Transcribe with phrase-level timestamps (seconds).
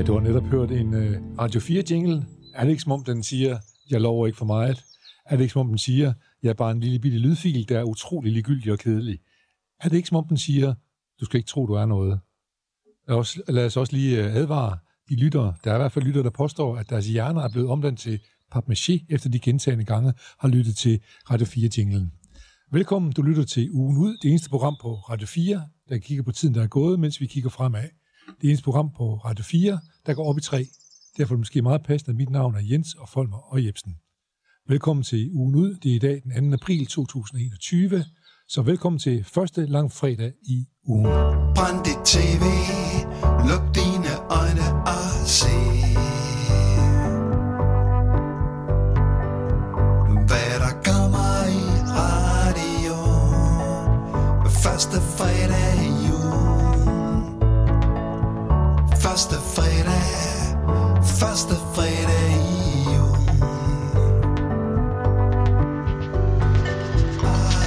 [0.00, 2.26] Ja, du har netop hørt en uh, Radio 4-jingle.
[2.54, 3.58] Er det ikke som om, den siger,
[3.90, 4.84] jeg lover ikke for meget?
[5.26, 6.12] Er det ikke som om, den siger,
[6.42, 9.18] jeg er bare en lille bitte lydfil, der er utrolig ligegyldig og kedelig?
[9.80, 10.74] Er det ikke som om, den siger,
[11.20, 12.20] du skal ikke tro, du er noget?
[13.08, 14.78] Lad os, lad os også lige uh, advare
[15.08, 15.54] de lyttere.
[15.64, 18.20] Der er i hvert fald lyttere, der påstår, at deres hjerner er blevet omdannet til
[18.54, 22.12] papmaché, efter de gentagende gange har lyttet til Radio 4-jinglen.
[22.72, 26.32] Velkommen, du lytter til Ugen Ud, det eneste program på Radio 4, der kigger på
[26.32, 27.99] tiden, der er gået, mens vi kigger fremad.
[28.40, 30.66] Det eneste program på Radio 4, der går op i tre.
[31.16, 33.96] Derfor er det måske meget passende, at mit navn er Jens og Folmer og Jebsen.
[34.68, 35.74] Velkommen til Ugen Ud.
[35.82, 36.54] Det er i dag den 2.
[36.54, 38.04] april 2021.
[38.48, 41.04] Så velkommen til første lang fredag i ugen.
[41.54, 42.44] Brænd dit tv,
[43.48, 45.79] luk dine øjne og se.
[59.20, 60.02] Første fredag,
[61.04, 63.26] første fredag i juni.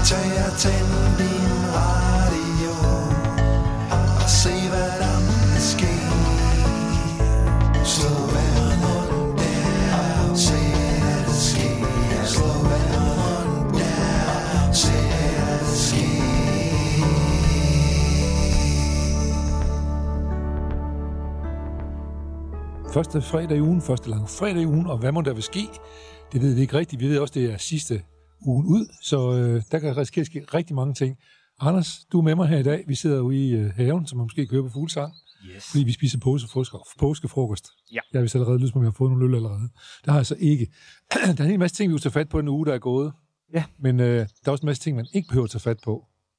[0.05, 1.02] Tag og tænd
[22.93, 25.67] Første fredag i ugen, første lang fredag i ugen, og hvad må der vil ske?
[26.31, 27.01] Det ved vi ikke rigtigt.
[27.01, 28.01] Vi ved også, det er sidste
[28.45, 31.17] ugen ud, så øh, der kan risikere ske rigtig mange ting.
[31.59, 32.83] Anders, du er med mig her i dag.
[32.87, 35.13] Vi sidder ude i øh, haven, som man måske kører på fuglesang,
[35.55, 35.63] Yes.
[35.71, 36.73] fordi vi spiser påskefrokost.
[36.99, 37.67] påskefrokost.
[37.91, 37.99] Ja.
[38.13, 39.69] Jeg har vist allerede lyst på, at jeg har fået nogle øl allerede.
[40.05, 40.67] Det har jeg så ikke.
[41.13, 42.77] der er en hel masse ting, vi vil tage fat på den uge, der er
[42.79, 43.11] gået.
[43.53, 43.63] Ja.
[43.79, 45.91] Men øh, der er også en masse ting, man ikke behøver at tage fat på.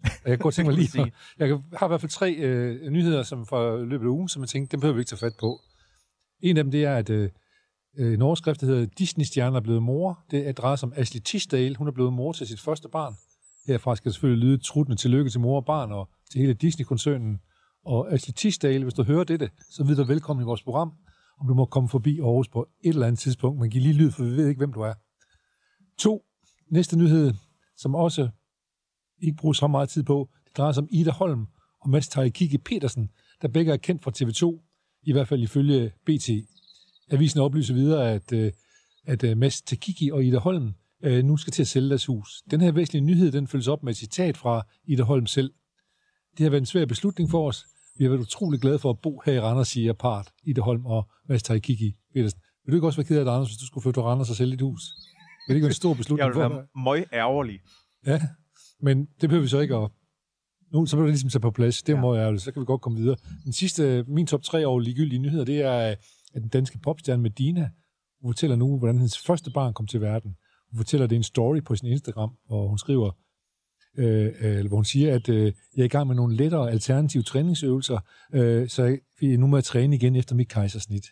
[0.05, 1.13] Og Jeg kan godt tænke mig lige...
[1.39, 4.49] Jeg har i hvert fald tre øh, nyheder som fra løbet af ugen, som jeg
[4.49, 5.61] tænkte, dem behøver vi ikke tage fat på.
[6.41, 7.31] En af dem, det er, at øh,
[7.99, 10.25] øh, en overskrift, der hedder Disney-stjerner er blevet mor.
[10.31, 11.77] Det er drejer sig om Ashley Tisdale.
[11.77, 13.15] Hun er blevet mor til sit første barn.
[13.67, 17.41] Herfra skal selvfølgelig lyde truttende tillykke til mor og barn og til hele Disney-koncernen.
[17.85, 20.93] Og Ashley Tisdale, hvis du hører dette, så ved du velkommen i vores program.
[21.41, 23.61] Om du må komme forbi Aarhus på et eller andet tidspunkt.
[23.61, 24.95] Men giv lige lyd, for vi ved ikke, hvem du er.
[25.99, 26.25] To.
[26.71, 27.35] Næste nyhed,
[27.77, 28.29] som også
[29.23, 31.47] ikke bruger så meget tid på, det drejer sig om Ida Holm
[31.81, 33.11] og Mads Tarikiki Petersen,
[33.43, 34.74] der begge er kendt fra TV2,
[35.07, 36.31] i hvert fald ifølge BT.
[37.11, 38.53] Avisen oplyser videre, at, øh,
[39.07, 42.43] at øh, Mads Takiki og Ida Holm øh, nu skal til at sælge deres hus.
[42.51, 45.53] Den her væsentlige nyhed, den følges op med et citat fra Ida Holm selv.
[46.39, 47.67] Det har været en svær beslutning for os.
[47.99, 50.87] Vi har været utrolig glade for at bo her i Randers, siger part Ida Holm
[50.87, 52.41] og Mads Takiki Petersen.
[52.65, 54.31] Vil du ikke også være ked af det, Anders, hvis du skulle flytte til Randers
[54.31, 54.83] og sælge dit hus?
[55.49, 56.57] Vil det ikke være en stor Jeg beslutning vil for dig?
[56.57, 57.61] være møg ærgerlig.
[58.07, 58.21] Ja,
[58.81, 59.91] men det behøver vi så ikke at...
[60.75, 61.83] Nu, så bliver det ligesom sat på plads.
[61.83, 62.01] Det Ja.
[62.01, 63.17] må jeg, så kan vi godt komme videre.
[63.45, 65.73] Den sidste, min top 3 over ligegyldige nyheder, det er,
[66.35, 67.71] at den danske popstjerne Medina,
[68.23, 70.37] hun fortæller nu, hvordan hendes første barn kom til verden.
[70.71, 73.11] Hun fortæller det i en story på sin Instagram, hvor hun skriver,
[73.99, 77.23] øh, øh, hvor hun siger, at øh, jeg er i gang med nogle lettere alternative
[77.23, 77.99] træningsøvelser,
[78.33, 78.85] øh, så
[79.23, 81.07] jeg, nu må jeg træne igen efter mit kejsersnit.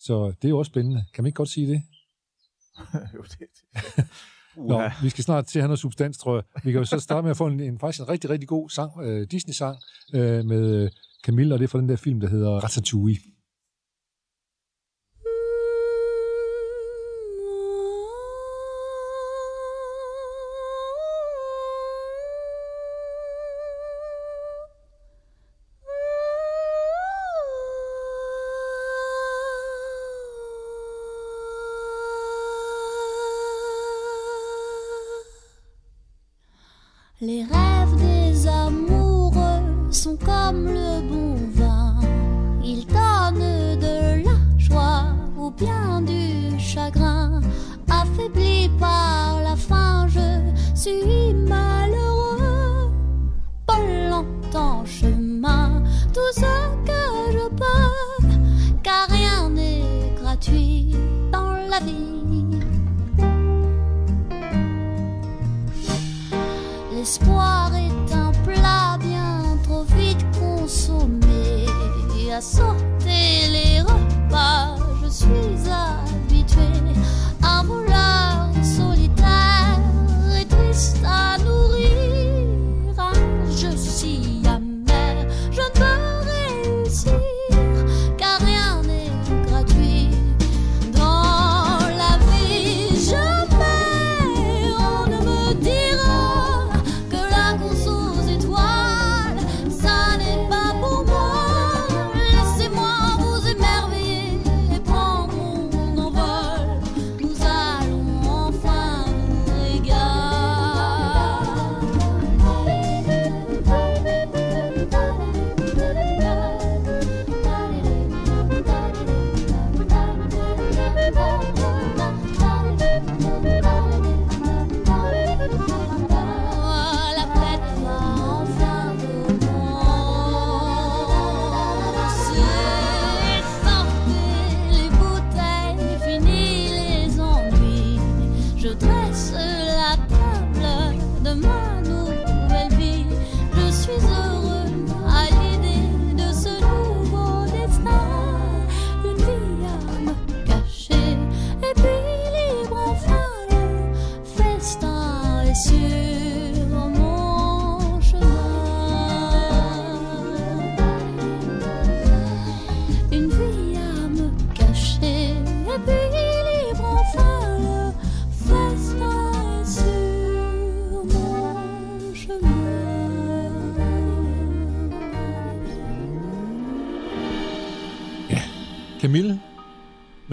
[0.00, 1.04] Så det er jo også spændende.
[1.14, 1.82] Kan man ikke godt sige det?
[3.14, 3.48] jo, det,
[4.58, 4.88] Nå, Uha.
[5.02, 6.42] vi skal snart til at have noget substans, tror jeg.
[6.64, 8.68] Vi kan jo så starte med at få en, en faktisk en rigtig, rigtig god
[8.70, 9.76] sang, øh, Disney-sang
[10.14, 10.90] øh, med øh,
[11.24, 13.20] Camilla, og det er fra den der film, der hedder Ratatouille.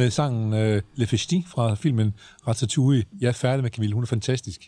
[0.05, 2.13] Med sangen øh, Le Festin fra filmen
[2.47, 3.05] Ratatouille.
[3.21, 4.61] Jeg er færdig med Camille, hun er fantastisk.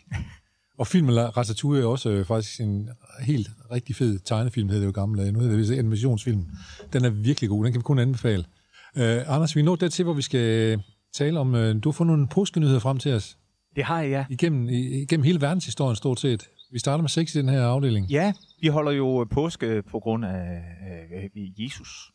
[0.78, 2.88] Og filmen Ratatouille er også øh, faktisk en
[3.22, 5.32] helt rigtig fed tegnefilm, hedder det jo gamle dage.
[5.32, 6.44] Nu hedder det animationsfilm.
[6.92, 8.44] Den er virkelig god, den kan vi kun anbefale.
[8.96, 10.80] Øh, Anders, vi er nået dertil, hvor vi skal
[11.14, 13.38] tale om, øh, du har fundet nogle påskenyheder frem til os.
[13.76, 14.24] Det har jeg, ja.
[14.30, 16.48] Igennem, igennem hele verdenshistorien stort set.
[16.72, 18.06] Vi starter med sex i den her afdeling.
[18.06, 20.62] Ja, vi holder jo påske på grund af
[21.36, 22.12] øh, Jesus.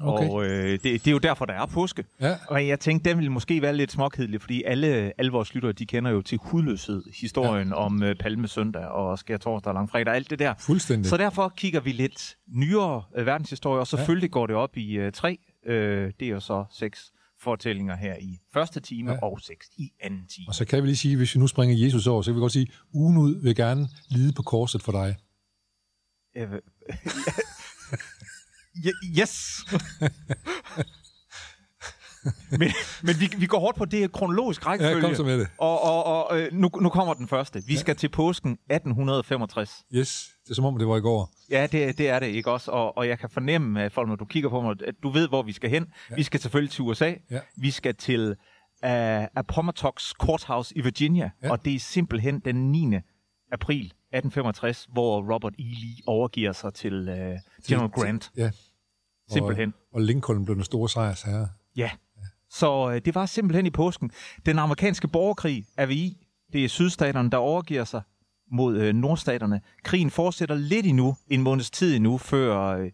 [0.00, 0.28] Okay.
[0.28, 2.04] Og øh, det, det er jo derfor, der er påske.
[2.20, 5.72] Ja, Og jeg tænkte, den ville måske være lidt småkedelig, fordi alle, alle vores lyttere,
[5.72, 7.74] de kender jo til hudløshed, historien ja.
[7.74, 10.54] om øh, Palmesøndag og Skær Torsdag og Langfredag, alt det der.
[10.58, 11.06] fuldstændig.
[11.10, 14.32] Så derfor kigger vi lidt nyere øh, verdenshistorie, og selvfølgelig ja.
[14.32, 15.38] går det op i øh, tre.
[15.66, 19.18] Øh, det er jo så seks fortællinger her i første time, Ja.
[19.22, 20.44] og seks i anden time.
[20.48, 22.40] Og så kan vi lige sige, hvis vi nu springer Jesus over, så kan vi
[22.40, 25.16] godt sige, ugen ud vil gerne lide på korset for dig.
[26.36, 26.48] Øh,
[29.18, 29.64] yes!
[32.60, 32.70] men
[33.02, 34.96] men vi, vi går hårdt på det kronologisk rækkefølge.
[34.96, 35.48] Ja, kom så med det.
[35.58, 37.62] Og, og, og øh, nu, nu kommer den første.
[37.66, 37.80] Vi ja.
[37.80, 39.84] skal til påsken 1865.
[39.94, 41.30] Yes, det er som om, det var i går.
[41.50, 42.70] Ja, det, det er det ikke også.
[42.70, 45.28] Og, og jeg kan fornemme, at folk, når du kigger på mig, at du ved,
[45.28, 45.86] hvor vi skal hen.
[46.10, 46.14] Ja.
[46.14, 47.12] Vi skal selvfølgelig til USA.
[47.30, 47.40] Ja.
[47.56, 51.30] Vi skal til uh, Appomattox Courthouse i Virginia.
[51.42, 51.50] Ja.
[51.50, 52.96] Og det er simpelthen den 9.
[53.52, 55.62] april 1865, hvor Robert E.
[55.62, 57.16] Lee overgiver sig til uh,
[57.68, 58.30] General Grant.
[58.36, 58.50] Ja.
[59.30, 59.74] Simpelthen.
[59.90, 61.48] Og, og Lincoln blev den store sejrsherre.
[61.76, 61.90] Ja.
[62.50, 64.10] Så øh, det var simpelthen i påsken.
[64.46, 66.26] Den amerikanske borgerkrig er vi i.
[66.52, 68.02] Det er sydstaterne, der overgiver sig
[68.52, 69.60] mod øh, nordstaterne.
[69.84, 72.90] Krigen fortsætter lidt endnu, en måneds tid endnu, før øh,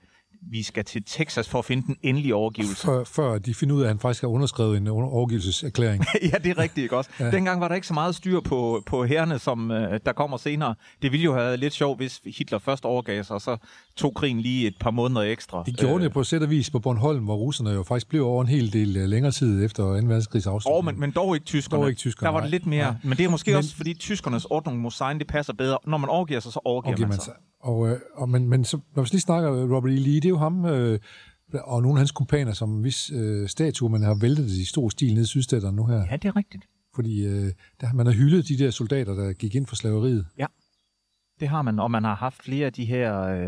[0.51, 2.87] vi skal til Texas for at finde den endelige overgivelse.
[2.87, 6.05] Før, før de finder ud af, at han faktisk har underskrevet en overgivelseserklæring.
[6.33, 7.11] ja, det er rigtigt, ikke også?
[7.21, 7.31] Ja.
[7.31, 10.75] Dengang var der ikke så meget styr på, på herrene, som øh, der kommer senere.
[11.03, 13.57] Det ville jo have været lidt sjovt, hvis Hitler først overgav sig, og så
[13.97, 15.63] tog krigen lige et par måneder ekstra.
[15.67, 18.43] De gjorde det på sæt og vis på Bornholm, hvor russerne jo faktisk blev over
[18.43, 19.89] en hel del øh, længere tid efter 2.
[19.91, 20.79] verdenskrigs afslutning.
[20.79, 21.81] Oh, men, men dog ikke tyskerne.
[21.83, 22.85] Dog ikke tyskerne, Der var det lidt mere.
[22.85, 22.95] Nej.
[23.03, 25.79] Men det er måske Men- også, fordi tyskernes ordning mod sein, det passer bedre.
[25.87, 27.33] Når man overgiver sig, så overgiver Okay, man man, sig.
[27.63, 29.97] Og, øh, og, men, men så, når vi lige snakker Robert E.
[29.97, 30.99] Lee, det er jo ham øh,
[31.55, 35.13] og nogle af hans kumpaner, som hvis øh, statuer, man har væltet i stor stil
[35.15, 36.07] nede i sydstaterne nu her.
[36.11, 36.65] Ja, det er rigtigt.
[36.95, 40.27] Fordi øh, der, man har hyldet de der soldater, der gik ind for slaveriet.
[41.41, 43.47] Det har man, og man har haft flere af de her øh,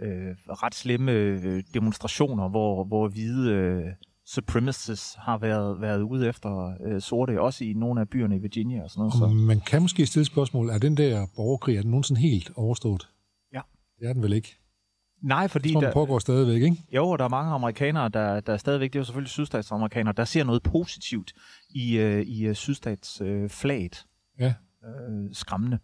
[0.00, 3.84] øh, ret slemme øh, demonstrationer, hvor, hvor hvide øh,
[4.26, 8.82] supremacists har været, været ude efter øh, sorte, også i nogle af byerne i Virginia
[8.82, 9.22] og sådan noget.
[9.22, 9.34] Og Så.
[9.34, 13.08] man kan måske stille spørgsmål, er den der borgerkrig, er den nogensinde helt overstået?
[14.00, 14.58] Det er den vel ikke?
[15.22, 16.76] Nej, fordi Jeg tror, den der, pågår stadigvæk, ikke?
[16.94, 20.44] jo, der er mange amerikanere, der, der stadigvæk, det er jo selvfølgelig sydstatsamerikanere, der ser
[20.44, 21.32] noget positivt
[21.70, 23.50] i, øh, i øh, sydstats øh.
[24.40, 24.54] Ja.
[24.84, 25.78] Øh, skræmmende.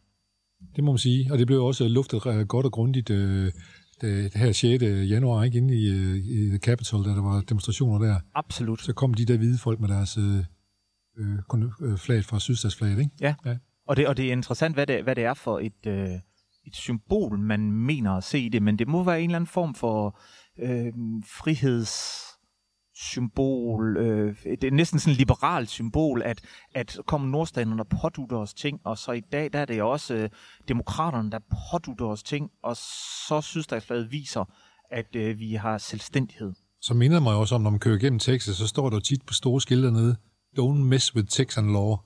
[0.76, 1.33] Det må man sige.
[1.33, 3.52] Og det blev også luftet godt og grundigt øh,
[4.00, 4.83] det, det her 6.
[4.85, 8.21] januar, ikke inde i, øh, i The Capitol, da der var demonstrationer der.
[8.35, 8.80] Absolut.
[8.80, 10.44] Så kom de der hvide folk med deres øh,
[11.18, 13.11] øh, flag fra sydstatsflaget, ikke?
[13.21, 13.35] Ja.
[13.44, 13.56] Ja.
[13.87, 16.09] Og det, og det er interessant, hvad det, hvad det er for et, øh,
[16.66, 19.49] et symbol, man mener at se i det, men det må være en eller anden
[19.49, 20.18] form for
[20.59, 20.92] øh,
[21.26, 23.97] frihedssymbol.
[23.97, 26.40] Øh, det er næsten sådan et liberalt symbol, at,
[26.75, 30.14] at kommer nordstaterne og pådutter os ting, og så i dag der er det også
[30.14, 30.30] øh,
[30.68, 31.38] demokraterne, der
[31.71, 34.44] pådutter os ting, og så sydstatsflaget viser,
[34.90, 36.52] at øh, vi har selvstændighed.
[36.80, 39.35] Så minder mig også om, når man kører igennem Texas, så står der tit på
[39.35, 40.16] store skilte nede,
[40.59, 41.97] don't mess with Texan law.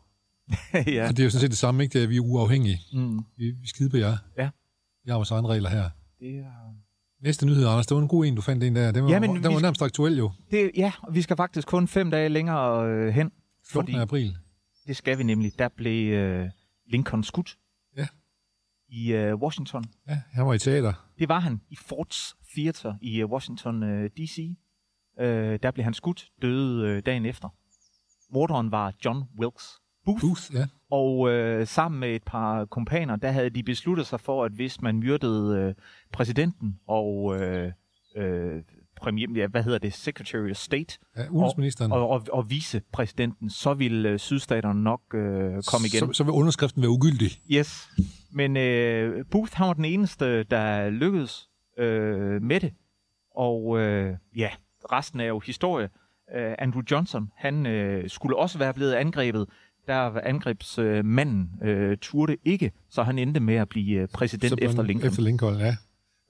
[0.96, 1.08] ja.
[1.08, 1.92] Og det er jo sådan set det samme, ikke?
[1.98, 2.80] Det er, vi er uafhængige.
[2.92, 4.16] Mm, Vi, vi skider på jer.
[4.38, 4.50] Ja.
[5.04, 5.90] Vi har vores egne regler her.
[6.20, 6.52] det er...
[7.22, 8.92] Næste nyhed, Anders, det var en god en, du fandt en der.
[8.92, 10.30] Den var, Ja, men den var skal- nærmest aktuel jo.
[10.50, 13.30] Det, ja, og vi skal faktisk kun fem dage længere øh, hen.
[13.66, 13.92] 14.
[13.92, 14.36] Fordi- april.
[14.86, 15.52] Det skal vi nemlig.
[15.58, 16.48] Der blev øh,
[16.90, 17.58] Lincoln skudt.
[17.96, 18.06] Ja.
[18.88, 19.84] I øh, Washington.
[20.08, 21.08] Ja, han var i teater.
[21.18, 24.56] Det var han i Fords Theater i øh, Washington øh, D.C.
[25.20, 27.48] Øh, der blev han skudt, døde øh, dagen efter.
[28.32, 29.64] Morderen var John Wilkes
[30.08, 30.20] Booth.
[30.20, 30.66] Booth, ja.
[30.90, 34.80] Og øh, sammen med et par kompaner, der havde de besluttet sig for, at hvis
[34.82, 35.74] man myrdede øh,
[36.12, 37.72] præsidenten og øh,
[38.16, 38.62] øh,
[39.00, 41.92] premier, ja, hvad hedder det, Secretary of State ja udenrigsministeren.
[41.92, 46.00] og, og, og vicepræsidenten, så ville øh, sydstaterne nok øh, komme igen.
[46.00, 47.30] Så, så vil underskriften være ugyldig.
[47.52, 47.88] Yes.
[48.32, 51.48] Men øh, Booth, han var den eneste, der lykkedes
[51.78, 52.72] øh, med det.
[53.36, 54.50] Og øh, ja,
[54.92, 55.88] resten er jo historie.
[56.36, 59.46] Øh, Andrew Johnson, han øh, skulle også være blevet angrebet,
[59.88, 64.82] der angrebsmanden øh, turde ikke, så han endte med at blive øh, præsident Så efter
[64.82, 65.08] Lincoln.
[65.08, 65.76] Efter Lincoln, ja.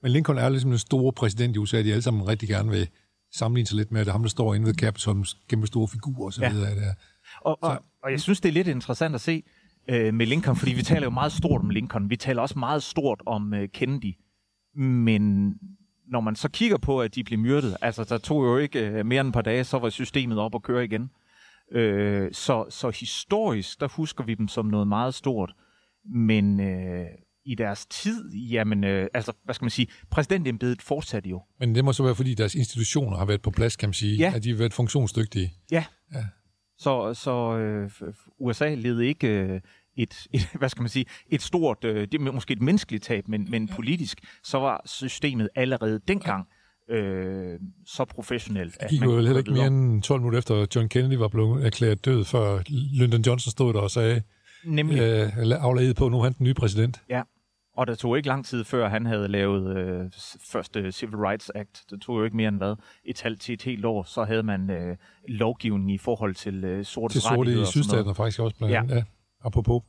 [0.03, 2.89] Men Lincoln er ligesom den store præsident i USA, de alle sammen rigtig gerne vil
[3.33, 5.87] sammenligne sig lidt med, at det er ham, der står inde ved Capitol, kæmpe store
[5.87, 6.51] figurer og så Ja.
[6.51, 6.75] videre.
[6.75, 6.93] Der.
[7.41, 9.43] Og, og, og jeg synes, det er lidt interessant at se
[9.89, 12.09] øh, med Lincoln, fordi vi taler jo meget stort om Lincoln.
[12.09, 14.13] Vi taler også meget stort om øh, Kennedy.
[14.75, 15.53] Men
[16.07, 19.05] når man så kigger på, at de blev myrdet, altså der tog jo ikke øh,
[19.05, 21.09] mere end et par dage, så var systemet op og køre igen.
[21.71, 25.53] Øh, så, så historisk, der husker vi dem som noget meget stort.
[26.05, 27.05] Men øh,
[27.45, 31.41] i deres tid, jamen, øh, altså, hvad skal man sige, præsidentembedet fortsatte jo.
[31.59, 34.17] Men det må så være, fordi deres institutioner har været på plads, kan man sige.
[34.17, 34.33] Ja.
[34.35, 35.53] At de har været funktionsdygtige.
[35.71, 35.85] Ja.
[36.13, 36.25] Ja.
[36.77, 37.91] Så, så øh,
[38.39, 39.61] USA led ikke øh,
[39.97, 43.27] et, et, hvad skal man sige, et stort, øh, det er måske et menneskeligt tab,
[43.27, 46.47] men, men politisk, så var systemet allerede dengang
[46.89, 48.77] øh, så professionelt.
[48.81, 51.27] Det gik jo kunne heller ikke mere end 12 minutter efter, at John Kennedy var
[51.27, 52.59] blevet erklæret død, før
[52.99, 54.21] Lyndon Johnson stod der og sagde,
[54.65, 55.29] Nemlig, øh.
[55.37, 57.01] afladet på, nu er han den nye præsident.
[57.09, 57.21] ja.
[57.77, 60.11] Og der tog ikke lang tid før, han havde lavet øh,
[60.51, 61.83] første Civil Rights Act.
[61.89, 62.75] Det tog jo ikke mere end hvad?
[63.05, 66.85] Et halvt til et helt år, så havde man øh, lovgivning i forhold til øh,
[66.85, 68.79] sorte Til sorte i sydstaten faktisk også blandt Ja.
[68.79, 68.95] andet.
[68.95, 69.03] Ja.
[69.45, 69.81] Apropos.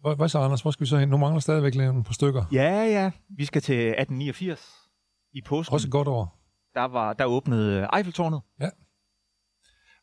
[0.00, 0.60] Hvad, hvad så, Anders?
[0.62, 1.08] Hvor skal vi så hen?
[1.08, 2.44] Nu mangler stadigvæk et par stykker.
[2.52, 3.10] Ja, ja.
[3.36, 4.60] Vi skal til 1889
[5.34, 5.74] i påsken.
[5.74, 6.38] Også godt år.
[6.74, 8.40] der, var, der åbnede Eiffeltårnet.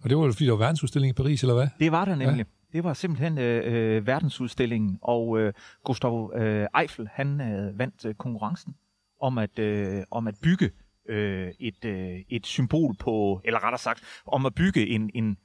[0.03, 1.67] Og det var jo fordi, der var verdensudstilling i Paris, eller hvad?
[1.79, 2.38] Det var der nemlig.
[2.73, 2.77] Ja.
[2.77, 8.15] Det var simpelthen øh, øh, verdensudstillingen, og øh, Gustav øh, Eiffel, han øh, vandt øh,
[8.15, 8.75] konkurrencen
[9.21, 10.71] om at, øh, om at bygge
[11.09, 15.38] øh, et, øh, et symbol på, eller rettere sagt, om at bygge en, en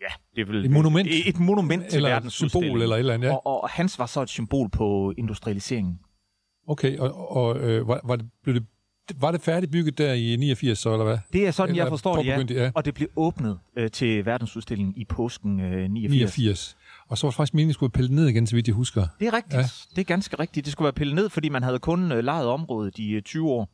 [0.00, 1.08] ja, det er vel, Et monument.
[1.08, 2.70] Et, et monument til Eller et verdensudstillingen.
[2.70, 3.34] symbol, eller et eller andet, ja.
[3.34, 6.00] og, og hans var så et symbol på industrialiseringen.
[6.66, 8.66] Okay, og, og øh, var, var, det, blev det,
[9.20, 11.18] var det færdigbygget der i 89, så, eller hvad?
[11.32, 12.62] Det er sådan, Eller jeg forstår det, ja.
[12.62, 12.70] ja.
[12.74, 16.12] Og det blev åbnet øh, til verdensudstillingen i påsken øh, 89.
[16.12, 16.76] 89.
[17.08, 19.06] Og så var det faktisk meningen, at skulle pille ned igen, så vidt jeg husker.
[19.20, 19.54] Det er rigtigt.
[19.54, 19.62] Ja.
[19.96, 20.64] Det er ganske rigtigt.
[20.66, 23.48] Det skulle være pillet ned, fordi man havde kun øh, lejet området i øh, 20
[23.50, 23.68] år.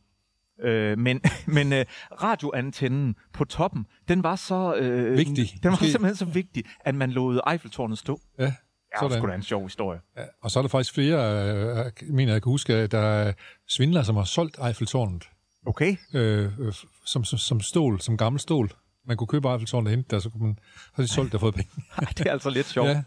[0.63, 1.85] Øh, men men øh,
[2.23, 5.51] radioantennen på toppen, den var så øh, Vigtig.
[5.53, 8.21] Den var Måske- simpelthen så vigtig, at man lod Eiffeltårnet stå.
[8.39, 8.53] Ja,
[9.01, 9.23] Ja, det sådan.
[9.23, 10.01] sgu da en sjov historie.
[10.17, 11.19] Ja, og så er der faktisk flere,
[11.53, 13.33] øh, jeg mener, jeg kan huske, at der er
[13.69, 15.25] svindlere, som har solgt Eiffeltårnet
[15.67, 15.97] Okay.
[16.15, 16.73] øh, øh,
[17.05, 18.73] som, som, som stål, som gammel stål.
[19.07, 20.59] Man kunne købe Eiffeltårnet og hente der, så kunne man,
[20.97, 21.71] så de solgt der og fået penge.
[21.99, 22.89] Ej, det er altså lidt sjovt.
[22.89, 23.03] Ja.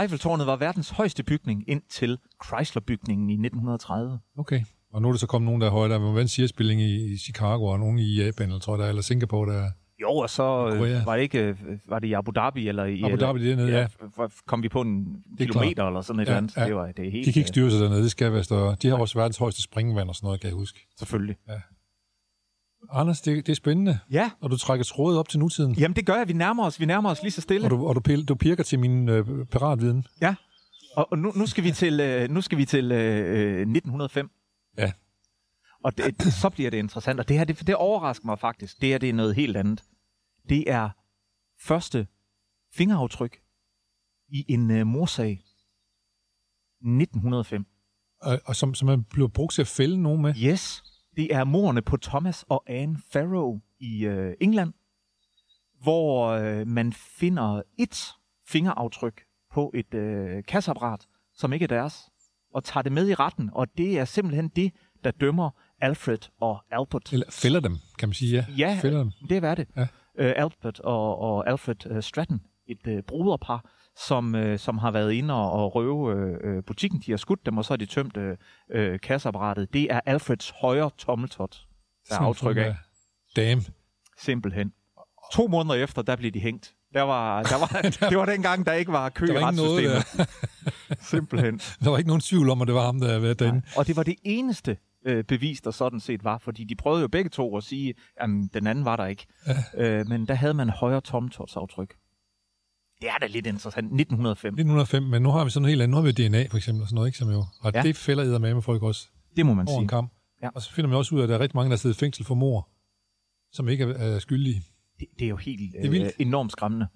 [0.00, 4.18] Eiffeltårnet var verdens højeste bygning indtil Chrysler-bygningen i 1930.
[4.38, 4.60] Okay.
[4.92, 5.92] Og nu er der så kommet nogen, der er højere.
[5.92, 8.84] Der var en CIA-spilling i, i Chicago, og nogen i Japan, eller tror jeg, der,
[8.84, 9.70] er, eller Singapore, der
[10.02, 11.56] Jo, og så øh, var det ikke øh,
[11.88, 13.86] var det i Abu Dhabi eller i Abu Dhabi eller, dernede, ja.
[13.86, 16.56] f- kom vi på en er kilometer eller sådan et Ja, eller andet.
[16.56, 16.66] ja.
[16.66, 18.44] Det var det er helt De kan ikke øh, styre sig dernede, det skal være
[18.44, 18.76] større.
[18.82, 20.86] De har også verdens højeste springvand og sådan noget, kan jeg huske.
[20.98, 21.36] selvfølgelig.
[22.92, 25.74] Anders, det, det er spændende, Ja, og du trækker trådet op til nutiden.
[25.74, 26.28] Jamen det gør jeg.
[26.28, 27.66] Vi nærmer os, vi nærmer os lige så stille.
[27.66, 30.04] Og du, og du, du pirker til min øh, piratviden.
[30.22, 30.34] Ja.
[30.96, 34.30] Og, og nu, nu skal vi til, øh, nu skal vi til øh, 1905.
[34.78, 34.92] Ja.
[35.84, 37.20] Og det, så bliver det interessant.
[37.20, 38.80] Og det her, det, det overrasker mig faktisk.
[38.80, 39.82] Det her, det er noget helt andet.
[40.50, 40.90] Det er
[41.60, 42.06] første
[42.74, 43.40] fingeraftryk
[44.28, 45.32] i en øh, morsag.
[46.80, 47.66] 1905.
[48.20, 50.34] Og, og som, som man bliver brugt til at fælde nogen med.
[50.36, 50.84] Yes,
[51.16, 54.72] det er morerne på Thomas og Anne Farrow i øh, England,
[55.82, 58.12] hvor øh, man finder et
[58.48, 62.10] fingeraftryk på et øh, kasseapparat, som ikke er deres,
[62.54, 64.72] og tager det med i retten, og det er simpelthen det,
[65.04, 67.12] der dømmer Alfred og Albert.
[67.12, 68.46] Eller fælder dem, kan man sige, ja.
[68.58, 69.12] Ja, Fælder dem.
[69.28, 69.68] det er hvad det.
[69.76, 69.86] Ja.
[70.20, 73.64] Øh, Albert og, og Alfred øh, Stratton, et øh, broderpar,
[74.06, 77.02] som, øh, som har været inde og, og røve øh, øh, butikken.
[77.06, 78.36] De har skudt dem, og så har de tømt øh,
[78.70, 79.72] øh, kasseapparatet.
[79.72, 81.66] Det er Alfreds højre tommeltot,
[82.08, 82.74] der er aftryk af.
[83.36, 83.62] Dame.
[84.18, 84.72] Simpelthen.
[85.32, 86.74] To måneder efter, der blev de hængt.
[86.94, 89.62] Der var, der var, det var dengang, der ikke var kø Der i var ikke
[89.62, 91.00] noget retssystemet.
[91.10, 91.58] Simpelthen.
[91.58, 93.62] Der var ikke nogen tvivl om, at det var ham, der havde været derinde.
[93.76, 97.08] Og det var det eneste øh, bevis, der sådan set var, fordi de prøvede jo
[97.08, 99.26] begge to at sige, at den anden var der ikke.
[99.76, 99.98] Ja.
[99.98, 101.94] Øh, men der havde man højre tommeltotsaftryk.
[103.00, 103.84] Det er da lidt interessant.
[103.84, 104.48] 1905.
[104.48, 105.90] 1905, men nu har vi sådan helt andet.
[105.90, 107.78] Nu har vi DNA for eksempel, og sådan noget, ikke, som jo, og ja.
[107.78, 107.82] Ja.
[107.82, 109.78] det fælder med med folk også Det må man sige.
[109.78, 110.12] en kamp.
[110.42, 110.48] Ja.
[110.54, 111.98] Og så finder man også ud af, at der er rigtig mange, der sidder i
[111.98, 112.68] fængsel for mor,
[113.52, 114.62] som ikke er, er skyldige.
[115.00, 116.12] Det, det er jo helt er øh, vildt.
[116.18, 116.86] enormt skræmmende.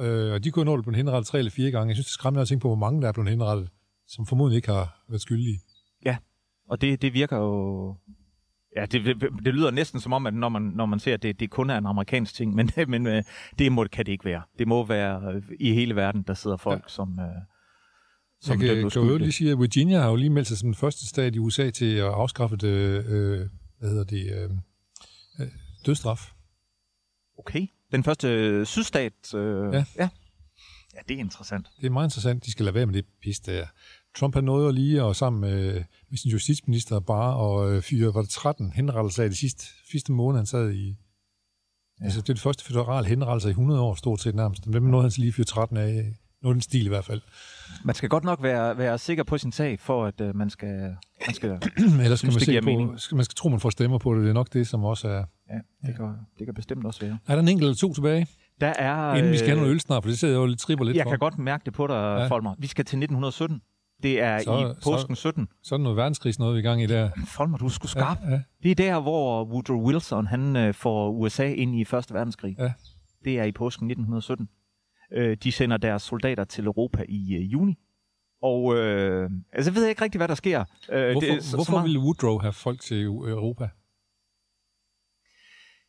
[0.00, 1.88] Øh, og de kunne nå at blive henrettet tre eller fire gange.
[1.88, 3.68] Jeg synes, det er skræmmende at tænke på, hvor mange der er blevet henrettet,
[4.06, 5.60] som formodentlig ikke har været skyldige.
[6.72, 7.96] Og det, det virker jo...
[8.76, 11.22] Ja, det, det, det lyder næsten som om, at når man, når man ser, at
[11.22, 13.22] det, det kun er en amerikansk ting, men, men øh,
[13.58, 14.42] det må, kan det ikke være.
[14.58, 16.88] Det må være øh, i hele verden, der sidder folk, ja.
[16.88, 17.26] som, øh,
[18.40, 20.74] som Jeg kan, jo lige sige, at Virginia har jo lige meldt sig som den
[20.74, 23.48] første stat i USA til at afskaffe det, øh,
[23.78, 24.50] hvad hedder det, øh,
[25.40, 25.52] øh,
[25.86, 26.32] dødsstraf.
[27.38, 27.66] Okay.
[27.92, 29.34] Den første sydstat.
[29.34, 29.84] Øh, Ja.
[29.96, 30.08] ja.
[30.94, 31.66] Ja, det er interessant.
[31.80, 32.46] Det er meget interessant.
[32.46, 33.66] De skal lade være med det pis der.
[34.16, 35.72] Trump har nået at lige og sammen med,
[36.10, 40.12] med sin justitsminister bare og øh, fyre, var det 13 henrettelser af de sidste, sidste
[40.12, 40.88] måned, han sad i.
[42.00, 42.04] Ja.
[42.04, 44.66] Altså, det er det første federal henrettelse i 100 år, stort set nærmest.
[44.66, 46.14] Hvem nåede han så lige fyre 13 af?
[46.42, 47.20] Noget den stil i hvert fald.
[47.84, 50.96] Man skal godt nok være, være sikker på sin sag, for at uh, man skal,
[51.26, 51.50] man skal
[52.04, 53.00] Ellers skal man, se på, mening.
[53.00, 54.22] skal, man skal tro, man får stemmer på det.
[54.22, 55.24] Det er nok det, som også er...
[55.50, 56.06] Ja, det, kan,
[56.38, 57.18] det kan bestemt også være.
[57.26, 58.26] Er der en enkelt eller to tilbage?
[58.60, 59.14] Der er...
[59.14, 60.84] Inden vi skal have øh, noget øl snart, for det sidder jeg jo lidt tripper
[60.84, 61.10] lidt Jeg for.
[61.10, 62.20] kan godt mærke det på dig, Ja.
[62.20, 62.26] ja.
[62.28, 62.54] Folmer.
[62.58, 63.60] Vi skal til 1917.
[64.02, 65.48] Det er Så- så, i påsken 17.
[65.62, 67.10] Så er der noget verdenskrig, noget vi er i gang i der.
[67.26, 68.18] Folmer, du er sgu skarp.
[68.24, 68.40] Ja, ja.
[68.62, 72.56] Det er der, hvor Woodrow Wilson han øh, får USA ind i Første Verdenskrig.
[72.58, 72.72] Ja.
[73.24, 74.48] Det er i påsken 1917.
[75.12, 77.78] Øh, de sender deres soldater til Europa i øh, juni.
[78.42, 80.64] Og øh, altså, jeg ved ikke rigtig, hvad der sker.
[80.92, 83.68] Øh, Hvorfor, det, så- så hvorfor meget- ville Woodrow have folk til Europa?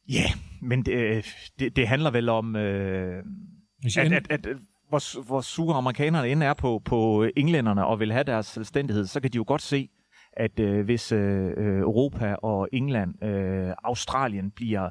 [0.10, 0.24] Ja,
[0.62, 1.26] men det,
[1.60, 3.24] det, det handler vel om, øh,
[3.98, 4.48] at, at, at
[4.94, 9.20] hvor, hvor sure amerikanerne end er på, på englænderne og vil have deres selvstændighed, så
[9.20, 9.90] kan de jo godt se,
[10.38, 14.90] at øh, hvis øh, øh, Europa og England, øh, Australien bliver,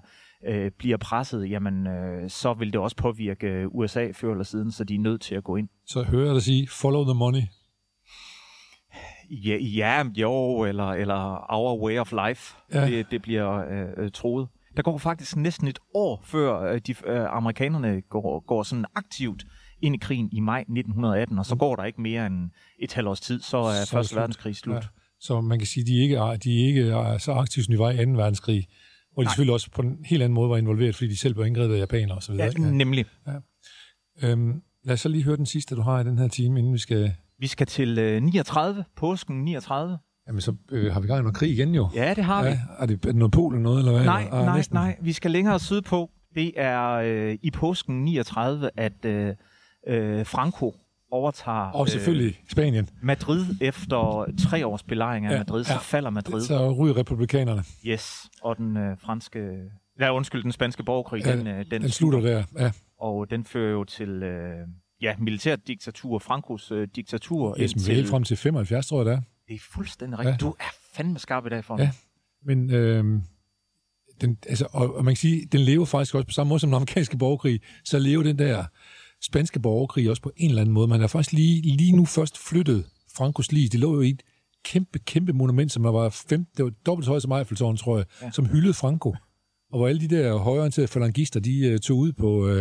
[0.49, 4.73] øh, bliver presset, jamen øh, så vil det også påvirke øh, USA før eller siden,
[4.73, 5.69] så de er nødt til at gå ind.
[5.87, 7.43] Så hører jeg dig sige, follow the money.
[9.31, 12.87] Ja, ja jo, eller, eller our way of life, Ja.
[12.87, 14.49] det, det bliver øh, øh, troet.
[14.77, 19.45] Der går faktisk næsten et år før øh, de, øh, amerikanerne går, går sådan aktivt
[19.83, 23.09] ind i krigen i maj 1918, og så går der ikke mere end et halvt
[23.09, 24.75] års tid, så er Så Første verdenskrig slut.
[24.75, 24.81] Ja.
[25.21, 27.79] Så man kan sige, at de ikke er, de ikke er så aktive som de
[27.79, 28.11] var i 2.
[28.11, 28.67] verdenskrig.
[29.15, 29.31] Hvor de Nej.
[29.31, 31.79] selvfølgelig også på en helt anden måde var involveret, fordi de selv var indgrebet af
[31.79, 32.35] japanere osv.
[32.35, 33.05] Ja, Ja, nemlig.
[34.23, 36.73] øhm, lad os så lige høre den sidste, du har i den her time, inden
[36.73, 37.15] vi skal...
[37.39, 39.99] Vi skal til øh, 39, påsken 39.
[40.29, 41.89] Jamen, så øh, har vi gang i noget krig igen jo.
[41.95, 42.49] Ja, det har vi.
[42.49, 44.05] Ja, er det er det noget Polen noget, eller hvad?
[44.05, 44.75] Nej, Eller- ah, nej, næsten.
[44.75, 44.97] nej.
[45.03, 46.11] Vi skal længere sydpå.
[46.35, 49.35] Det er øh, i påsken 39, at øh,
[49.87, 50.75] øh, Franco
[51.11, 52.85] overtager Og selvfølgelig Spanien.
[52.85, 55.65] øh, Madrid efter tre års belejring af Ja, ja, Madrid.
[55.65, 55.79] Så ja.
[55.79, 56.41] falder Madrid.
[56.43, 57.65] Så ryger republikanerne.
[57.87, 58.31] Yes.
[58.43, 59.39] Og den øh, franske...
[60.01, 62.45] Ja, undskyld, den spanske borgerkrig, Ja, den, øh, den, Den slutter der.
[62.59, 64.57] Ja, Og den fører jo til øh,
[65.03, 67.57] ja, militært diktatur, Frankos øh, diktatur.
[67.61, 69.21] yes, men helt frem til 75, tror jeg det er.
[69.49, 70.43] Det er fuldstændig rigtigt.
[70.43, 70.47] Ja.
[70.47, 70.51] Ja.
[70.51, 71.91] Du er fandme skarp i dag for Ja.
[72.45, 73.05] Men øh,
[74.21, 76.69] den, altså, og, og man kan sige, den lever faktisk også på samme måde som
[76.71, 78.65] den amerikanske borgerkrig, så lever den der
[79.23, 80.89] spanske borgerkrig også på en eller anden måde.
[80.89, 82.85] Man har faktisk lige, lige nu først flyttet
[83.17, 83.69] Frankos lige.
[83.69, 84.23] Det lå jo i et
[84.65, 87.97] kæmpe, kæmpe monument, som der var fem, det var dobbelt så højt som Eiffeltårn, tror
[87.97, 88.27] jeg, ja.
[88.27, 88.33] Ja.
[88.33, 89.15] som hyldede Franco.
[89.73, 92.59] Og hvor alle de der højorienterede falangister, de uh, tog ud på, uh,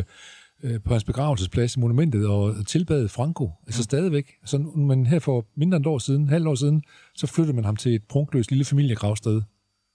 [0.64, 3.50] uh, på hans begravelsesplads i monumentet og tilbad Franco.
[3.68, 4.32] Altså stadigvæk.
[4.46, 6.84] Så, men her for mindre end et år siden, halvt år siden,
[7.16, 9.42] så flyttede man ham til et prunkløst lille familiegravsted.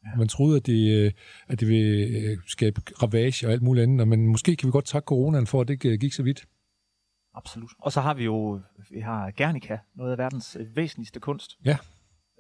[0.07, 0.19] Ja.
[0.19, 1.13] Man troede, at det,
[1.49, 5.07] at det ville skabe ravage og alt muligt andet, men måske kan vi godt takke
[5.07, 6.47] coronaen for, at det gik så vidt.
[7.37, 7.71] Absolut.
[7.79, 11.59] Og så har vi jo vi har Guernica, noget af verdens øh, væsentligste kunst.
[11.65, 11.77] Ja.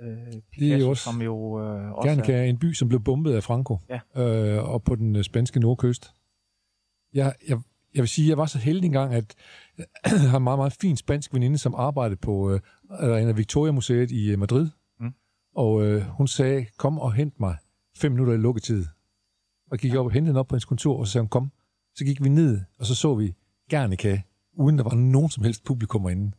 [0.02, 3.00] Øh, Det er Picasso, også- som jo øh, også Guernica er, en by, som blev
[3.00, 4.22] bombet af Franco, Ja.
[4.56, 6.14] øh, og på den øh, spanske nordkyst.
[7.14, 7.58] Jeg, jeg,
[7.94, 9.34] jeg vil sige, jeg var så heldig engang, at
[9.78, 9.86] jeg
[10.30, 12.60] har en meget, meget fin spansk veninde, som arbejdede på øh,
[13.02, 14.70] eller en af Victoria-museet i øh, Madrid.
[15.00, 15.14] Mm.
[15.54, 17.56] Og øh, hun sagde, kom og hent mig
[17.96, 18.86] fem minutter i lukketid.
[19.70, 21.52] Og gik op og hentede hende op på hendes kontor, og så sagde hun, kom.
[21.94, 23.34] Så gik vi ned, og så så vi
[23.70, 24.20] Guernica,
[24.56, 26.32] uden der var nogen som helst publikum inde.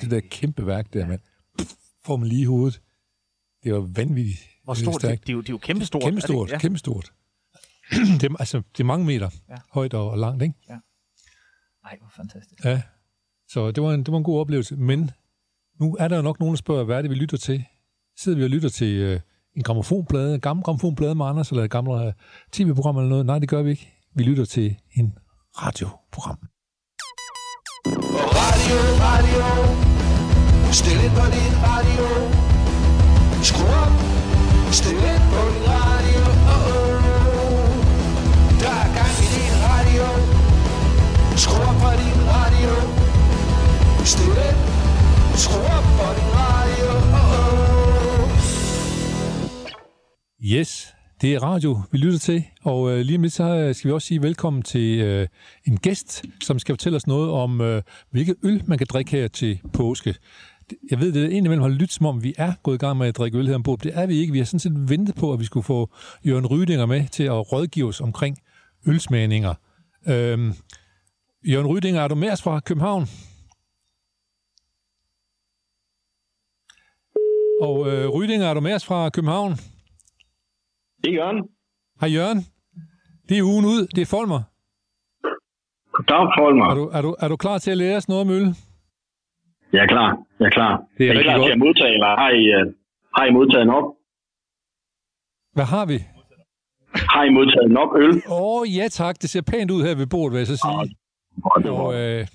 [0.00, 1.20] Det der kæmpe værk der, mand.
[1.58, 2.82] Pff, får man lige i hovedet.
[3.64, 4.40] Det var vanvittigt.
[4.64, 6.02] hvor stort det, det, er jo, det er jo kæmpe stort.
[6.02, 6.58] Kæmpe stort, Ja.
[6.58, 7.12] kæmpe stort.
[8.20, 9.54] det, er, altså, det er mange meter Ja.
[9.72, 10.54] højt og, og langt, ikke?
[10.68, 12.64] Nej, hvor fantastisk.
[12.64, 12.82] Ja.
[13.48, 14.76] Så det var, en, det var en god oplevelse.
[14.76, 15.10] Men
[15.80, 17.64] nu er der nok nogen, der spørger, hvad er det, vi lytter til?
[18.18, 19.20] Sidder vi og lytter til øh,
[19.56, 22.12] en gramofonplade, en gammel gramofonplade med Anders, eller et gammelt øh,
[22.52, 23.26] tv-program eller noget?
[23.26, 23.92] Nej, det gør vi ikke.
[24.14, 25.18] Vi lytter til en
[25.56, 26.48] radioprogram.
[27.86, 29.44] Radio, radio.
[30.72, 32.06] Stil ind på din radio.
[33.42, 33.92] Skru op.
[34.72, 36.24] Stil ind på din radio.
[36.54, 37.68] Oh, oh, oh.
[38.60, 40.06] Der er gang i din radio.
[41.36, 42.72] Skru op på din radio.
[44.04, 44.58] Stil ind.
[45.36, 46.90] Skru op på din radio.
[47.20, 48.30] Oh, oh.
[50.42, 53.88] Yes, det er radio, vi lytter til, og øh, lige om lidt så øh, skal
[53.88, 55.28] vi også sige velkommen til øh,
[55.66, 59.28] en gæst, som skal fortælle os noget om, øh, hvilket øl man kan drikke her
[59.28, 60.14] til påske.
[60.90, 63.06] Jeg ved, det er indimellem har lyttet som om, vi er gået i gang med
[63.06, 63.78] at drikke øl her ombord.
[63.78, 64.32] Det er vi ikke.
[64.32, 65.90] Vi har sådan set ventet på, at vi skulle få
[66.26, 68.38] Jørgen Rydinger med til at rådgive os omkring
[68.86, 69.54] ølsmagninger.
[70.08, 70.54] Øhm,
[71.44, 73.06] Jørgen Rydinger, er du med os fra København?
[77.60, 79.56] Og øh, Rydinger, er du med os fra København?
[81.04, 81.48] Det er Jørgen.
[82.00, 82.40] Hej Jørgen.
[83.28, 83.86] Det er ugen ud.
[83.94, 84.42] Det er Folmer.
[85.92, 86.66] Goddag, Folmer.
[86.70, 88.46] Er du, er, du, er du klar til at lære os noget om øl?
[89.72, 90.18] Jeg er klar.
[90.40, 90.82] Jeg er klar.
[90.98, 91.46] Det er jeg er klar godt.
[91.46, 92.74] til at modtage, eller har I, øh,
[93.16, 93.84] har I modtaget nok?
[95.54, 95.98] Hvad har vi?
[96.94, 98.14] Har I modtaget nok øl?
[98.28, 99.22] Åh, oh, ja tak.
[99.22, 100.96] Det ser pænt ud her ved bordet, vil jeg så sige.
[101.70, 102.26] Og, øh,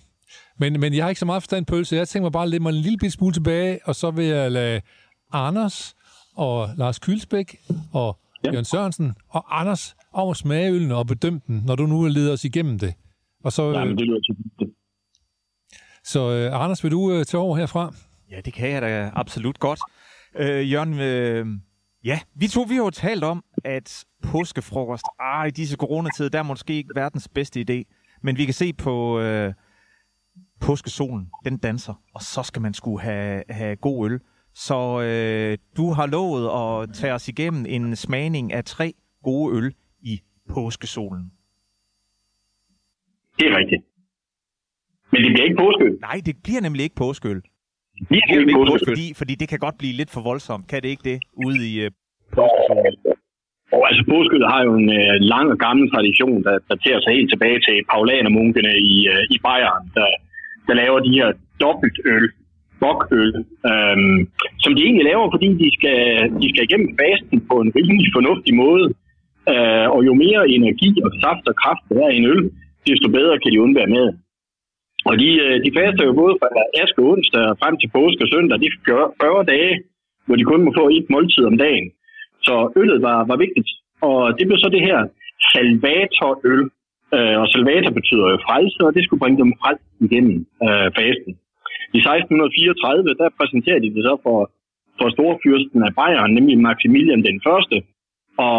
[0.60, 2.44] men, men jeg har ikke så meget forstand på øl, så jeg tænker mig bare
[2.44, 4.82] at lægge mig en lille smule tilbage, og så vil jeg lade
[5.34, 5.96] Anders
[6.36, 7.58] og Lars Kylsbæk
[7.94, 8.52] og ja.
[8.52, 12.34] Jørgen Sørensen og Anders om at smage øllen og bedømme den, når du nu leder
[12.34, 12.94] os igennem det.
[13.44, 14.74] Og så, Ja, øh, men det lyder til det.
[16.04, 17.94] så øh, Anders, vil du øh, tage over herfra?
[18.32, 19.80] Ja, det kan jeg da absolut godt.
[20.40, 21.48] Øh, Jørgen, øh,
[22.04, 26.40] ja, vi to vi har jo talt om, at påskefrokost, ah, i disse coronatider, der
[26.40, 27.84] er måske ikke verdens bedste idé.
[28.22, 29.54] Men vi kan se på øh,
[30.62, 34.20] påskesolen, den danser, og så skal man skulle have, have god øl.
[34.56, 39.74] Så øh, du har lovet at tage os igennem en smagning af tre gode øl
[40.02, 40.20] i
[40.54, 41.32] påskesolen.
[43.40, 43.84] Det er rigtigt.
[45.12, 45.98] Men det bliver ikke påskeøl.
[46.02, 47.36] Nej, det bliver nemlig ikke påskeøl.
[47.36, 47.44] Det
[48.10, 48.96] bliver Det er ikke ikke påske, påskeøl.
[48.96, 50.68] fordi, fordi det kan godt blive lidt for voldsomt.
[50.68, 51.18] Kan det ikke det?
[51.46, 51.92] Ude i øh,
[53.78, 57.30] Og altså påskeøl har jo en øh, lang og gammel tradition, der daterer sig helt
[57.34, 60.10] tilbage til paulanermunkene i, øh, i Bayern, der,
[60.68, 61.30] der laver de her
[61.64, 62.26] dobbeltøl,
[62.84, 63.32] bokøl,
[63.70, 64.20] øhm,
[64.64, 66.00] som de egentlig laver, fordi de skal,
[66.42, 68.86] de skal igennem fasten på en rimelig fornuftig måde.
[69.54, 72.44] Øh, og jo mere energi og saft og kraft der er i en øl,
[72.88, 74.08] desto bedre kan de undvære med.
[75.10, 76.50] Og de, øh, de faster jo både fra
[76.82, 78.60] aske onsdag frem til påske og søndag.
[78.60, 78.78] Det er
[79.22, 79.74] 40 dage,
[80.26, 81.88] hvor de kun må få et måltid om dagen.
[82.48, 83.70] Så øllet var, var vigtigt.
[84.10, 85.00] Og det blev så det her
[85.52, 86.64] salvatorøl.
[87.16, 91.34] Øh, og salvator betyder jo frelse, og det skulle bringe dem frelst igennem øh, fasten.
[91.98, 94.38] I 1634, der præsenterede de det så for,
[95.00, 97.76] for storfyrsten af Bayern, nemlig Maximilian den første.
[98.46, 98.58] Og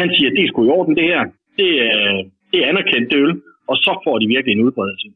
[0.00, 1.22] han siger, at det er sgu i orden det her.
[1.60, 3.32] Det, er- det er anerkendt øl,
[3.70, 5.08] og så får de virkelig en udbredelse.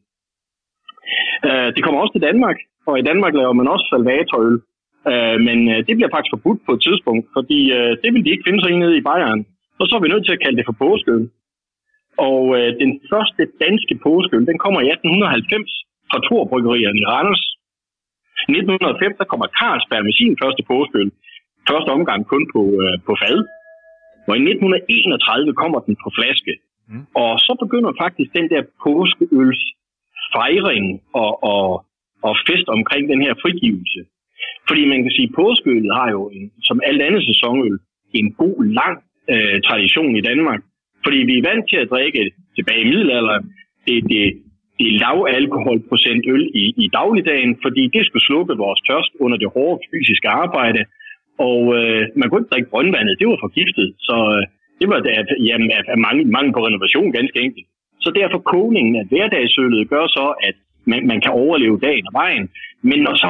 [1.46, 4.56] Øh, det kommer også til Danmark, og i Danmark laver man også salvatorøl.
[5.12, 7.60] Øh, men det bliver faktisk forbudt på et tidspunkt, fordi
[8.02, 9.40] det vil de ikke finde sig nede i Bayern.
[9.80, 11.24] Og så er vi nødt til at kalde det for påskeøl.
[12.28, 12.42] Og
[12.82, 15.72] den første danske påskeøl, den kommer i 1890
[16.10, 17.44] fra Thor Bryggerierne i Randers.
[18.48, 21.10] I 1905, der kommer Carlsberg med sin første påskeøl.
[21.70, 23.38] Første omgang kun på, øh, på fad.
[24.28, 26.52] Og i 1931 kommer den på flaske.
[26.90, 27.04] Mm.
[27.22, 29.62] Og så begynder faktisk den der påskeøls
[30.36, 30.84] fejring
[31.22, 31.66] og, og,
[32.26, 34.00] og fest omkring den her frigivelse.
[34.68, 37.78] Fordi man kan sige, at påskeølet har jo, en, som alt andet sæsonøl,
[38.20, 38.96] en god, lang
[39.32, 40.60] øh, tradition i Danmark.
[41.04, 42.22] Fordi vi er vant til at drikke
[42.56, 43.44] tilbage i middelalderen
[43.86, 44.24] det, det,
[44.80, 49.82] det lavalkoholprocent øl i, i dagligdagen, fordi det skulle slukke vores tørst under det hårde
[49.90, 50.80] fysiske arbejde.
[51.48, 53.88] Og øh, man kunne ikke drikke brøndvandet, det var forgiftet.
[54.08, 54.42] Så øh,
[54.80, 55.12] det var det,
[55.48, 57.66] jamen, af, af mange, mange på renovation ganske enkelt.
[58.04, 60.56] Så derfor kogningen af hverdagsølet gør så, at
[60.90, 62.46] man, man kan overleve dagen og vejen.
[62.88, 63.28] Men når så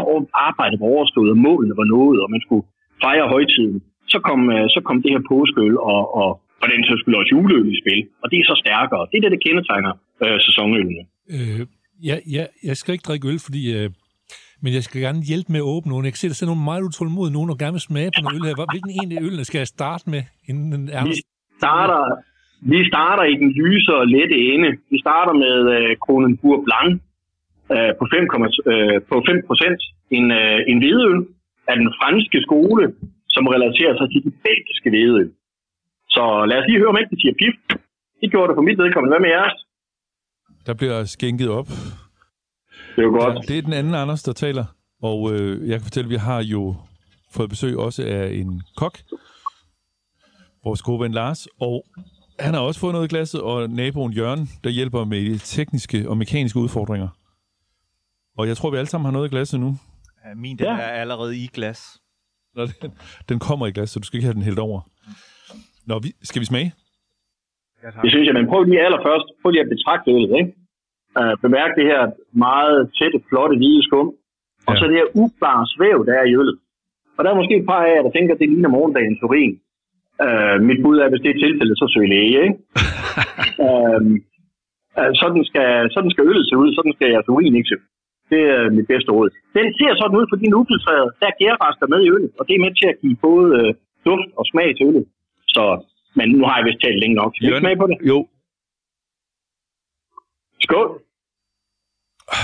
[0.49, 2.65] arbejdet var overstået, og målene var nået, og man skulle
[3.05, 3.83] fejre højtiden,
[4.13, 6.31] så kom, øh, så kom det her påskeøl og, og,
[6.63, 8.03] og den så skulle også juleøl i spil.
[8.23, 9.07] Og det er så stærkere.
[9.11, 9.93] Det er det, der kendetegner
[10.25, 11.05] øh, sæsonølene.
[11.37, 11.61] Øh,
[12.09, 13.63] ja, ja, jeg skal ikke drikke øl, fordi...
[13.79, 13.91] Øh,
[14.63, 16.05] men jeg skal gerne hjælpe med at åbne nogen.
[16.07, 18.37] Jeg kan se, der sidder nogle meget utålmodige nogen, og gerne vil smage på noget
[18.39, 18.71] øl her.
[18.73, 21.15] Hvilken en af ølene skal jeg starte med, inden den er Vi
[21.61, 22.03] starter,
[22.73, 24.71] vi starter i den lyse og lette ende.
[24.93, 26.91] Vi starter med øh, Kronenburg Blanc
[27.75, 28.29] øh, på 5,
[28.73, 29.81] øh, på 5 procent.
[30.17, 31.21] En, øh, en hvedeøl
[31.71, 32.85] af den franske skole,
[33.35, 35.31] som relaterer sig til de belgiske hvedeøl.
[36.15, 37.57] Så lad os lige høre, om ikke det siger pif.
[38.21, 39.13] Det gjorde det for mit vedkommende.
[39.13, 39.57] Hvad med jeres?
[40.71, 41.67] Der bliver skænket op.
[41.67, 43.35] Det er jo godt.
[43.35, 44.65] Ja, det er den anden Anders, der taler.
[45.03, 46.75] Og øh, jeg kan fortælle, at vi har jo
[47.33, 48.99] fået besøg også af en kok.
[50.65, 51.49] Vores gode ven Lars.
[51.61, 51.85] Og
[52.41, 56.09] han har også fået noget i glasset, og naboen Jørgen, der hjælper med de tekniske
[56.09, 57.09] og mekaniske udfordringer.
[58.39, 59.77] Og jeg tror, vi alle sammen har noget i glasset nu.
[60.25, 60.73] Ja, min den Ja.
[60.73, 61.81] er allerede i glas.
[62.55, 62.93] Nå, den,
[63.29, 64.81] den kommer i glas, så du skal ikke have den hældt over.
[65.87, 66.75] Nå, vi, skal vi smage?
[68.03, 70.60] Det synes jeg, men prøv lige allerførst, prøv lige at betragte øllet, ikke?
[71.19, 72.03] Uh, bemærk det her
[72.47, 74.09] meget tætte, flotte, hvide skum.
[74.69, 74.79] Og Ja.
[74.81, 76.59] så det her uklare svæv, der er i øllet.
[77.17, 79.55] Og der er måske et par af jer, der tænker, at det ligner morgendagens urin.
[80.27, 82.57] Uh, mit bud er, hvis det er tilfældet, så søg læge, ikke?
[83.67, 84.01] uh,
[84.99, 87.87] uh, sådan, skal, sådan skal øllet se ud, sådan skal jeres urin ikke se ud.
[88.33, 89.29] Det er mit bedste råd.
[89.59, 91.09] Den ser sådan ud, fordi den er ufiltreret.
[91.21, 93.71] Der er gærrester med i øllet, og det er med til at give både uh,
[94.07, 95.07] duft og smag til øllet.
[95.55, 95.63] Så,
[96.19, 97.31] men nu har jeg vist talt længe nok.
[97.35, 97.97] Skal vi smage på det?
[98.13, 98.19] Jo.
[100.61, 101.03] Skål!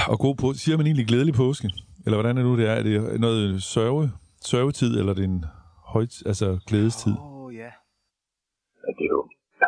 [0.09, 0.52] Og god på.
[0.55, 1.70] Siger man egentlig glædelig påske?
[2.05, 2.72] Eller hvordan er det nu, det er?
[2.72, 4.11] Er det noget sørge,
[4.44, 5.44] sørgetid, eller er det en
[5.85, 7.12] højt, altså glædestid?
[7.12, 7.61] Åh, oh, ja.
[7.64, 9.29] Ja, det er jo...
[9.62, 9.66] Ja.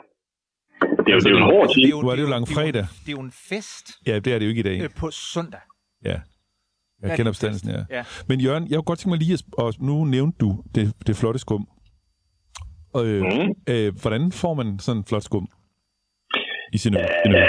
[1.05, 1.91] det er jo, det er jo en hård tid.
[2.03, 2.83] Nu er det jo langfredag.
[2.83, 4.83] Det er jo en fest Ja, det er det jo ikke i dag.
[4.83, 5.61] øh, på søndag.
[6.05, 6.21] Ja.
[7.03, 7.85] Jeg kender opstandelsen, ja.
[7.91, 8.05] Ja.
[8.29, 11.17] Men Jørgen, jeg kunne godt tænke mig lige, at, og nu nævnte du det, det
[11.17, 11.69] flotte skum.
[12.95, 13.53] Og, øh, Mhm.
[13.69, 15.49] øh, hvordan får man sådan en flot skum?
[16.73, 17.37] I sin, sin øl?
[17.37, 17.49] Øh,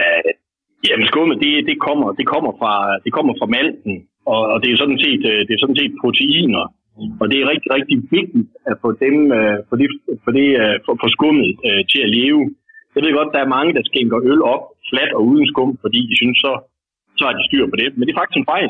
[0.87, 2.73] jamen skummet, det, det, kommer, det, kommer fra,
[3.05, 3.95] det kommer fra malten,
[4.33, 6.63] og, og det, er sådan set, øh, det er sådan set proteiner.
[7.21, 9.87] Og det er rigtig, rigtig vigtigt at få, dem, øh, for det,
[10.23, 11.49] for det, øh, for, for skummet
[11.91, 12.41] til at leve.
[12.95, 15.99] Jeg ved godt, der er mange, der skænker øl op flat og uden skum, fordi
[16.09, 16.51] de synes, så,
[17.17, 17.89] så har de styr på det.
[17.95, 18.69] Men det er faktisk en fejl.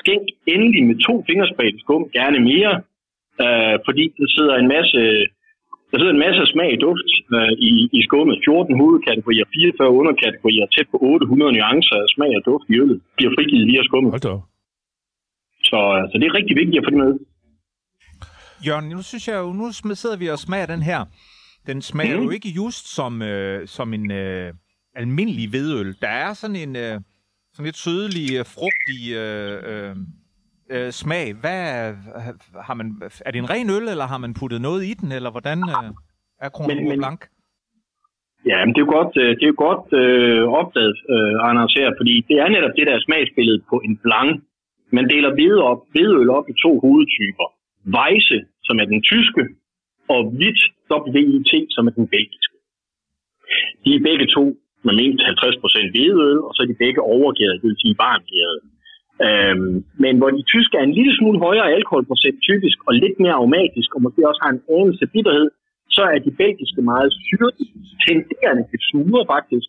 [0.00, 0.24] Skænk
[0.54, 2.72] endelig med to fingerspredte skum, gerne mere,
[3.44, 5.00] øh, fordi der sidder en masse
[5.90, 8.36] der sidder en masse smag og duft øh, i, i skummet.
[8.44, 13.32] 14 hovedkategorier, 44 underkategorier, tæt på 800 nuancer af smag og duft i øllet bliver
[13.36, 14.10] frigivet via skummet.
[14.14, 14.34] Hold da.
[15.70, 17.12] Så, øh, så det er rigtig vigtigt at få det med.
[18.66, 19.64] Jørgen, nu synes jeg jo, nu
[20.02, 21.00] sidder vi og smager den her.
[21.66, 22.24] Den smager Mhm.
[22.24, 24.52] jo ikke just som, øh, som en øh,
[24.94, 25.94] almindelig hvedøl.
[26.02, 27.00] Der er sådan en øh,
[27.52, 29.96] sådan lidt sødlig, øh, frugtig øh, øh,
[30.74, 31.26] øh, smag.
[31.42, 31.84] Hvad er,
[32.68, 32.86] har man,
[33.26, 35.88] er det en ren øl, eller har man puttet noget i den, eller hvordan øh,
[36.44, 37.20] er Kronenborg Men- Blanc?
[38.50, 41.74] Ja, men det er jo godt, øh, det er jo godt øh, opdaget, øh, Anders
[41.80, 44.30] her, fordi det er netop det, der er smagsbilledet på en blanc.
[44.96, 47.46] Man deler hvede op, hvedeøl op i to hovedtyper.
[47.96, 49.42] Weisse, som er den tyske,
[50.14, 50.60] og hvidt
[51.14, 52.56] WIT, som er den belgiske.
[53.84, 54.44] De er begge to
[54.86, 58.58] med mindst 50% hvedeøl, og så er de begge overgæret, det vil sige varmgæret.
[59.26, 63.36] Øhm, men hvor de tyske er en lille smule højere alkoholprocent typisk, og lidt mere
[63.38, 65.48] aromatisk, og måske også har en anelse bitterhed,
[65.96, 67.64] så er de belgiske meget syrede,
[68.04, 69.68] tenderende til sure faktisk.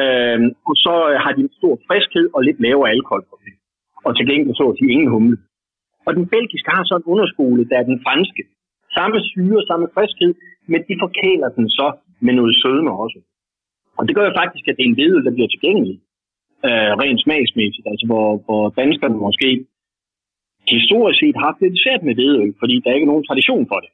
[0.00, 3.58] Øhm, og så har de en stor friskhed og lidt lavere alkoholprocent.
[4.06, 5.36] Og til gengæld så at sige ingen humle.
[6.06, 8.42] Og den belgiske har så en underskole, der er den franske.
[8.96, 10.32] Samme syre, samme friskhed,
[10.70, 11.88] men de forkæler den så
[12.24, 13.18] med noget sødme også.
[13.98, 15.96] Og det gør jo faktisk, at det er en vedøl, der bliver tilgængelig
[16.68, 17.86] øh, rent smagsmæssigt.
[17.92, 19.50] Altså hvor, hvor danskerne måske
[20.76, 23.78] historisk set har haft lidt svært med vedøl, fordi der ikke er nogen tradition for
[23.84, 23.90] det.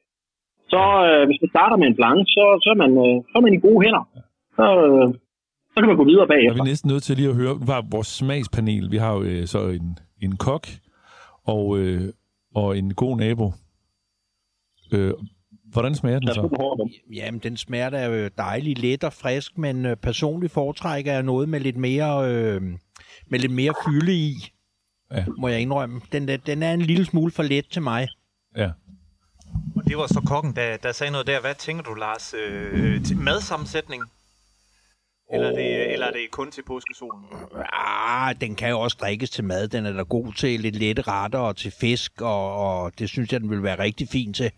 [0.73, 3.45] Så øh, hvis man starter med en blanc, så, så, er man, øh, så er
[3.47, 4.05] man i gode hænder.
[4.59, 5.07] Så, øh,
[5.73, 6.63] så kan man gå videre Der er bagefter.
[6.65, 8.85] vi næsten nødt til lige at høre, hvad er vores smagspanel?
[8.95, 9.89] Vi har jo øh, så en,
[10.25, 10.65] en kok
[11.55, 12.01] og, øh,
[12.61, 13.47] og en god nabo.
[14.95, 15.13] Øh,
[15.73, 16.89] hvordan smager den så?
[17.15, 21.49] Jamen, den smager da jo dejlig let og frisk, men øh, personligt foretrækker jeg noget
[21.49, 22.63] med lidt mere, øh,
[23.31, 24.35] med lidt mere fylde i,
[25.13, 25.25] Ja.
[25.39, 26.01] må jeg indrømme.
[26.13, 28.09] Den, er- den er en lille smule for let til mig.
[28.57, 28.71] Ja.
[29.77, 31.41] Og det var så kokken, der, der sagde noget der.
[31.41, 32.35] Hvad tænker du, Lars?
[32.47, 34.03] Øh, til madsammensætning?
[35.33, 37.25] Eller, er det, eller er det kun til påskesolen?
[37.73, 39.69] Ah, den kan jo også drikkes til mad.
[39.69, 43.33] Den er da god til lidt lette retter og til fisk, og, og det synes
[43.33, 44.51] jeg, den vil være rigtig fin til.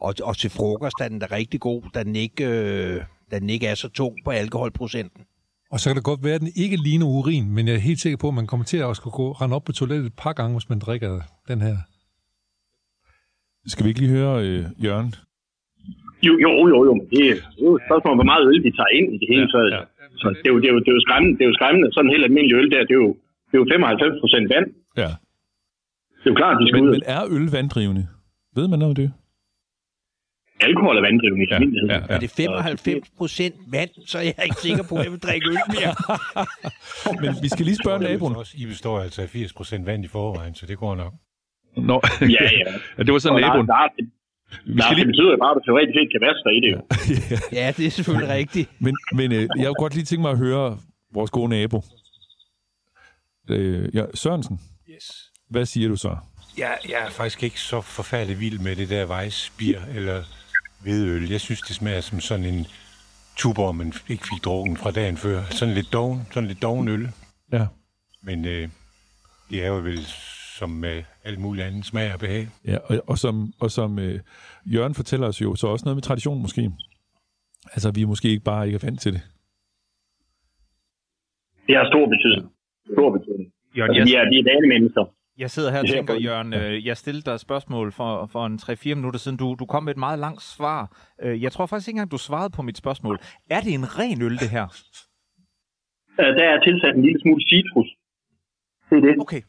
[0.00, 3.50] Og, og til frokost er den da rigtig god, da den ikke, øh, da den
[3.50, 5.22] ikke er så tung på alkoholprocenten.
[5.70, 8.00] Og så kan det godt være, at den ikke ligner urin, men jeg er helt
[8.00, 10.32] sikker på, at man kommer til at skulle gå, rende op på toilettet et par
[10.32, 11.76] gange, hvis man drikker den her.
[13.72, 15.10] Skal vi ikke lige høre øh, Jørgen?
[16.26, 16.94] Jo, jo, jo, jo.
[17.10, 19.16] Det er det er jo et spørgsmål, om, hvor meget øl vi tager ind i
[19.22, 19.70] det hele taget.
[19.76, 19.82] ja.
[20.22, 21.86] Så det er, jo, det, er jo, det, er jo skræmmende, det er jo skræmmende.
[21.94, 23.10] Sådan en helt almindelig øl der, det er jo,
[23.48, 24.66] det er jo 95 procent vand.
[25.02, 25.10] Ja.
[26.20, 26.94] Det er jo klart, at de skal Men, ud.
[26.96, 28.04] men er øl vanddrivende?
[28.58, 29.08] Ved man noget om det?
[30.60, 31.88] Alkohol er vanddrivende i Ja, almindelighed.
[31.90, 32.14] ja, ja.
[32.14, 35.46] Er det 95 procent vand, så er jeg ikke sikker på, at jeg vil drikke
[35.48, 35.94] øl mere.
[37.22, 38.36] Men vi skal lige spørge Det er naboen.
[38.54, 41.12] I består altså af 80% vand i forvejen, så det går nok.
[41.76, 42.48] Nå, Ja, ja.
[42.98, 43.66] ja, det var så Og naboen.
[43.66, 43.88] Der, der,
[44.74, 45.06] Vi skal det lige...
[45.06, 46.80] betyder jo bare, at du teoretisk set kan vaske dig i det jo.
[47.60, 48.68] Ja, det er selvfølgelig rigtigt.
[48.78, 50.78] Men, men øh, jeg kunne godt lige tænke mig at høre
[51.14, 51.82] vores gode nabo.
[53.50, 54.60] Øh, ja, Sørensen,
[54.94, 55.10] Yes.
[55.50, 56.16] hvad siger du så?
[56.58, 60.22] Jeg, jeg er faktisk ikke så forfærdelig vild med det der vejsbier eller
[60.82, 61.30] hvedøl.
[61.30, 62.66] Jeg synes, det smager som sådan en
[63.36, 65.42] tuber, man ikke fik drukken fra dagen før.
[65.50, 67.08] Sådan lidt doven, sådan lidt doven øl.
[67.52, 67.66] Ja.
[68.22, 68.68] Men øh,
[69.50, 69.98] det er jo vel
[70.58, 72.48] som med alt muligt andet smag og behag.
[72.64, 74.20] Ja, og, og som, og som øh,
[74.66, 76.70] Jørgen fortæller os jo, så også noget med tradition måske.
[77.74, 79.22] Altså, vi er måske ikke bare ikke er vant til det.
[81.66, 82.52] Det har stor betydning.
[82.94, 83.52] Stor betydning.
[83.76, 85.04] Jørgen, Altså, vi er, vi er vanemennesker.
[85.38, 88.46] Jeg sidder her og er tænker, Jørgen, øh, jeg stillede dig et spørgsmål for, for
[88.46, 89.36] en 3-4 minutter siden.
[89.42, 90.80] Du, du kom med et meget langt svar.
[91.22, 93.16] Øh, Jeg tror faktisk ikke engang, du svarede på mit spørgsmål.
[93.50, 94.66] Er det en ren øl, det her?
[96.20, 97.88] Øh, Der er tilsat en lille smule citrus.
[98.90, 99.14] Det er det.
[99.24, 99.42] Okay.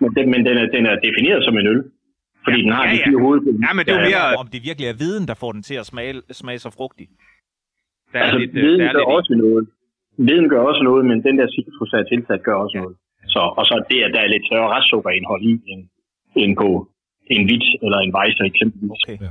[0.00, 1.82] Men, den, men den, er, den er defineret som en øl.
[2.44, 3.06] Fordi Ja, den har ja, de ja.
[3.08, 3.40] fire hoved.
[3.66, 5.62] Ja, men det er jo Ja, mere, om det virkelig er viden, der får den
[5.68, 7.06] til at smage, smage så frugtig.
[8.12, 9.64] Der er Altså, lidt, øh, viden der er gør lidt også noget.
[10.28, 12.96] Viden gør også noget, men den der citrus, der er tilsat, gør også noget.
[13.26, 15.82] Så, og så det, at der er lidt større restsukkerindhold i, end,
[16.36, 16.88] end på
[17.26, 19.02] en hvidt eller en weiser eksempelvis.
[19.04, 19.18] Okay.
[19.24, 19.30] Ja.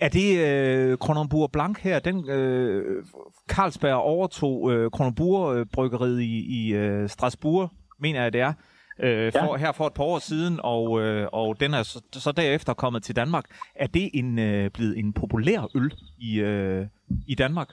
[0.00, 3.04] Er det øh, Kronenburg Blanc her, den øh,
[3.48, 7.70] Carlsberg overtog øh, Kronenburg bryggeriet i, i øh, Strasbourg,
[8.00, 8.52] mener jeg det er,
[9.00, 12.32] øh, for, her for et par år siden, og, øh, og den er så, så
[12.32, 13.44] derefter kommet til Danmark.
[13.74, 16.86] Er det en, øh, blevet en populær øl i, øh,
[17.28, 17.68] i Danmark?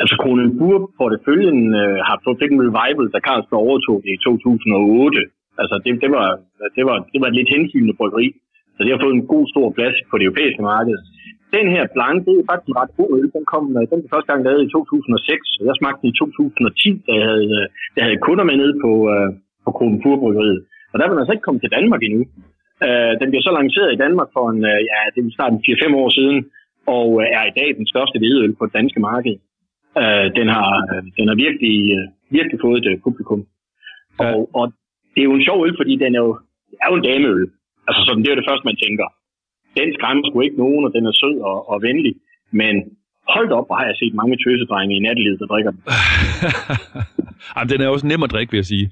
[0.00, 5.22] Altså Kronenburg porteføljen øh, har fået fik en revival, da Carlsberg overtog det i 2008.
[5.60, 6.26] Altså det, det, var,
[6.76, 8.28] det, var, det var et lidt hensynende bryggeri,
[8.74, 10.96] så det har fået en god stor plads på det europæiske marked.
[11.56, 13.28] Den her blank, det er faktisk en ret god øl.
[13.36, 16.18] Den kom øh, den blev første gang lavet i 2006, og jeg smagte den i
[16.18, 19.28] 2010, da jeg havde, øh, da jeg havde kunder med nede på, øh,
[19.64, 20.60] på Kronenburg bryggeriet.
[20.92, 22.22] Og der var den altså ikke kommet til Danmark endnu.
[22.86, 26.02] Øh, den blev så lanceret i Danmark for en, øh, ja, det er snart 4-5
[26.02, 26.38] år siden,
[26.96, 29.36] og øh, er i dag den største hvedeøl på det danske marked.
[30.02, 32.04] Uh, den, har, uh, den har virkelig, uh,
[32.36, 33.40] virkelig fået et uh, publikum.
[34.20, 34.24] Ja.
[34.34, 34.64] Og, og
[35.12, 36.32] det er jo en sjov øl, fordi den er jo,
[36.70, 37.44] det er jo en dameøl.
[37.88, 39.06] Altså sådan, det er jo det første, man tænker.
[39.78, 42.14] Den skræmmer sgu ikke nogen, og den er sød og, og venlig.
[42.60, 42.74] Men
[43.34, 45.82] hold op, hvor har jeg set mange tøsedrenge i nattelivet, der drikker den.
[47.54, 48.86] Jamen, den er også nem at drikke, vil jeg sige.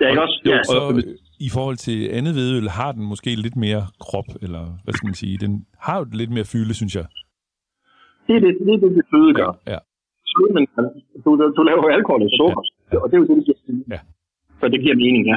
[0.00, 0.36] Ja, ikke også?
[0.46, 0.80] Jo, Ja.
[0.80, 1.02] og øh,
[1.46, 5.14] i forhold til andet vedøl har den måske lidt mere krop, eller hvad skal man
[5.22, 5.52] sige, den
[5.86, 7.06] har jo lidt mere fylde, synes jeg.
[8.26, 9.52] Det er det, det, er det, det føde gør.
[9.72, 9.78] Ja.
[10.32, 10.64] Skud, men
[11.24, 12.96] du, du, laver jo alkohol og sukker, Ja.
[13.02, 14.00] og det er jo det, det giver Ja.
[14.60, 15.36] Så det giver mening, ja.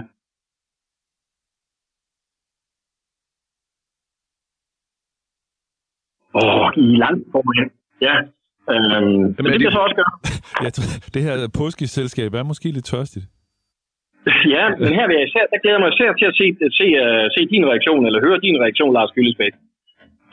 [6.34, 7.70] Åh, oh, I langt foran.
[8.08, 8.16] Ja.
[8.72, 10.14] Øhm, men er det det- kan så også gøre.
[10.76, 13.26] Tror, det her påskeselskab er måske lidt tørstigt.
[14.56, 16.46] Ja, men her vil jeg især, der glæder jeg mig især til at se,
[16.80, 19.54] se, uh, se din reaktion, eller høre din reaktion, Lars Gyllesbæk.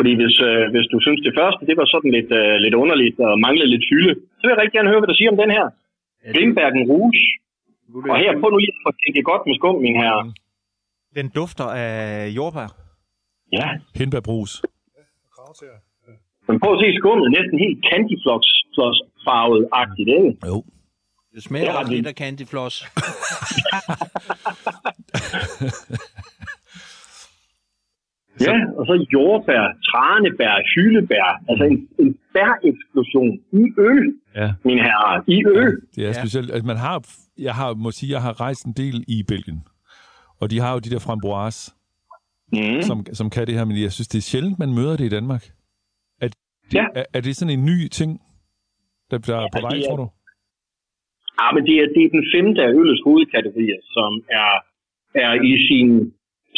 [0.03, 3.17] Fordi hvis, uh, hvis du synes, det første det var sådan lidt, uh, lidt underligt
[3.29, 5.51] og manglede lidt fylde, så vil jeg rigtig gerne høre, hvad du siger om den
[5.57, 5.65] her.
[6.35, 7.23] Grimbergen Rouge.
[8.13, 10.23] Og her, prøv nu lige at få tænke godt med skum, min herre.
[11.19, 11.93] Den dufter af
[12.39, 12.69] jordbær.
[13.59, 14.53] Ja, Hindbærbrus.
[16.49, 18.49] men prøv at se skummet, næsten helt candyfloss
[19.27, 20.31] farvet agtigt ikke?
[20.51, 20.57] Jo.
[21.35, 21.95] Det smager Det vi.
[21.95, 22.77] lidt af candyfloss.
[28.49, 31.29] Ja, og så jordbær, tranebær, hyldebær.
[31.49, 34.07] Altså en, en bær-eksplosion i øl,
[34.41, 34.49] Ja.
[34.65, 35.23] mine herrer.
[35.27, 35.75] I øl.
[35.97, 36.13] Det er ja.
[36.13, 36.51] specielt.
[36.51, 36.97] Altså, man har,
[37.39, 39.61] jeg har, må sige, jeg har rejst en del i Belgien.
[40.41, 41.73] Og de har jo de der framboise,
[42.55, 42.83] Mm.
[42.89, 45.15] som, som kan det her, men jeg synes, det er sjældent, man møder det i
[45.19, 45.43] Danmark.
[46.23, 46.37] Er det,
[46.79, 46.85] Ja.
[47.01, 48.11] er, er det sådan en ny ting,
[49.11, 50.07] der, der er på Ja, vej, er- tror du?
[51.41, 54.51] Ja, men det er, det er den femte af øllets hovedkategorier, som er,
[55.25, 55.89] er i sin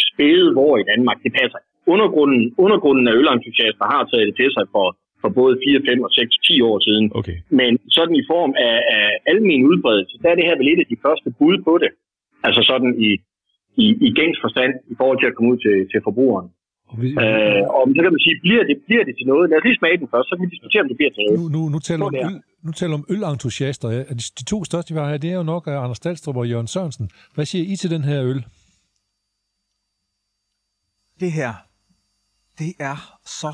[0.06, 1.18] spæde vor i Danmark.
[1.24, 1.58] Det passer.
[1.92, 4.86] Undergrunden, undergrunden af ølentusiaster har taget det til sig for,
[5.22, 7.04] for både 4, 5 og 6, 10 år siden.
[7.18, 7.36] Okay.
[7.60, 10.88] Men sådan i form af, af almen udbredelse, der er det her vel et af
[10.92, 11.90] de første bud på det.
[12.46, 13.10] Altså sådan i,
[13.84, 16.48] i, i gængs forstand i forhold til at komme ud til, til forbrugeren.
[16.90, 19.44] Og vi, Øh, og så kan man sige, bliver det, bliver det til noget?
[19.50, 21.38] Lad os lige smage den først, så kan vi diskutere, om det bliver til noget.
[21.40, 22.26] nu, nu, nu taler om der.
[22.26, 23.88] øl, nu taler om ølentusiaster.
[23.96, 24.00] Ja.
[24.20, 26.48] De, de to største, vi har her, det er jo nok uh, Anders Dahlstrup og
[26.52, 27.06] Jørgen Sørensen.
[27.34, 28.40] Hvad siger I til den her øl?
[31.22, 31.52] Det her,
[32.58, 32.98] det er
[33.40, 33.50] så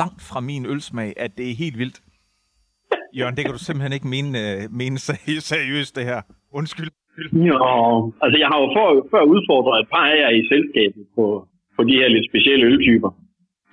[0.00, 1.98] langt fra min ølsmag, at det er helt vildt.
[3.18, 6.20] Jørgen, det kan du simpelthen ikke mene, øh, mene seri- seriøst, det her.
[6.52, 6.90] Undskyld.
[7.50, 11.24] Jo, altså jeg har jo før, før udfordret et par af jer i selskabet på,
[11.76, 13.10] på de her lidt specielle øltyper.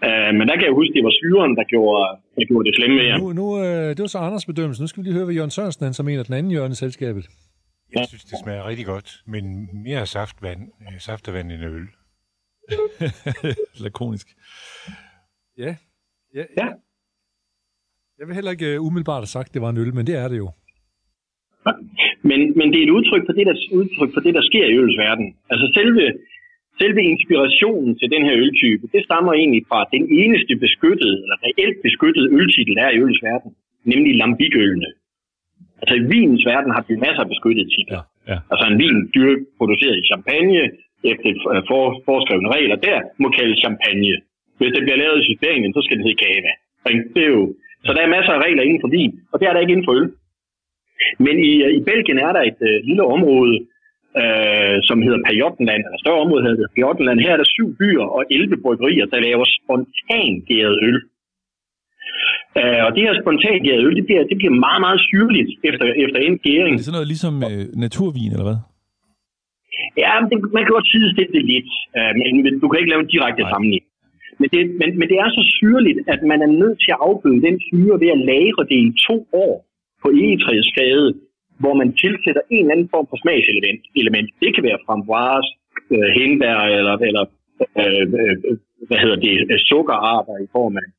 [0.07, 2.03] Uh, men der kan jeg huske, det var syren, der gjorde,
[2.35, 3.17] der gjorde det slemme ved jer.
[3.17, 4.81] Nu, nu, øh, det var så Anders bedømmelse.
[4.83, 6.71] Nu skal vi lige høre, hvad Jørgen Sørensen han som en af den anden hjørne
[6.71, 7.25] i selskabet.
[7.95, 9.43] Jeg synes, det smager rigtig godt, men
[9.83, 11.87] mere saftvand, øh, saftevand end øl.
[13.83, 14.27] Lakonisk.
[15.57, 15.75] Ja.
[16.37, 16.45] ja.
[16.59, 16.67] Ja.
[18.19, 20.15] Jeg vil heller ikke uh, umiddelbart have sagt, at det var en øl, men det
[20.23, 20.49] er det jo.
[22.29, 24.77] Men, men det er et udtryk for det, der, udtryk for det, der sker i
[24.81, 25.27] øls verden.
[25.51, 26.03] Altså selve,
[26.81, 31.79] selve inspirationen til den her øltype, det stammer egentlig fra den eneste beskyttede, eller reelt
[31.87, 33.51] beskyttede øltitel, der er i øls verden,
[33.91, 34.89] nemlig lambikølene.
[35.81, 38.01] Altså i vinens verden har vi masser af beskyttede titler.
[38.29, 38.37] Ja.
[38.51, 40.61] Altså en vin dyr produceret i champagne,
[41.11, 44.13] efter øh, for, foreskrevne regler, der må kaldes champagne.
[44.59, 46.51] Hvis det bliver lavet i Spanien, så skal det hedde cava.
[47.15, 47.43] Det er jo,
[47.85, 49.87] så der er masser af regler inden for vin, og det er der ikke inden
[49.89, 50.07] for øl.
[51.25, 53.55] Men i, øh, i Belgien er der et øh, lille område,
[54.21, 57.17] øh, som hedder Pajottenland, eller større område hedder Pajottenland.
[57.25, 60.97] Her er der syv byer og 11 bryggerier, der laver spontangæret øl.
[62.59, 66.17] Øh, og det her spontangæret øl, det bliver, det bliver meget, meget syrligt efter, efter
[66.19, 66.73] Er gæring.
[66.77, 68.59] det sådan noget ligesom øh, naturvin, eller hvad?
[70.03, 72.91] Ja, men det, man kan godt sidestille det lidt, øh, men, men du kan ikke
[72.93, 73.51] lave en direkte Nej.
[73.51, 73.91] sammenligning.
[74.39, 77.41] Men det, men, men det er så syrligt, at man er nødt til at afbøde
[77.47, 79.55] den syre ved at lagre det i to år
[80.03, 81.07] på egetræsfade,
[81.61, 83.81] hvor man tilsætter en eller anden form for smagselement.
[84.01, 84.29] Element.
[84.43, 85.49] Det kan være framboise,
[85.95, 87.23] øh, hindbær eller, eller
[87.81, 88.35] øh, øh,
[88.87, 90.89] hvad hedder det, øh, sukkerarter i form af,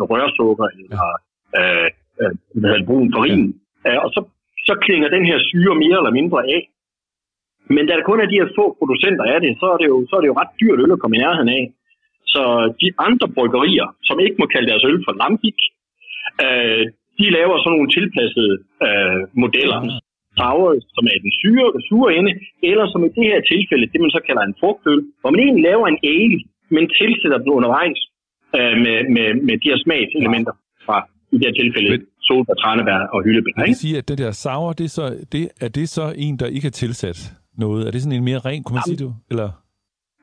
[0.00, 1.04] af rørsukker eller
[1.58, 1.88] øh,
[2.20, 3.44] øh, hvad hedder det, brun farin.
[3.86, 3.98] Ja.
[4.04, 4.20] Og så,
[4.68, 6.62] så klinger den her syre mere eller mindre af.
[7.74, 9.96] Men da der kun er de her få producenter af det, så er det jo,
[10.08, 11.64] så er det jo ret dyrt øl at komme i nærheden af.
[12.34, 12.42] Så
[12.82, 15.58] de andre bryggerier, som ikke må kalde deres øl for Lambic,
[16.46, 16.84] øh,
[17.18, 18.54] de laver sådan nogle tilpassede
[18.86, 19.78] øh, modeller.
[20.38, 22.32] Sour, som er den syre, sure ende,
[22.70, 25.64] eller som i det her tilfælde, det man så kalder en frugtøl, hvor man egentlig
[25.70, 26.38] laver en ale,
[26.74, 28.00] men tilsætter den undervejs
[28.58, 30.54] øh, med, med, med de her smagselementer
[30.86, 30.96] fra
[31.32, 33.52] i det her tilfælde Men- solbær, tranebær og hyldebær.
[33.62, 33.66] Ikke?
[33.66, 36.46] kan sige, at det der sour, det er, så, det, er det så en, der
[36.56, 37.20] ikke er tilsat
[37.64, 37.86] noget?
[37.86, 39.14] Er det sådan en mere ren, kunne man sige det?
[39.30, 39.48] Eller?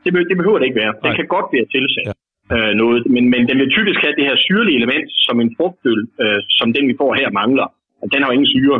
[0.03, 0.93] Det, be, det behøver det ikke være.
[1.03, 1.15] Den Nej.
[1.19, 2.13] kan godt være tilsat ja.
[2.55, 6.01] øh, noget, men, men den vil typisk have det her syrlige element, som en frugtøl,
[6.23, 7.67] øh, som den vi får her mangler.
[8.01, 8.79] Og den har jo ingen syre.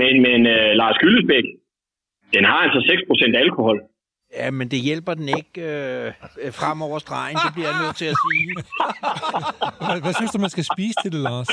[0.00, 1.46] Men, men øh, Lars Gyllesbæk,
[2.34, 3.78] den har altså 6% alkohol.
[4.38, 6.12] Ja, men det hjælper den ikke øh,
[6.60, 8.48] frem over stregen, det bliver jeg nødt til at sige.
[9.86, 11.50] Hvad, hvad synes du, man skal spise til det, Lars?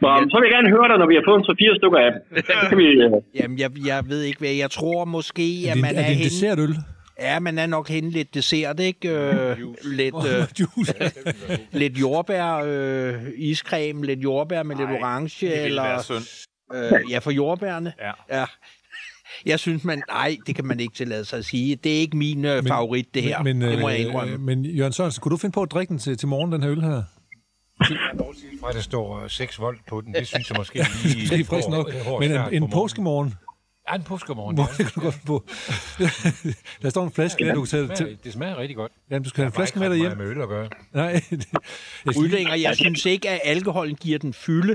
[0.00, 2.10] Så, så vil jeg gerne høre dig, når vi har fået en 3-4 stykker af
[2.12, 2.78] dem.
[2.78, 4.50] Vi, øh, Jamen, jeg, jeg ved ikke hvad.
[4.50, 6.24] Jeg tror måske, Er at det, man er er, det en henne...
[6.30, 6.74] dessertøl?
[7.20, 9.08] Ja, man er nok henne lidt dessert, ikke?
[9.10, 10.94] Øh, lidt, øh, Juice.
[11.72, 16.02] lidt jordbær, øh, iscreme, lidt jordbær med lidt orange, eller...
[16.02, 16.46] synd.
[16.74, 17.92] Øh, ja, for jordbærne.
[18.00, 18.38] Ja.
[18.40, 18.44] ja.
[19.46, 20.02] Jeg synes, man...
[20.08, 21.76] Nej, det kan man ikke tillade sig at sige.
[21.76, 23.42] Det er ikke min øh, favorit, det her.
[23.42, 24.38] Men, det må jeg øh, indrømme.
[24.38, 26.70] Men Jørgen Sørensen, kunne du finde på at drikke den til, til morgen, den her
[26.70, 27.02] øl her?
[28.60, 31.28] Fra der står øh, 6 volt på den, det synes jeg måske lige...
[31.30, 31.86] Det er frisk nok.
[31.92, 33.30] hård- hård Men en, en påskemorgen,
[33.90, 34.54] Ja, en påskermorgen.
[34.58, 35.36] hvor kan du godt på.
[36.82, 38.92] der står en flaske, ja, du kan tage smager, det smager rigtig godt.
[39.10, 40.18] Jamen, du skal have en flaske med Meget derhjem.
[40.22, 40.68] med øl at gøre.
[41.00, 41.46] Nej, det,
[42.06, 44.74] jeg Rydlinger, jeg synes ikke, at alkoholen giver den fylde.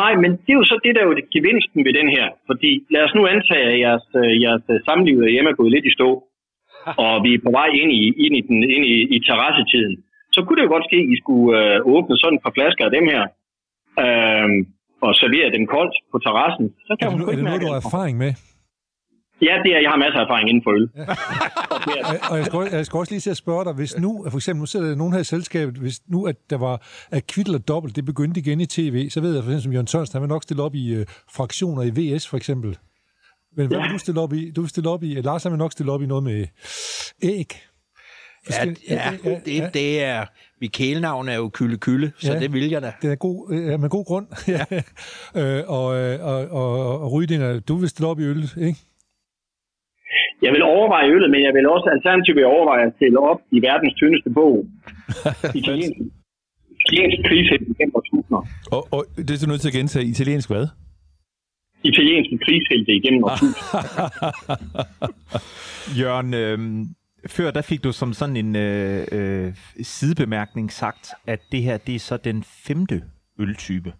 [0.00, 2.26] nej, men det er jo så det, der er jo det gevinsten ved den her.
[2.50, 5.86] Fordi lad os nu antage, at jeres, øh, jeres øh, samliv derhjemme er gået lidt
[5.90, 6.08] i stå,
[7.04, 9.96] og vi er på vej ind i, ind i, den, ind i, i terrassetiden.
[10.34, 12.84] Så kunne det jo godt ske, at I skulle øh, åbne sådan et par flasker
[12.88, 13.22] af dem her,
[14.04, 14.48] øh,
[15.06, 16.66] og servere dem koldt på terrassen.
[16.86, 18.32] Så kan er det, hun er det noget, du har erfaring med?
[19.48, 20.86] Ja, det er, jeg har masser af erfaring inden for øl.
[22.10, 24.10] Og- Og jeg skal, også- jeg skal også lige til at spørge dig, hvis nu,
[24.30, 26.76] for eksempel, nu sidder der nogen her i selskabet, hvis nu, at der var,
[27.10, 29.72] at Kvittel og Dobbelt, det begyndte igen i tv, så ved jeg for eksempel, som
[29.72, 31.06] Jørgen Sørensen, han vil nok stille op i øh,
[31.36, 32.78] fraktioner i VS, for eksempel.
[33.56, 34.50] Men hvad vil du stille op i?
[34.50, 36.46] Du vil stille op i, Lars han vil nok stille op i noget med
[37.22, 37.48] æg.
[38.50, 38.64] Ja,
[38.94, 39.10] ja,
[39.44, 40.24] det, det er...
[40.60, 42.38] Mit kælenavn er jo Kylle Kylle, så Ja.
[42.40, 42.92] det vil jeg da.
[43.02, 44.26] Det er god, øh, med god grund.
[44.56, 44.64] ja.
[45.40, 48.78] øh, og, øh, og, og, og Rydinger, du vil stille op i øl, ikke?
[50.42, 53.58] Jeg vil overveje øllet, men jeg vil også alternativt vil overveje at stille op i
[53.68, 54.54] verdens tyndeste bog.
[55.60, 55.98] Italiensk,
[56.80, 58.42] italiensk krigshelt igennem årtusinder.
[58.74, 60.66] Og, og det er så nødt til at gentage italiensk hvad?
[61.84, 63.82] Italienske krigshelte igennem årtusinder.
[66.00, 66.58] Jørgen, øh,
[67.28, 69.52] før der fik du som sådan en øh, øh,
[69.82, 73.02] sidebemærkning sagt, at det her det er så den femte
[73.40, 73.92] øltype.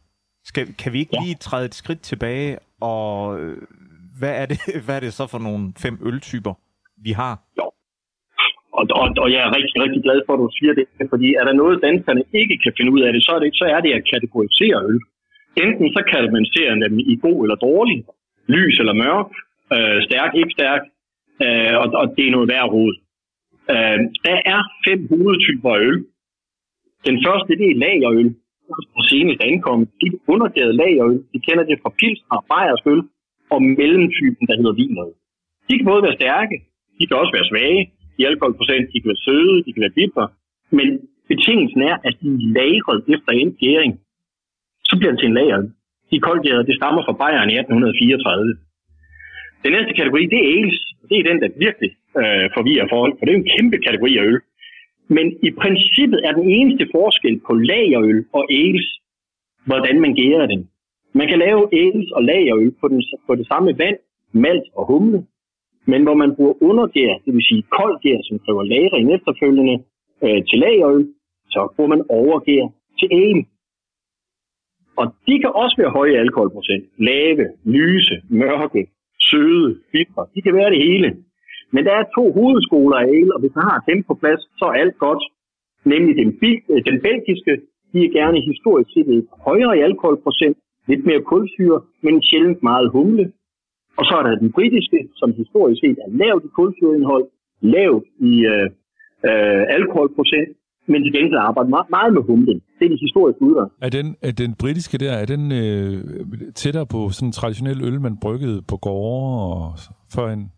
[0.45, 3.57] Skal, kan vi ikke lige træde et skridt tilbage, og øh,
[4.19, 6.55] hvad, er det, hvad er det så for nogle fem øltyper,
[7.07, 7.35] vi har?
[8.79, 11.45] Og, og, og jeg er rigtig, rigtig glad for, at du siger det, fordi er
[11.45, 13.93] der noget, danskerne ikke kan finde ud af det, så er det, så er det
[13.99, 15.01] at kategorisere øl.
[15.65, 16.45] Enten så kan man
[16.85, 17.99] dem i god eller dårlig,
[18.47, 19.29] lys eller mørk,
[19.77, 20.83] øh, stærk, ikke stærk,
[21.45, 22.95] øh, og, og det er noget værd rod.
[23.73, 25.99] Øh, der er fem hovedtyper af øl.
[27.09, 28.35] Den første, det er lagerøl.
[28.97, 31.21] Og senest ankommet, det er undergæret lagerøl.
[31.33, 32.45] Vi kender det fra pilsner og
[33.55, 35.13] og mellemtypen, der hedder vinøl.
[35.69, 36.57] De kan både være stærke,
[36.99, 37.81] de kan også være svage,
[38.21, 40.25] i alkoholprocent, de kan være søde, de kan være bitre,
[40.79, 40.87] men
[41.31, 43.93] betingelsen er, at de er lagret efter en gæring.
[44.89, 45.59] Så bliver det til en lager.
[46.11, 48.57] De koldgærede, det stammer fra Bayern i 1834.
[49.65, 50.79] Den næste kategori, det er ales.
[51.09, 51.91] Det er den, der virkelig
[52.21, 54.41] øh, forvirrer folk, for det er jo en kæmpe kategori af øl.
[55.17, 58.89] Men i princippet er den eneste forskel på lagerøl og ales,
[59.67, 60.69] hvordan man gærer den.
[61.13, 63.97] Man kan lave ales og lagerøl på, den, på det samme vand,
[64.33, 65.19] malt og humle,
[65.87, 69.77] men hvor man bruger undergær, det vil sige kold gær, som kræver lagring efterfølgende
[70.25, 71.09] øh, til lagerøl,
[71.51, 72.65] så bruger man overgær
[72.99, 73.45] til ale.
[74.97, 76.85] Og de kan også være høje alkoholprocent.
[76.99, 78.87] Lave, lyse, mørke,
[79.21, 80.27] søde, bitre.
[80.35, 81.09] De kan være det hele.
[81.75, 84.65] Men der er to hovedskoler af el, og hvis man har dem på plads, så
[84.71, 85.23] er alt godt.
[85.93, 86.31] Nemlig den,
[86.73, 87.53] øh, den belgiske,
[87.93, 90.57] de er gerne historisk set lidt højere i alkoholprocent,
[90.91, 93.25] lidt mere kulsyre, men sjældent meget humle.
[93.99, 97.27] Og så er der den britiske, som historisk set er lavt i kulsyreindhold,
[97.61, 98.67] lavt i øh,
[99.29, 100.51] øh, alkoholprocent,
[100.91, 102.59] men til gengæld arbejder meget, meget med humlen.
[102.79, 103.71] Det er de historiske udgang.
[103.87, 105.97] Er den, er den britiske der, er den øh,
[106.55, 109.79] tættere på sådan en traditionel øl, man bryggede på gårde og
[110.15, 110.51] førhen?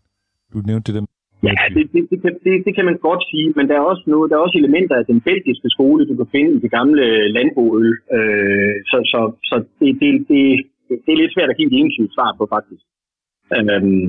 [0.52, 1.06] Du nævnte det dem.
[1.42, 4.04] Ja, det, det, det, kan- det, det kan man godt sige, men der er også
[4.06, 7.04] noget, der er også elementer af den belgiske skole, du kan finde i det gamle
[7.36, 7.88] landboøl.
[8.16, 10.40] Øh, så så, så det, det, det,
[11.04, 12.84] det er lidt svært at give et entydigt svar på, faktisk.
[13.56, 14.08] Øhm,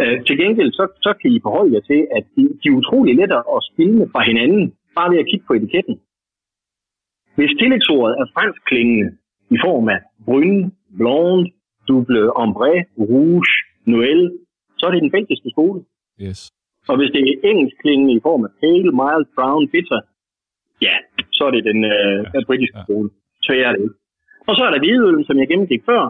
[0.00, 3.14] øh, til gengæld, så, så kan I forholde jer til, at de, de er utrolig
[3.20, 4.64] lettere at skille fra hinanden,
[4.96, 5.96] bare ved at kigge på etiketten.
[7.36, 9.08] Hvis tillægsordet er fransk klingende
[9.50, 11.50] i form af brune, blonde,
[11.88, 12.72] double ombre,
[13.10, 13.50] rouge,
[13.92, 14.22] noël,
[14.78, 15.80] så er det den belgiske skole.
[16.24, 16.40] Yes.
[16.90, 20.00] Og hvis det er engelsk klingende i form af pale, mild, brown, bitter,
[20.86, 20.96] ja,
[21.36, 22.84] så er det den, øh, den britiske ja.
[22.84, 23.08] skole.
[23.46, 23.98] Sværere er det ikke.
[24.48, 26.02] Og så er der hvidøl, som jeg gennemgik før,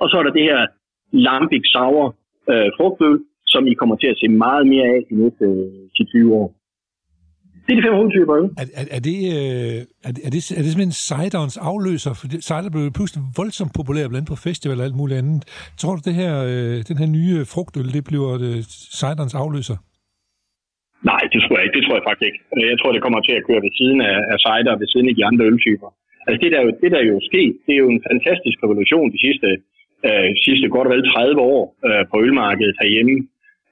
[0.00, 0.60] og så er der det her
[1.26, 2.06] lambic sour
[2.52, 6.32] øh, frugtøl, som I kommer til at se meget mere af de næste øh, 10-20
[6.40, 6.48] år.
[7.64, 8.46] Det er de fem hovedtyper øl.
[8.62, 12.12] Er, er, er, det, øh, er, det, er, det, er det simpelthen ciderens afløser?
[12.18, 15.40] For cider blev jo pludselig voldsomt populær blandt på festival og alt muligt andet.
[15.80, 18.58] Tror du, det her, øh, den her nye frugtøl, det bliver øh,
[19.00, 19.76] ciderens afløser?
[21.10, 21.76] Nej, det tror jeg ikke.
[21.78, 22.40] Det tror jeg faktisk ikke.
[22.56, 25.08] Øh, Jeg tror, det kommer til at køre ved siden af, af cider, ved siden
[25.10, 25.88] af de andre øltyper.
[26.26, 28.56] Altså det der, er jo- det der er jo sket, det er jo en fantastisk
[28.64, 29.48] revolution de sidste,
[30.08, 33.16] øh, sidste godt og vel 30 år øh, på ølmarkedet herhjemme.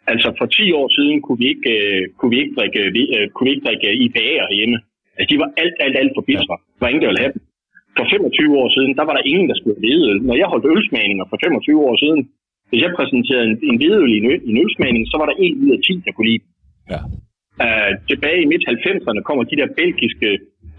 [0.07, 2.81] Altså for 10 år siden kunne vi ikke, øh, kunne vi ikke drikke,
[3.17, 4.79] øh, kunne vi ikke drikke IPA'er herhjemme.
[5.17, 6.57] Altså de var alt, alt, alt for bitre.
[6.77, 7.43] Der var ingen, der ville have dem.
[7.99, 10.21] For 25 år siden, der var der ingen, der skulle have.
[10.29, 12.21] Når jeg holdt ølsmagninger for 25 år siden,
[12.69, 15.55] hvis jeg præsenterede en, en hvidøl i en, øl, en ølsmagning, så var der en
[15.65, 16.45] ud af 10, der kunne lide.
[16.93, 17.01] Ja.
[17.65, 20.29] Uh, tilbage i midt-90'erne kommer de der belgiske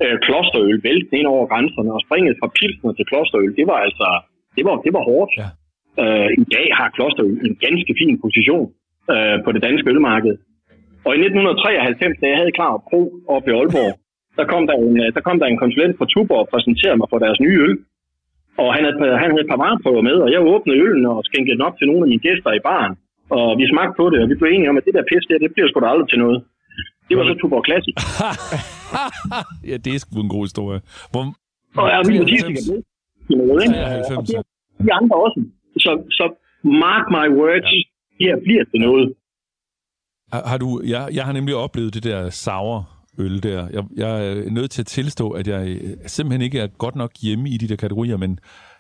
[0.04, 4.08] uh, klosterøl væltende ind over grænserne, og springet fra pilsner til klosterøl, det var altså,
[4.58, 5.32] det var, det var hårdt.
[5.42, 5.48] Ja.
[6.04, 8.68] Uh, I dag har klosterøl en ganske fin position
[9.14, 10.36] uh, på det danske ølmarked.
[11.08, 13.02] Og i 1993, da jeg havde klar pro
[13.36, 13.94] op i Aalborg,
[14.38, 17.08] der kom der en, øh, der kom der en konsulent fra Tuborg og præsenterede mig
[17.10, 17.76] for deres nye øl.
[18.62, 21.56] Og han havde, han havde et par vareprøver med, og jeg åbnede øllen og skænkede
[21.58, 22.94] den op til nogle af mine gæster i baren.
[23.38, 25.38] Og vi smagte på det, og vi blev enige om, at det der pis der,
[25.44, 26.40] det bliver sgu da aldrig til noget.
[27.08, 27.96] Det var så Tuborg Classic.
[29.70, 30.80] ja, det er sgu en god historie.
[31.12, 31.24] Hvor,
[31.80, 32.62] Og jeg er min Mathis, ikke?
[33.28, 33.76] til noget, ikke?
[33.76, 34.44] 93, Og det er
[34.88, 35.40] de andre også.
[35.86, 36.26] Så, så
[36.86, 37.93] mark my words, ja.
[38.20, 39.14] Her bliver det noget.
[40.34, 43.70] Har, har du, jeg, jeg har nemlig oplevet det der sour øl der.
[43.70, 47.12] Jeg, jeg er nødt til at tilstå, at jeg øh, simpelthen ikke er godt nok
[47.22, 48.40] hjemme i de der kategorier, men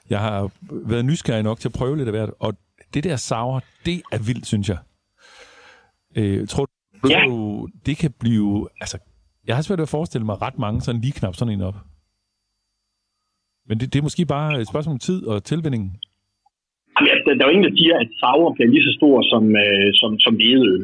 [0.09, 2.53] jeg har været nysgerrig nok til at prøve lidt af hvert, og
[2.93, 4.77] det der sour, det er vildt, synes jeg.
[6.15, 6.69] Øh, tror,
[7.01, 7.25] tror Ja.
[7.27, 8.69] du, det kan blive...
[8.81, 8.97] Altså,
[9.47, 11.75] jeg har svært ved at forestille mig ret mange sådan lige knap sådan en op.
[13.67, 15.97] Men det, det er måske bare et spørgsmål om tid og tilvænning.
[16.95, 19.43] Jamen, altså, der er jo ingen, der siger, at sour bliver lige så stor som,
[19.63, 20.83] øh, som, som hvedøl.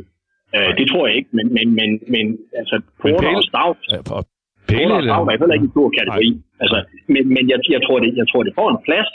[0.55, 2.25] Øh, det tror jeg ikke, men, men, men, men
[2.59, 4.21] altså, porter pale- og stout, Ja, og
[4.69, 6.29] porter og stout er heller ikke en stor kategori.
[6.63, 6.77] Altså,
[7.13, 9.11] men men jeg, jeg, tror, det, jeg tror, det får en plads,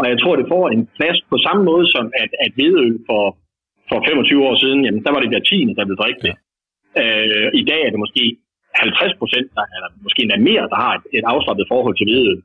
[0.00, 3.22] og jeg tror, det får en plads på samme måde som at, at hvedøl for,
[3.90, 6.34] for 25 år siden, jamen, der var det hver tiende, der blev drikke det.
[7.02, 8.24] Øh, I dag er det måske
[8.74, 12.40] 50 procent, eller måske endda mere, der har et, et afslappet forhold til hvedøl.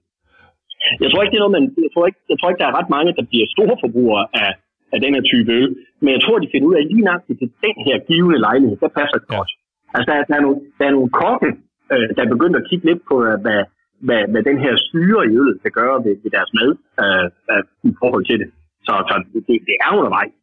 [1.04, 2.76] Jeg tror ikke, det er noget, man, jeg tror ikke, jeg tror ikke, der er
[2.80, 4.52] ret mange, der bliver store forbrugere af,
[4.94, 5.70] af den her type øl.
[6.04, 8.76] Men jeg tror, de finder ud af lige nøjagtigt til den her givende lejlighed.
[8.86, 9.38] Der passer det Ja.
[9.38, 9.52] godt.
[9.96, 11.50] Altså, der, er- der, er nogle, der er nogle kokke,
[11.94, 13.62] øh, der er begyndt at kigge lidt på, øh, hvad,
[14.08, 16.70] hvad, hvad den her syre i øllet kan gøre ved, ved deres mad
[17.04, 18.50] øh, øh, i forhold til det.
[18.86, 19.16] Så, så
[19.48, 20.34] det, det er undervejs.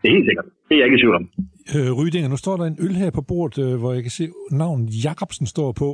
[0.00, 0.46] Det er helt sikkert.
[0.68, 1.26] Det er jeg ikke i tvivl om.
[1.76, 4.24] Øh, Rydinger, nu står der en øl her på bordet, øh, hvor jeg kan se
[4.62, 5.88] navnet Jacobsen står på.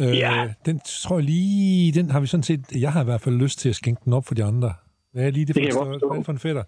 [0.00, 0.32] Øh, Ja.
[0.66, 3.56] Den tror jeg lige, den har vi sådan set, jeg har i hvert fald lyst
[3.62, 4.70] til at skænke den op for de andre.
[5.12, 5.92] Hvad er lige det, Det for, størrelse?
[5.92, 6.06] forstå.
[6.08, 6.64] Hvad er det for en fætter?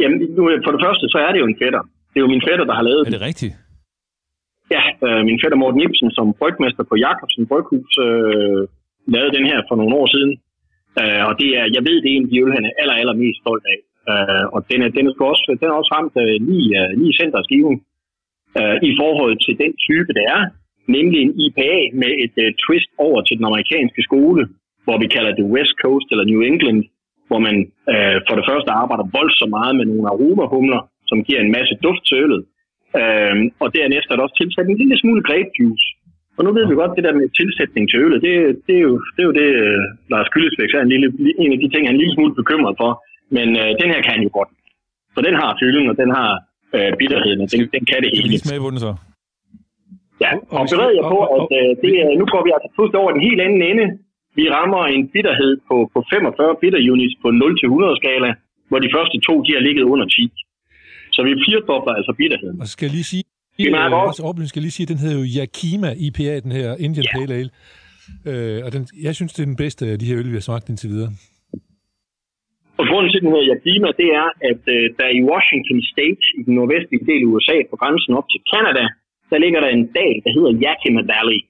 [0.00, 1.82] Jamen, nu, for det første, så er det jo en fætter.
[2.10, 3.14] Det er jo min fætter, der har lavet Er den.
[3.16, 3.54] det rigtigt?
[4.76, 8.62] Ja, øh, min fætter Morten Ibsen, som brygmester på Jacobsen Bryghus, øh,
[9.14, 10.32] lavede den her for nogle år siden.
[11.00, 12.96] Øh, og det er, jeg ved, det er en af de øl, han er aller,
[13.00, 13.78] aller mest stolt af.
[14.10, 17.10] Øh, og den er, den er, også, den er også ramt øh, lige, øh, lige
[17.14, 17.76] i center skiven
[18.58, 20.40] øh, i forhold til den type, det er.
[20.96, 24.42] Nemlig en IPA med et øh, twist over til den amerikanske skole,
[24.84, 26.80] hvor vi kalder det West Coast eller New England,
[27.28, 27.56] hvor man
[27.92, 30.80] øh, for det første arbejder voldsomt meget med nogle aromahumler,
[31.10, 32.42] som giver en masse duft til øllet.
[33.00, 35.88] Øhm, og dernæst er der også tilsat en lille smule grape juice.
[36.36, 38.32] Og nu ved vi godt, det der med tilsætning til øllet, det,
[38.66, 39.80] det, er, jo, det er jo det, øh,
[40.12, 41.08] Lars Kyllesbæk er en, lille,
[41.44, 42.90] en af de ting, han er en lille smule bekymret for.
[43.36, 44.50] Men øh, den her kan jo godt.
[45.14, 46.30] Så den har fylden, og den har
[46.76, 48.34] øh, bitterheden, og den, den kan det Skal vi hele.
[48.34, 48.92] lige smage på den så?
[50.24, 53.10] Ja, Og bered jer på, at øh, det, er, nu går vi altså pludselig over
[53.16, 53.86] den helt anden ende.
[54.38, 58.30] Vi rammer en bitterhed på, på 45 bitter units på 0-100 skala,
[58.68, 60.30] hvor de første to de har ligget under 10.
[61.14, 62.56] Så vi firedobler altså bitterheden.
[62.62, 63.24] Og skal jeg lige sige,
[63.56, 66.52] Det er øh, også oplysning skal lige sige, at den hedder jo Yakima IPA, den
[66.58, 67.12] her Indian Ja.
[67.14, 67.50] Pale Ale.
[68.30, 70.46] Øh, og den, jeg synes, det er den bedste af de her øl, vi har
[70.48, 71.10] smagt indtil videre.
[72.80, 76.22] Og grunden til, at den hedder Yakima, det er, at øh, der i Washington State,
[76.38, 78.84] i den nordvestlige del af USA, på grænsen op til Canada,
[79.30, 81.40] der ligger der en dal, der hedder Yakima Valley.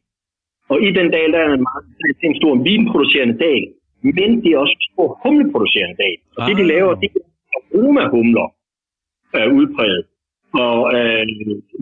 [0.72, 1.84] Og i den dal, der er en, meget,
[2.18, 3.64] det er en stor vinproducerende dal,
[4.02, 6.18] men det er også en stor humleproducerende dal.
[6.36, 6.72] Og det, de Ah.
[6.74, 7.20] laver, det er
[7.56, 8.46] aromahumler
[9.36, 10.04] øh, udpræget.
[10.64, 11.26] Og øh,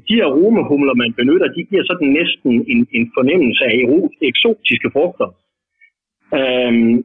[0.08, 3.72] de aromahumler, man benytter, de giver sådan næsten en, en fornemmelse af
[4.30, 5.28] eksotiske frugter.
[6.38, 7.04] Øhm,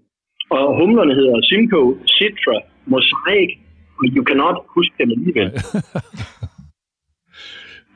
[0.58, 3.52] og humlerne hedder Simcoe, Citra, Mosaic,
[4.00, 5.52] og You Cannot huske dem alligevel.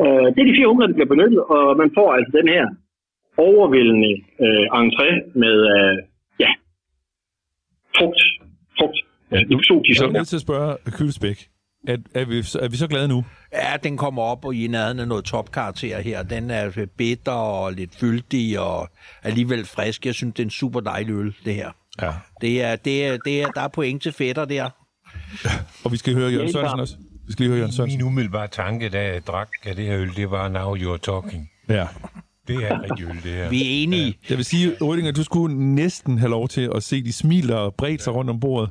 [0.04, 2.66] øh, det er de fire humler, der bliver benyttet, og man får altså den her
[3.38, 4.14] overvældende
[4.46, 5.10] øh, entré
[5.43, 5.93] med øh,
[6.43, 6.52] ja,
[7.98, 8.22] frugt,
[8.80, 8.98] frugt,
[9.32, 9.98] Ja, nu, eksotisk.
[9.98, 11.48] så er jeg nødt til at spørge Kølsbæk.
[11.88, 13.26] Er, er, vi, er vi så glade nu?
[13.54, 16.24] Ja, den kommer op og i nærheden af noget topkarakter her.
[16.24, 18.88] Den er bitter og lidt fyldig og
[19.24, 20.06] alligevel frisk.
[20.06, 21.72] Jeg synes, det er en super dejlig øl, det her.
[22.02, 22.12] Ja.
[22.41, 24.70] Det er, det er, det er, der er point til fætter der.
[25.86, 26.96] Og vi skal høre Jørgen Sørensen også.
[27.28, 28.00] Vi skal lige høre Jørgen Sørensen.
[28.00, 31.52] Min umiddelbare tanke, da jeg drak af det her øl, det var now you're talking.
[31.70, 31.88] Ja.
[32.48, 33.50] Det er rigtig øl, det her.
[33.50, 34.18] Vi er enige.
[34.30, 37.76] Jeg vil sige, Rødinger, du skulle næsten have lov til at se de smiler og
[37.76, 38.70] bredt sig rundt om bordet.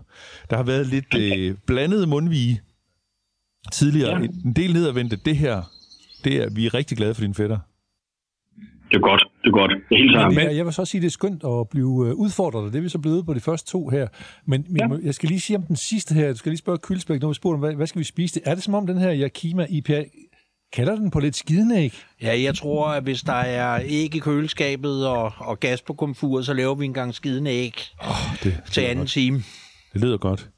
[0.51, 2.61] Der har været lidt øh, blandet mundvige
[3.73, 4.11] tidligere.
[4.11, 4.19] Ja.
[4.19, 4.25] Ja.
[4.45, 5.17] En del nedadvendte.
[5.17, 5.63] Det her,
[6.25, 7.59] det er, vi er rigtig glade for dine fætter.
[8.95, 9.71] Det er godt, det er godt.
[9.89, 10.35] Det er helt klart.
[10.35, 12.73] Men, jeg vil så også sige, at det er skønt at blive øh, udfordret, og
[12.73, 14.09] det er vi så blevet på de første to her.
[14.47, 14.99] Men, men ja.
[15.03, 17.35] jeg skal lige sige om den sidste her, du skal lige spørge Kølsbæk, når vi
[17.35, 18.41] spurgte hvad, hvad skal vi spise?
[18.45, 20.05] Er det som om den her Yakima IPA,
[20.73, 21.93] kalder den på lidt skidenæg?
[22.23, 26.47] Ja, jeg tror, at hvis der er æg i køleskabet og, og gas på komfuret,
[26.47, 29.43] så laver vi en gang skidende æg Oh, det, til anden time.
[29.93, 30.51] det lyder godt.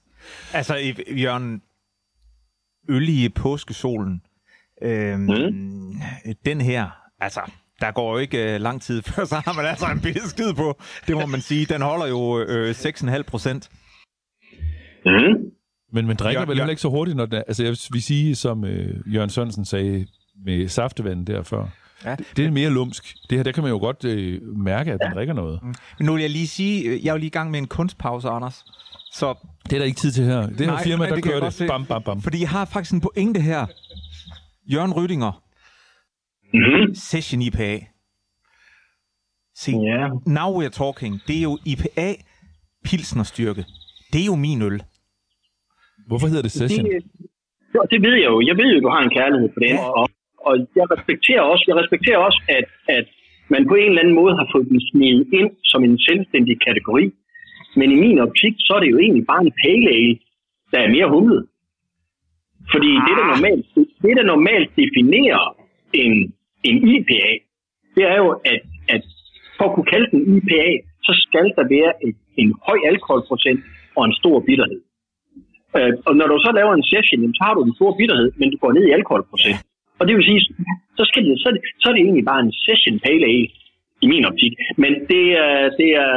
[0.52, 1.62] Altså, i- Jørgen,
[2.88, 4.20] øl i påskesolen.
[4.82, 5.94] Øhm, mm.
[6.46, 7.40] Den her, altså,
[7.80, 10.52] der går jo ikke øh, lang tid, før så har man altså en billig skid
[10.54, 10.80] på.
[11.06, 11.66] Det må man sige.
[11.66, 13.68] Den holder jo øh, 6,5 procent.
[15.04, 15.10] Mm.
[15.92, 18.64] Men man drikker Jørgen- vel ikke så hurtigt, når det, altså jeg vil sige, som
[18.64, 20.06] øh, Jørgen Sørensen sagde
[20.44, 21.66] med saftevand der før.
[22.04, 22.10] Ja.
[22.10, 22.16] Ja.
[22.36, 23.16] Det er mere lumsk.
[23.30, 25.60] Det her, der kan man jo godt øh, mærke, at den drikker noget.
[25.62, 27.66] Men nu vil jeg lige sige, øh, jeg er jo lige i gang med en
[27.66, 28.64] kunstpause, Anders.
[29.12, 30.46] Så, Det er der ikke tid til her.
[30.46, 31.54] Det her Nej, firma, nej, der det kører det.
[31.54, 31.66] se.
[31.66, 32.22] Bam, bam, bam.
[32.22, 33.66] fordi jeg har faktisk en pointe her.
[34.72, 35.42] Jørgen Rydinger,
[36.54, 36.94] Mm-hmm.
[36.94, 37.72] Session IPA.
[39.54, 40.08] Se, Ja.
[40.26, 42.08] Now We're Talking, det er jo IPA
[42.84, 43.64] pilsnerstyrke.
[44.12, 44.78] Det er jo min øl.
[46.08, 46.84] Hvorfor hedder det session?
[46.86, 47.02] Det,
[47.74, 48.40] ja, det ved jeg jo.
[48.50, 49.70] Jeg ved jo, du har en kærlighed for det.
[49.70, 49.90] Ja.
[50.00, 50.06] Og,
[50.48, 52.66] og jeg respekterer også, jeg respekterer også at,
[52.98, 53.06] at
[53.54, 57.06] man på en eller anden måde har fået den smidt ind som en selvstændig kategori.
[57.78, 60.18] Men i min optik, så er det jo egentlig bare en pale ale,
[60.72, 61.42] der er mere humlet.
[62.72, 63.66] Fordi det, der normalt,
[64.02, 65.44] det, der normalt definerer
[65.92, 66.34] en,
[66.68, 67.26] en IPA,
[67.96, 68.60] det er jo, at,
[68.94, 69.02] at
[69.56, 70.66] for at kunne kalde den IPA,
[71.06, 72.12] så skal der være en,
[72.42, 73.60] en høj alkoholprocent
[73.96, 74.80] og en stor bitterhed.
[75.76, 78.28] Øh, og når du så laver en session, jamen, så har du en stor bitterhed,
[78.38, 79.58] men du går ned i alkoholprocent.
[79.98, 80.40] Og det vil sige,
[80.98, 83.48] så, skal det, så, det, så er det egentlig bare en session pale ale,
[84.04, 84.52] i min optik.
[84.82, 86.14] Men det er, det er,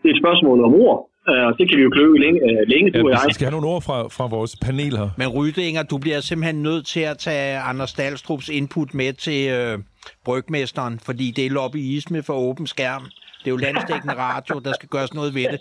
[0.00, 2.90] det er et spørgsmål om ord, og det kan vi jo kløve længe, øh, længe
[2.90, 3.28] du og Ja, jeg.
[3.28, 5.08] vi skal have nogle ord fra, fra vores panel her.
[5.16, 9.78] Men Rydinger, du bliver simpelthen nødt til at tage Anders Dahlstrups input med til øh,
[10.24, 13.02] brygmesteren, fordi det er lobbyisme for åben skærm.
[13.38, 15.60] Det er jo landstækkende radio, der skal gøres noget ved det.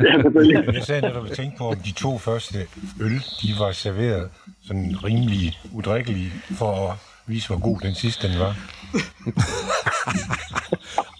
[0.00, 0.72] Ja.
[0.72, 2.58] Jeg sad netop og tænkte på, om de to første
[3.00, 4.28] øl, de var serveret
[4.66, 6.96] sådan rimelig udrikkelige, for at
[7.26, 8.56] vise, hvor god den sidste den var.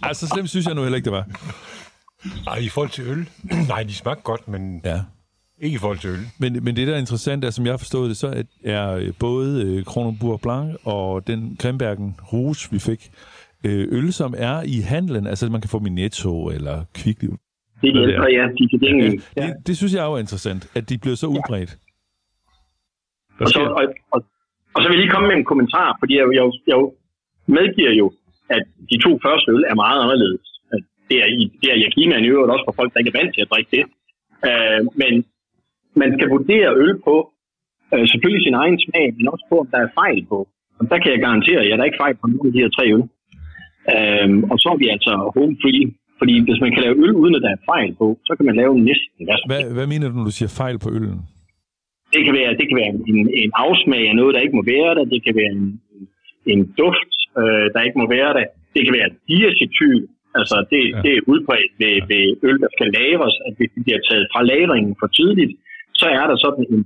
[0.03, 1.27] Altså, slemt synes jeg nu heller ikke, det var.
[2.47, 3.29] Ej, i forhold til øl,
[3.73, 5.01] nej, de smagte godt, men Ja.
[5.59, 6.19] ikke i forhold til øl.
[6.39, 8.95] Men, men det, der er interessant, er, som jeg har forstået det, så er, er
[8.97, 13.11] øh, både øh, Kronenburg Blanc og den Grimbergen Rouge, vi fik,
[13.67, 17.29] øh, øl, som er i handlen, altså man kan få dem i Netto eller Kvickly.
[17.29, 18.25] Det er de Hvad det er.
[18.27, 19.23] ældre, ja, de er tilgængelige.
[19.37, 19.47] Ja.
[19.47, 21.79] Det, det synes jeg er jo interessant, at de bliver så udbredt.
[23.37, 24.19] Hvad Og så, og, og,
[24.75, 26.79] og så vil jeg lige komme med en kommentar, fordi jeg, jeg, jeg
[27.59, 28.07] medgiver jo,
[28.57, 30.45] at de to første øl er meget anderledes.
[31.11, 33.33] Det er, i- det er Yakima i øvrigt også for folk, der ikke er vant
[33.35, 33.85] til at drikke det.
[34.49, 35.13] Uh, men
[36.01, 37.15] man skal vurdere øl på
[37.93, 40.39] uh, selvfølgelig sin egen smag, men også på, om der er fejl på.
[40.79, 42.71] Og der kan jeg garantere, at der er ikke fejl på nogen af de her
[42.77, 43.05] tre øl.
[43.95, 45.85] Uh, og så er vi altså home free.
[46.21, 48.57] Fordi hvis man kan lave øl, uden at der er fejl på, så kan man
[48.63, 51.21] lave næsten hvad som Hvad, hvad mener du, når du siger fejl på øllen?
[52.15, 54.91] det kan være, det kan være en, en afsmag af noget, der ikke må være
[54.99, 55.05] der.
[55.15, 55.65] Det kan være en,
[56.53, 58.45] en duft, øh, der ikke må være der.
[58.75, 60.01] Det kan være diacetyl.
[60.39, 60.97] Altså, det, Ja.
[60.97, 61.03] ja.
[61.05, 64.41] det er udbredt ved, ved øl, der skal lagres, at hvis det bliver taget fra
[64.53, 65.53] lagringen for tidligt,
[66.01, 66.81] så er der sådan en,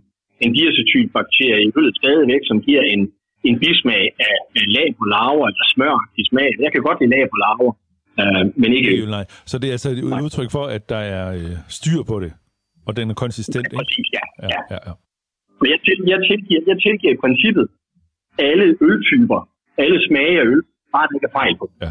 [0.44, 3.00] en diacetylbakterie i øllet stadigvæk, som giver en,
[3.48, 4.36] en bismag af,
[4.76, 6.50] lag på laver eller smør i smag.
[6.64, 7.72] Jeg kan godt lide lag på laver,
[8.20, 9.24] øh, men ikke Ikke øl, nej.
[9.50, 12.32] Så det er altså et udtryk for, at der er øh, styr på det.
[12.88, 13.80] Og den er konsistent, ikke?
[13.82, 14.24] Præcis, ja.
[14.42, 14.60] Ja, ja.
[14.74, 14.92] ja, ja.
[15.60, 17.66] Men jeg, til, jeg, tilgiver, jeg tilgiver i princippet
[18.48, 19.40] alle øltyper,
[19.84, 20.62] alle smage af øl,
[20.94, 21.66] bare den ikke er fejl på.
[21.84, 21.90] Ja.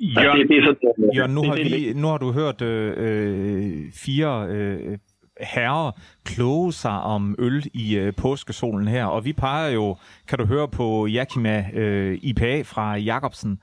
[0.00, 3.92] Jørgen, det, det er sådan, Jørgen, nu, har vi, nu har du hørt øh, øh,
[4.04, 4.98] fire øh,
[5.40, 5.90] herrer
[6.24, 9.96] kloge sig om øl i øh, påskesolen her, og vi peger jo,
[10.28, 13.60] kan du høre på Yakima øh, IPA fra Jacobsen.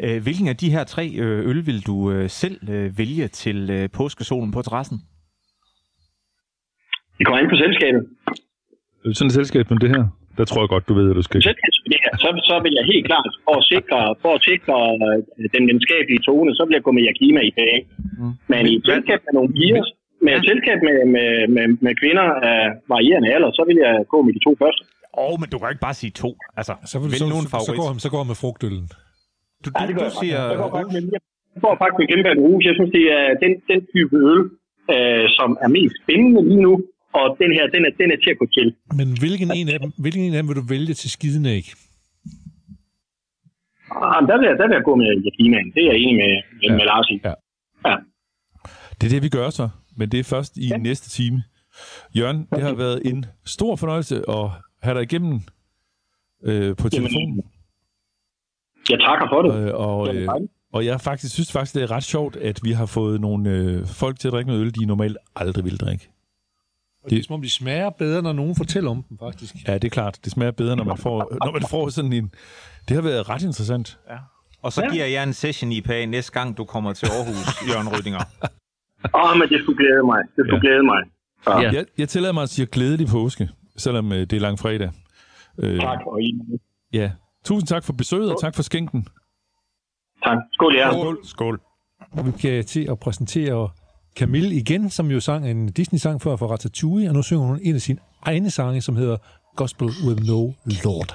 [0.00, 3.70] Øh, hvilken af de her tre øh, øl vil du øh, selv øh, vælge til
[3.70, 4.98] øh, påskesolen på terrassen?
[7.18, 8.02] det kommer an på selskabet.
[9.16, 10.04] Sådan et selskab som det her,
[10.38, 11.38] der tror jeg godt, du ved, at du skal...
[12.04, 15.16] Her, så, så vil jeg helt klart, for at sikre, for at sikre øh,
[15.56, 17.70] den venskabelige tone, så vil jeg gå med Yakima i PA.
[18.20, 18.32] Mm.
[18.52, 19.84] Men i selskab med nogle piger,
[20.24, 22.60] med et selskab med, med, med, med kvinder af
[22.92, 24.82] varierende alder, så vil jeg gå med de to første.
[25.20, 26.30] Åh, oh, men du kan ikke bare sige to.
[26.60, 27.78] Altså, Så, vil, vælg så, nu en så, så, favorit.
[27.80, 28.84] går, han- så går han med frugtøllen.
[29.64, 30.40] Du, Ja, du, det gør du jeg siger...
[30.52, 31.02] Jeg går faktisk med,
[31.56, 32.64] jeg går faktisk med.
[32.68, 34.40] Jeg synes, det er den, den type øl,
[34.94, 36.74] øh, som er mest spændende lige nu.
[37.20, 38.68] Og den her, den er, den er til at gå til.
[38.98, 41.64] Men hvilken en, af dem, hvilken en af dem vil du vælge til skidenæg?
[43.90, 45.58] Ah, der, vil jeg, der vil jeg gå med Yakima.
[45.74, 46.76] Det er jeg enig med, med, Ja.
[46.76, 47.16] med Lars i.
[47.24, 47.34] Ja.
[47.88, 47.96] Ja.
[48.98, 50.76] Det er det, vi gør så, men det er først i ja.
[50.76, 51.42] næste time.
[52.16, 54.46] Jørgen, det har været en stor fornøjelse at
[54.82, 55.40] have dig igennem
[56.44, 57.42] øh, på telefonen.
[58.90, 59.68] Jeg takker for det.
[59.68, 60.28] Øh, og, Jamen, øh,
[60.72, 63.86] og jeg faktisk synes faktisk, det er ret sjovt, at vi har fået nogle øh,
[63.86, 66.08] folk til at drikke noget øl, de normalt aldrig vil drikke.
[67.04, 69.54] Og det er som om, de smager bedre, når nogen fortæller om dem, faktisk.
[69.68, 70.18] Ja, det er klart.
[70.24, 72.32] Det smager bedre, når man får, når man får sådan en...
[72.88, 73.98] Det har været ret interessant.
[74.62, 78.20] Og så giver jeg en session IPA næste gang, du kommer til Aarhus, Jørgen Rydinger.
[79.14, 80.20] Åh, men det skulle glæde mig.
[80.36, 80.54] Det skulle Ja.
[80.54, 80.60] ja.
[80.60, 81.02] glæde mig.
[81.44, 81.60] Så, Ja.
[81.60, 81.72] ja.
[81.72, 84.90] Jeg, jeg tillader mig at sige glædelig påske, selvom øh, det er langfredag.
[85.58, 86.40] Øh, Tak, og I.
[86.92, 87.12] ja.
[87.44, 89.06] Tusind tak for besøget, og tak for skænken.
[90.24, 90.38] Tak.
[90.52, 90.90] Skål, jer.
[90.92, 91.18] Skål.
[91.24, 91.60] Skål.
[92.24, 93.70] Vi kan til at præsentere
[94.16, 97.74] Camille igen, som jo sang en Disney-sang før for Ratatouille, og nu synger hun en
[97.74, 99.16] af sine egne sange, som hedder
[99.56, 100.52] Gospel with No
[100.84, 101.12] Lord.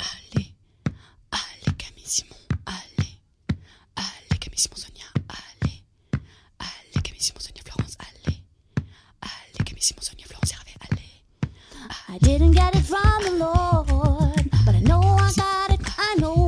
[1.32, 2.38] Allez, Camille Simon,
[2.68, 3.14] allez.
[3.98, 5.78] Allez, Camille Simon Sonia, allez.
[6.60, 8.38] Allez, Camille Simon Sonia Florence, allez.
[9.22, 11.12] Allez, Camille Simon Sonia Florence Hervé, allez.
[12.14, 16.43] I didn't get it from the Lord, but I know I got it, I know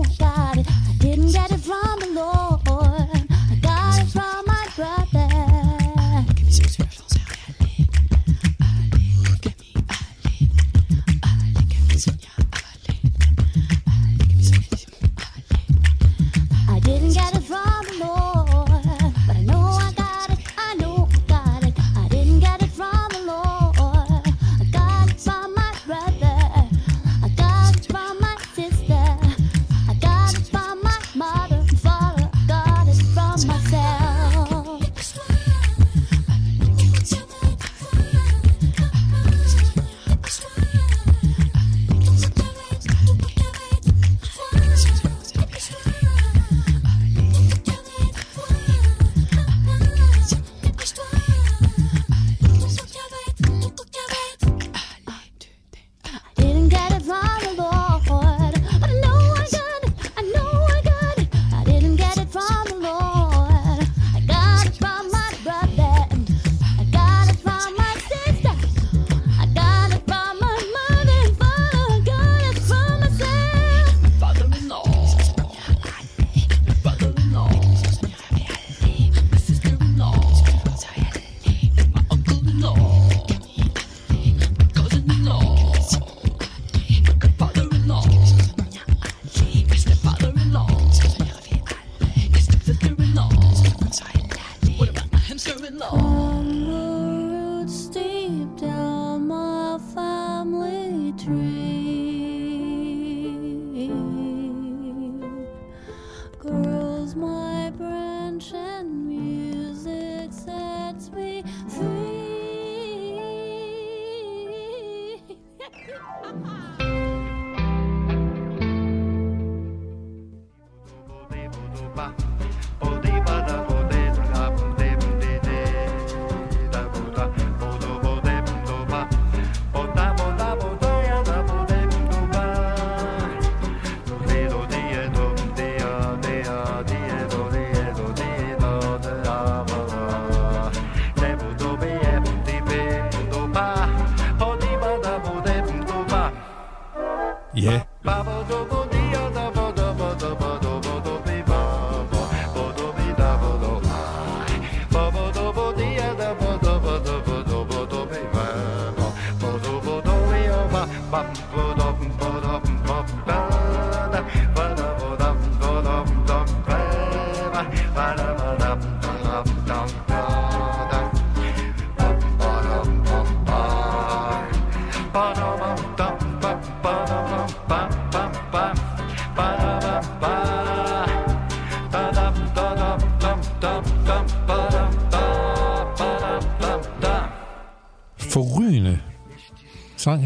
[121.95, 122.34] Ja.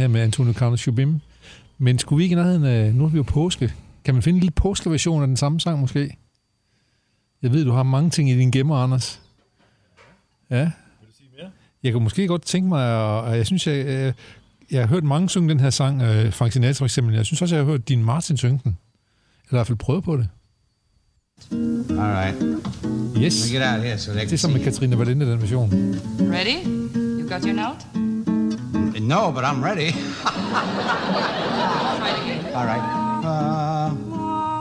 [0.10, 1.20] Med Antonio Carlos Jobim.
[1.78, 2.96] Men skulle vi ikke i nærheden af...
[2.96, 3.74] Nu er vi jo påske.
[4.04, 6.18] Kan man finde en lille påskeversion af den samme sang måske?
[7.42, 9.22] Jeg ved, du har mange ting i din gemmer, Anders.
[10.50, 10.72] Ja.
[11.84, 14.14] Jeg kunne måske godt tænke mig, og jeg synes, jeg, jeg,
[14.72, 17.16] jeg har hørt mange synge den her sang, øh, Frank Sinatra for eksempel.
[17.16, 18.78] Jeg synes også, jeg har hørt din Martin synge den.
[19.44, 20.28] Eller i hvert fald prøve på det.
[21.52, 22.36] All right.
[23.24, 23.52] Yes.
[23.52, 24.64] Get out here so they Det er can som med.
[24.64, 25.70] Katrine Valente, den version.
[26.20, 26.66] Ready?
[26.96, 28.09] You got your note?
[29.02, 29.92] No, but I'm ready.
[29.92, 30.00] Try
[32.16, 32.54] it again.
[32.56, 32.86] All right.
[33.26, 33.90] Uh,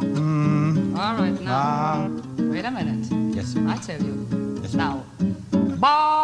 [0.03, 2.07] mm, All right, now.
[2.07, 3.07] uh, Wait a minute.
[3.35, 3.55] yes.
[3.57, 4.15] I tell you.
[4.75, 4.98] Now.
[5.79, 6.19] Bob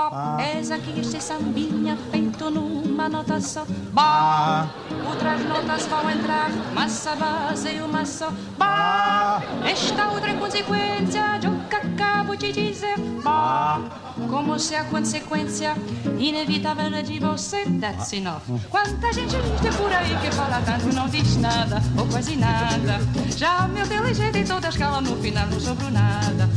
[0.64, 3.64] essa aqui este sambinha feito numa nota só.
[3.92, 4.68] Bob,
[5.07, 8.30] outras notas vão entrar, mas a base é uma só.
[8.59, 12.98] Bob, esta outra é consequência de o que acabo de dizer.
[13.22, 13.90] Bob,
[14.28, 15.76] como se a consequência
[16.18, 17.64] inevitável é de você.
[17.80, 18.42] That's enough.
[18.70, 23.00] Quanta gente tem por aí que fala tanto não diz nada ou quase nada.
[23.36, 26.48] Já meu inteligente e toda a escala no final não sobrou nada.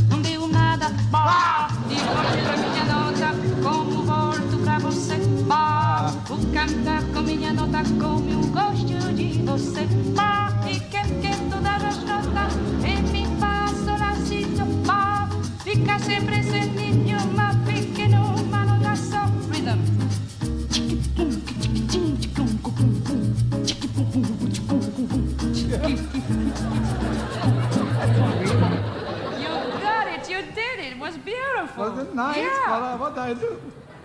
[0.88, 1.04] Nada.
[1.12, 1.68] Bah!
[1.90, 5.18] E volto pra minha nota como volto pra você.
[5.46, 6.14] Bah!
[6.28, 9.86] Vou cantar com minha nota como eu gosto de você.
[10.16, 10.54] Bah!
[10.66, 12.54] E quer que todas as notas
[13.84, 15.28] sol, lá, si, do, bah!
[15.64, 19.28] Fica sempre sem nenhuma pequena uma nota só.
[19.52, 19.98] Rhythm.
[25.88, 26.17] You
[31.76, 31.84] was beautiful.
[31.98, 32.38] Was it nice?
[32.38, 32.98] Yeah.
[32.98, 33.60] What, what I do?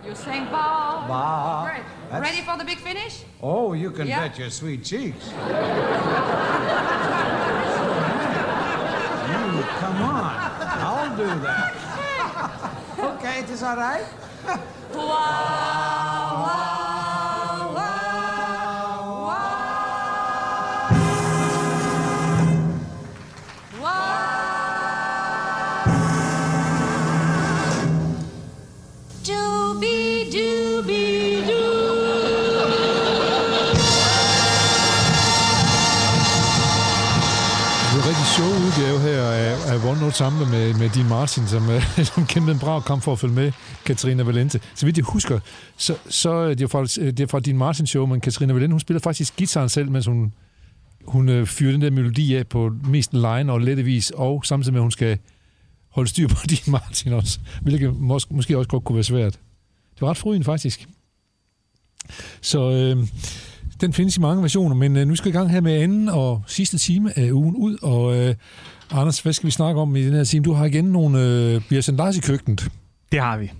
[0.05, 1.07] You sang ball.
[1.07, 1.65] Bah.
[1.69, 1.83] Great.
[2.11, 3.23] That's- Ready for the big finish?
[3.41, 4.27] Oh, you can Yeah.
[4.27, 5.29] bet your sweet cheeks.
[9.23, 10.35] Mm, come on.
[10.83, 11.73] I'll do that.
[12.99, 14.05] okay, is this all right?
[14.93, 14.99] Wow,
[16.43, 16.82] wow,
[38.33, 41.83] Det sjov udgave her af, af One Note sammen med, med Dean Martin, som, øh,
[42.13, 43.51] som kæmpede en brav kamp for at følge med
[43.85, 44.59] Katarina Valente.
[44.75, 45.39] Så vidt jeg husker,
[45.77, 48.53] så, så øh, det er fra, øh, det er fra Dean Martin show, men Katarina
[48.53, 50.33] Valente, hun spiller faktisk guitaren selv, mens hun,
[51.05, 54.79] hun fyrer den der melodi af på mest line og lette vis, og samtidig med,
[54.79, 55.17] at hun skal
[55.89, 59.33] holde styr på Dean Martin også, hvilket mås- måske også godt kunne være svært.
[59.93, 60.87] Det var ret fryden faktisk.
[62.41, 63.07] Så øh,
[63.83, 66.09] den findes i mange versioner, men øh, nu skal vi i gang her med anden
[66.09, 67.77] og sidste time af ugen ud.
[67.81, 68.35] Og øh,
[68.91, 70.43] Anders, hvad skal vi snakke om i den her time?
[70.43, 71.19] Du har igen nogle...
[71.21, 72.69] Øh, vi har sendt Lars i køkkenet.
[73.11, 73.51] Det har vi.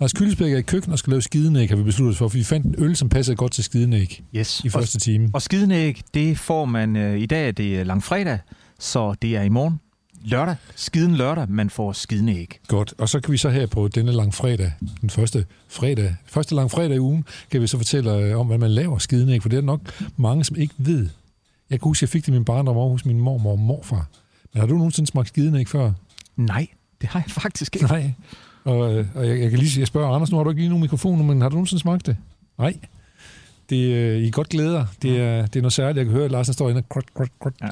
[0.00, 2.38] Lars Kyldesbæk er i køkkenet og skal lave skidenæg, har vi besluttet os for, for
[2.38, 4.60] vi fandt en øl, som passer godt til skidenæg Yes.
[4.64, 5.30] i første time.
[5.34, 8.38] Og skidenæg, det får man øh, i dag, er det langfredag,
[8.78, 9.80] så det er i morgen.
[10.24, 12.60] Lørdag, skiden lørdag, man får skidenæg.
[12.68, 12.94] Godt.
[12.98, 16.70] Og så kan vi så her på denne lang fredag, den første fredag, første lang
[16.70, 19.56] fredag i ugen, kan vi så fortælle øh, om, hvad man laver skidenæg, for det
[19.56, 19.80] er nok
[20.16, 21.08] mange, som ikke ved.
[21.70, 24.08] Jeg kan huske, jeg fik det i min barndom over hos min mormor og morfar.
[24.52, 25.92] Men har du nogensinde smagt skidenæg før?
[26.36, 26.66] Nej,
[27.00, 27.86] det har jeg faktisk ikke.
[27.86, 28.12] Nej.
[28.64, 30.68] Og, øh, og jeg, jeg kan lige jeg spørger Anders, nu har du ikke lige
[30.68, 32.16] nogen mikrofon, men har du nogensinde smagt det?
[32.58, 32.74] Nej.
[33.70, 34.86] Det, øh, I godt glæder.
[35.02, 35.96] Det er, det er noget særligt.
[35.96, 37.52] Jeg kan høre, at Larsen står inde og krot, krot, krot.
[37.62, 37.68] Ja.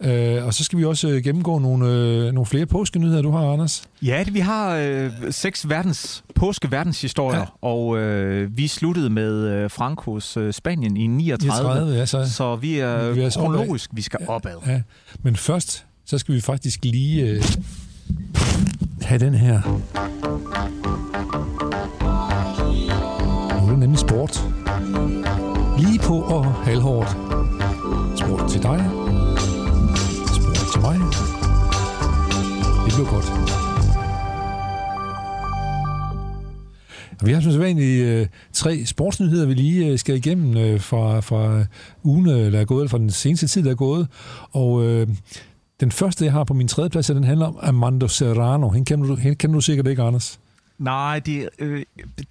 [0.00, 3.52] Øh, og så skal vi også øh, gennemgå nogle, øh, nogle flere påskenyheder, du har,
[3.52, 3.82] Anders.
[4.02, 7.40] Ja, det, vi har øh, seks verdens, påske-verdenshistorier, Ja.
[7.62, 7.68] ja.
[7.68, 11.62] og øh, vi sluttede med øh, Frankos øh, Spanien i 39.
[11.64, 13.52] 39, ja, så- så vi er, Vi er altså opad.
[13.56, 14.56] kronologisk, vi skal opad.
[14.66, 14.80] Ja.
[15.22, 17.42] Men først, så skal vi faktisk lige øh,
[19.02, 19.80] have den her.
[23.60, 24.44] Nu er det nemlig sport.
[25.78, 27.10] Lige på og halvhårdt.
[28.18, 28.90] Sport til dig.
[32.94, 33.24] Bliver godt.
[37.26, 41.64] Vi har som sædvanligt øh, tre sportsnyheder, vi lige øh, skal igennem øh, fra, fra
[42.02, 44.08] ugen, øh, der er gået, eller fra den seneste tid, der er gået.
[44.52, 45.08] Og øh,
[45.80, 48.68] den første, jeg har på min tredje plads, den handler om Armando Serrano.
[48.68, 50.40] Hende kender du, hende kender du sikkert ikke, Anders.
[50.78, 51.82] Nej, det, øh,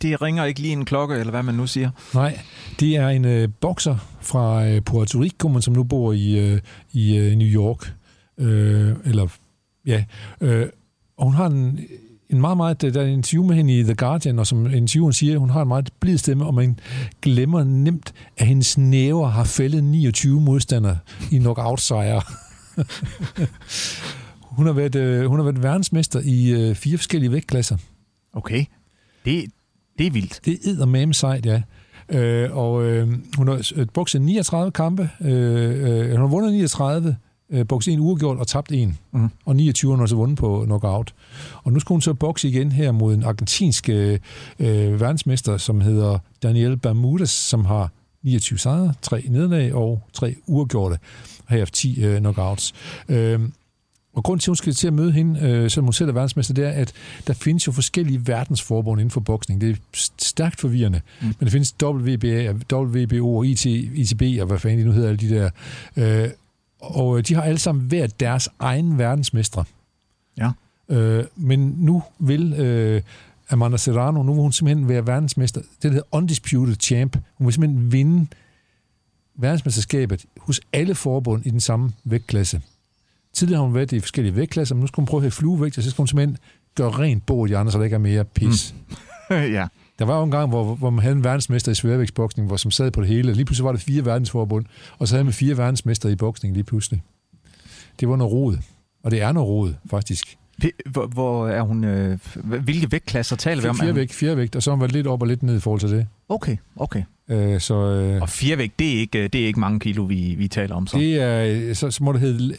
[0.02, 1.90] det ringer ikke lige en klokke, eller hvad man nu siger.
[2.14, 2.40] Nej,
[2.80, 6.60] det er en øh, bokser fra øh, Puerto Rico, men som nu bor i, øh,
[6.94, 7.94] i øh, New York.
[8.38, 9.28] Øh, eller,
[9.88, 10.04] ja.
[10.42, 10.70] Øh,
[11.18, 11.80] og hun har en,
[12.30, 12.82] en meget, meget...
[12.82, 15.62] Der er en interview med hende i The Guardian, og som intervieweren siger, hun har
[15.62, 16.80] en meget blid stemme, og man
[17.22, 20.98] glemmer nemt, at hendes næver har fældet 29 modstandere
[21.32, 22.22] i knockout-sejre.
[24.58, 27.78] hun, har været, øh, hun har været verdensmester i øh, fire forskellige vægtklasser.
[28.34, 28.66] Okay.
[29.26, 29.46] Det,
[29.98, 30.40] det er vildt.
[30.46, 31.62] Det er eddermame sejt, ja.
[32.10, 33.08] Øh, og øh,
[33.38, 35.10] hun har øh, bokset 39 kampe.
[35.22, 37.18] Øh, øh, hun har vundet 39,
[37.54, 38.98] øh, bokset en uafgjort og tabt en.
[39.12, 39.30] Mhm.
[39.46, 41.14] Og 29 har hun så vundet på knockout.
[41.64, 44.20] Og nu skal hun så bokse igen her mod en argentinsk øh,
[44.60, 47.90] øh, verdensmester, som hedder Daniel Bermudez, som har
[48.24, 50.94] 29 sejre, 3 nederlag og 3 uafgjorte.
[51.46, 52.74] Og her haft 10 øh, knockouts.
[53.10, 53.40] Øh,
[54.16, 56.14] og grund til, at hun skal til at møde hende, øh, som hun selv er
[56.14, 56.94] verdensmester, det er, at
[57.28, 59.62] der findes jo forskellige verdensforbund inden for boksning.
[59.62, 59.76] Det er
[60.18, 61.02] stærkt forvirrende.
[61.22, 61.28] Mm.
[61.28, 65.18] Men der findes WBA, WBO og IT, ITB og hvad fanden de nu hedder, alle
[65.18, 65.50] de der.
[66.24, 66.30] Øh,
[66.84, 69.64] og de har alle sammen været deres egen verdensmestre.
[70.38, 70.52] Ja.
[70.90, 73.02] Øh, men nu vil øh,
[73.50, 75.62] Amanda Serrano, nu vil hun simpelthen være verdensmester.
[75.62, 77.18] Det der hedder Undisputed Champ.
[77.34, 78.28] Hun vil simpelthen vinde
[79.36, 82.62] verdensmesterskabet hos alle forbund i den samme vægtklasse.
[83.34, 85.78] Tidligere har hun været i forskellige vægtklasser, men nu skal hun prøve at have fluevægt,
[85.78, 86.38] og så skal hun simpelthen
[86.76, 88.76] gøre rent bord i andre, så der ikke er mere pis.
[89.30, 89.36] Mm.
[89.36, 89.68] ja.
[90.04, 92.72] Der var jo en gang, hvor, hvor man havde en verdensmester i sværvægtsboksning, hvor som
[92.72, 93.34] sad på det hele.
[93.34, 94.66] Lige pludselig var der fire verdensforbund,
[95.00, 97.02] og så havde man fire verdensmester i boksning lige pludselig.
[98.00, 98.58] Det var noget rod.
[99.04, 100.38] Og det er noget rod, faktisk.
[100.62, 101.84] Det, hvor, hvor er hun...
[101.84, 103.78] Øh, hvilke vægtklasser taler vi om?
[103.78, 105.60] Fire vægt, fire vægt, og så har hun været lidt op og lidt ned i
[105.60, 106.08] forhold til det.
[106.30, 107.04] Okay, okay.
[107.30, 110.36] Øh, så, øh, Og fire vægt, det er ikke, det er ikke mange kilo, vi,
[110.38, 110.98] vi taler om så.
[110.98, 112.56] det er, så, så må det hedde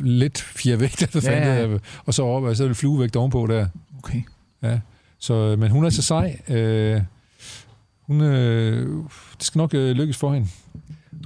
[0.00, 1.68] lidt fire vægt, eller Ja, ja.
[1.68, 3.66] det og så, op, og så er det fluevægt ovenpå der.
[3.98, 4.22] Okay.
[4.62, 4.78] Ja.
[5.24, 6.40] Så, men hun er så sej.
[6.48, 7.00] Øh,
[8.00, 8.88] hun, øh,
[9.38, 10.48] det skal nok øh, lykkes for hende.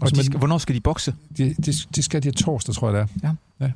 [0.01, 1.15] Og så de med- skal, hvornår skal de bokse?
[1.37, 3.35] Det, det, det skal de torsdag, tror jeg, det er.
[3.61, 3.67] Ja.
[3.67, 3.73] ja.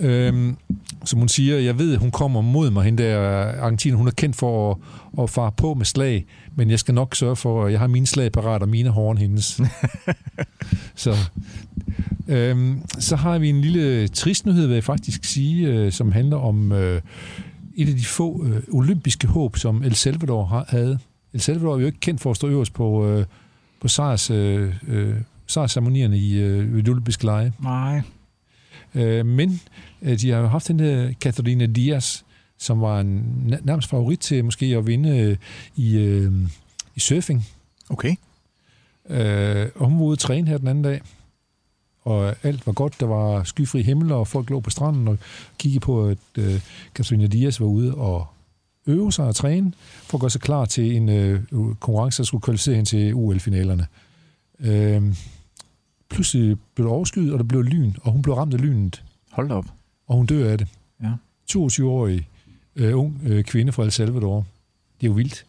[0.00, 0.56] Øhm,
[1.04, 3.18] som hun siger, jeg ved, hun kommer mod mig, hende der
[3.62, 3.96] Argentina.
[3.96, 4.76] Hun er kendt for at,
[5.22, 6.26] at fare på med slag,
[6.56, 9.18] men jeg skal nok sørge for, at jeg har mine slag parat, og mine horn
[9.18, 9.60] hendes.
[10.94, 11.14] så,
[12.28, 16.36] øhm, så har vi en lille trist nyhed, vil jeg faktisk sige, øh, som handler
[16.36, 17.02] om øh,
[17.76, 20.98] et af de få øh, olympiske håb, som El Salvador har, havde.
[21.32, 23.26] El Salvador er jo ikke kendt for at stå øverst på, øh,
[23.80, 25.16] på sejrs, øh, øh,
[25.46, 27.52] sejrsceremonierne i øh, de olympiske lege.
[27.62, 28.02] Nej.
[28.94, 29.60] Øh, men
[30.02, 32.22] øh, de har jo haft den der Katarina Diaz,
[32.58, 35.36] som var en nær- nærmest favorit til måske at vinde øh,
[35.76, 36.32] i, øh,
[36.96, 37.46] i surfing.
[37.88, 38.16] Okay.
[39.10, 41.00] Øh, og hun var ude at træne her den anden dag,
[42.04, 43.00] og alt var godt.
[43.00, 45.18] Der var skyfri himmel, og folk lå på stranden og
[45.58, 46.60] kiggede på, at øh,
[46.94, 48.26] Katarina Diaz var ude og
[48.86, 52.42] øve sig og træne, for at gøre sig klar til en øh, konkurrence, der skulle
[52.42, 53.86] kvalificere hende til UL-finalerne.
[54.60, 55.02] Øh,
[56.10, 59.04] pludselig blev der overskyet, og der blev lyn, og hun blev ramt af lynet.
[59.32, 59.64] Hold op.
[60.06, 60.68] Og hun dør af det.
[61.02, 61.12] Ja.
[61.52, 62.28] 22-årig
[62.76, 64.46] øh, ung øh, kvinde fra El Salvador.
[65.00, 65.46] Det er jo vildt.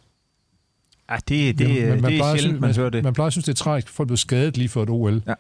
[1.10, 3.04] Ja, det, det, Ja, det plejer er at sjældent, synes- man hører det.
[3.04, 5.22] Man plejer at synes, det er tragisk, folk blev skadet lige for et OL.
[5.28, 5.34] Ja.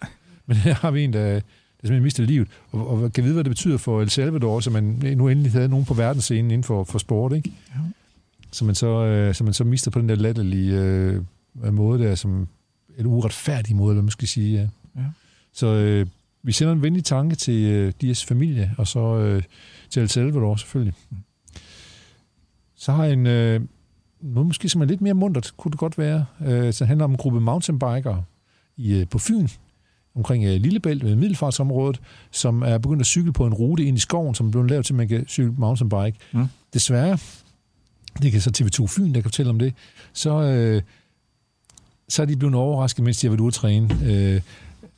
[0.47, 1.41] Men her har vi en, der, der
[1.81, 2.47] simpelthen mistede livet.
[2.71, 4.83] Og, og kan vide, hvad det betyder for El Salvador, så man
[5.17, 7.51] nu endelig havde nogen på verdensscenen inden for, for sport, ikke?
[7.75, 7.79] Ja.
[8.51, 11.21] Så man så, øh, så man så mister på den der latterlige øh,
[11.71, 12.47] måde der, som
[12.97, 14.57] en uretfærdig måde, eller man skal sige.
[14.57, 14.67] Ja.
[15.01, 15.05] Ja.
[15.53, 16.05] Så øh,
[16.43, 19.43] vi sender en venlig tanke til øh, Dias familie, og så øh,
[19.89, 20.93] til El Salvador selvfølgelig.
[22.75, 23.61] Så har jeg en, øh,
[24.21, 26.25] noget måske som er lidt mere muntert, kunne det godt være.
[26.45, 28.23] Øh, så handler om en gruppe mountainbikere
[28.77, 29.47] i, øh, på Fyn,
[30.15, 32.01] omkring øh, Lillebælt, ved Middelfartsområdet,
[32.31, 34.93] som er begyndt at cykle på en rute ind i skoven, som blevet lavet til,
[34.93, 36.17] at man kan cykle mountainbike.
[36.33, 36.45] Mm.
[36.73, 37.17] Desværre,
[38.21, 39.73] det kan så TV2 Fyn, der kan fortælle om det,
[40.13, 40.81] så, øh,
[42.09, 43.99] så er de blevet overrasket, mens de har været ude at træne.
[44.03, 44.41] Øh,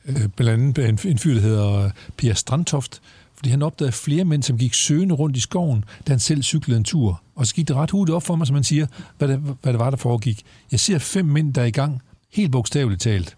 [0.06, 3.02] øh, blandt andet en, en fyr, der hedder Per Strandtoft,
[3.36, 6.78] fordi han opdagede flere mænd, som gik søgende rundt i skoven, da han selv cyklede
[6.78, 7.22] en tur.
[7.36, 8.88] Og så gik det ret hurtigt op for mig, som man siger,
[9.18, 10.44] hvad det, hvad det var, der foregik.
[10.72, 12.02] Jeg ser fem mænd, der er i gang,
[12.34, 13.38] helt bogstaveligt talt.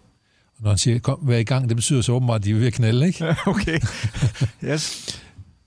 [0.60, 2.54] Og når han siger, kom, vær i gang, det betyder så åbenbart, at de er
[2.54, 3.34] ved at knalde, ikke?
[3.46, 3.80] Okay.
[4.64, 5.20] Yes.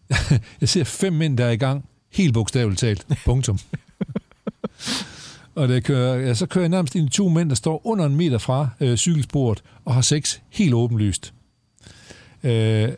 [0.61, 3.07] Jeg ser fem mænd, der er i gang, helt bogstaveligt talt.
[3.25, 3.59] Punktum.
[5.55, 8.05] og det kører, ja, så kører jeg nærmest ind i to mænd, der står under
[8.05, 11.33] en meter fra øh, cykelsporet og har sex helt åbenlyst.
[12.43, 12.89] Øh,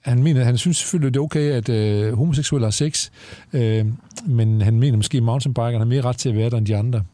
[0.00, 3.10] han mener, han synes selvfølgelig, det er okay, at øh, homoseksuelle har sex,
[3.52, 3.86] øh,
[4.26, 6.76] men han mener måske, at mountainbikerne har mere ret til at være der end de
[6.76, 7.04] andre.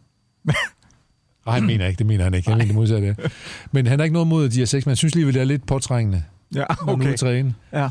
[1.47, 2.49] Nej, han mener ikke, det mener han ikke.
[2.49, 3.07] Han mener det modsatte.
[3.07, 3.29] ja.
[3.73, 5.45] Men han har ikke noget mod, de har sex, men han synes alligevel, det er
[5.45, 6.23] lidt påtrængende,
[6.55, 6.87] Ja, når okay.
[6.87, 7.13] nu okay.
[7.13, 7.55] er træne.
[7.73, 7.89] Ja.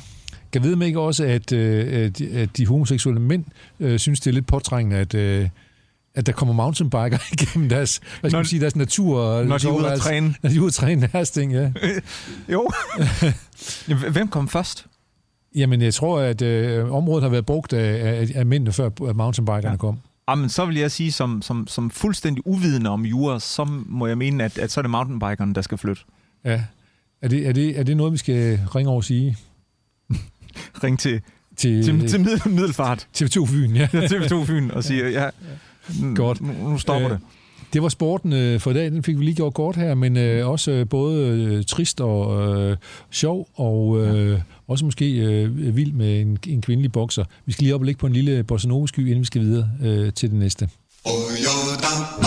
[0.52, 3.46] Kan vide mig ikke også, at, øh, at, de, at de homoseksuelle mænd
[3.80, 5.50] øh, synes, det er lidt påtrængende, at, øh,
[6.16, 9.20] at der kommer mountainbiker igennem deres, hvad skal Når- man sige, deres natur.
[9.20, 10.36] og Når de er ude at træne.
[10.44, 11.72] Når de er ude at træne deres ting, ja.
[12.54, 12.70] Jo.
[14.12, 14.86] Hvem kom først?
[15.56, 19.70] Jamen, jeg tror, at øh, området har været brugt af, af, af mændene, før mountainbikerne
[19.70, 19.76] ja.
[19.76, 19.98] kom.
[20.30, 24.18] Jamen, så vil jeg sige, som, som, som fuldstændig uvidende om jura, så må jeg
[24.18, 26.02] mene, at, at så er det mountainbikerne, der skal flytte.
[26.46, 26.64] Ja.
[27.22, 29.38] Er det, er, det, er det noget, vi skal ringe over og sige?
[30.84, 31.22] Ring til,
[31.58, 33.08] Til, til, til middel, Middelfart.
[33.18, 33.88] TV2 Fyn, ja.
[33.94, 35.30] Ja, TV2 Fyn og siger, ja,
[35.90, 36.42] n- Godt.
[36.42, 37.22] Nu, nu stopper Øh, det.
[37.74, 38.92] Det var sporten øh, for i dag.
[38.92, 42.48] Den fik vi lige gjort kort her, men øh, også øh, både øh, trist og
[42.60, 42.78] øh,
[43.12, 47.26] sjov, og øh, også måske øh, vild med en, en kvindelig bokser.
[47.46, 49.42] Vi skal lige op og ligge på en lille bossa nova sky, inden vi skal
[49.42, 50.70] videre øh, til det næste.
[51.06, 52.23] Yes,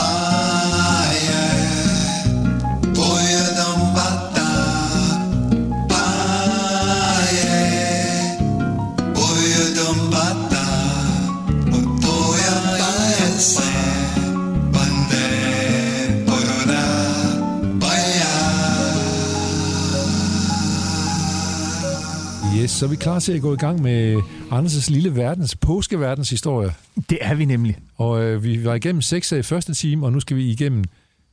[22.76, 24.16] så er vi klar til at gå i gang med
[24.50, 26.70] Anders' lille verdens, påskeverdens historie.
[27.10, 27.78] Det er vi nemlig.
[27.96, 30.84] Og øh, vi var igennem seks i første time, og nu skal vi igennem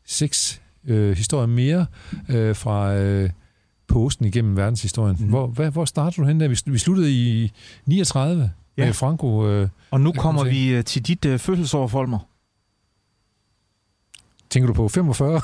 [0.05, 1.85] seks øh, historier mere
[2.29, 3.29] øh, fra øh,
[3.87, 5.17] påsken igennem verdenshistorien.
[5.19, 5.27] Mm.
[5.29, 6.47] Hvor, hvad, hvor startede du hen der?
[6.47, 7.51] Vi, vi sluttede i
[7.85, 8.85] 39 Ja.
[8.85, 9.47] med Franco.
[9.47, 12.19] Øh, Og nu kommer vi øh, til dit øh, fødselsår, Folmer.
[14.49, 15.41] tænker du på 45?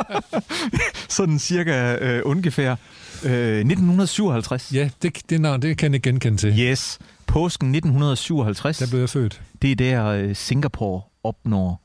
[1.08, 2.76] Sådan cirka øh, ungefær
[3.24, 4.72] øh, 1957.
[4.74, 6.58] ja, det, det navn det kan jeg genkende til.
[6.60, 8.78] Yes, påsken 1957.
[8.78, 9.42] Der blev jeg født.
[9.62, 11.82] Det er der øh, Singapore opnår,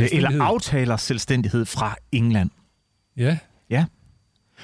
[0.00, 2.50] øh, eller aftaler selvstændighed fra England.
[3.16, 3.38] Ja,
[3.70, 3.84] Ja.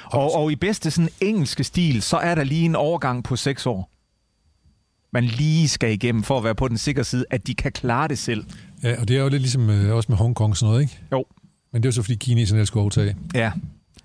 [0.04, 3.66] Og, og i bedste sådan engelske stil, så er der lige en overgang på seks
[3.66, 3.90] år.
[5.12, 8.08] Man lige skal igennem for at være på den sikre side, at de kan klare
[8.08, 8.44] det selv.
[8.82, 10.98] ja, og det er jo lidt ligesom øh, også med Hongkong og sådan noget, ikke?
[11.12, 11.24] Jo.
[11.72, 13.16] Men det er jo så, fordi kineserne skulle overtage.
[13.34, 13.52] Ja.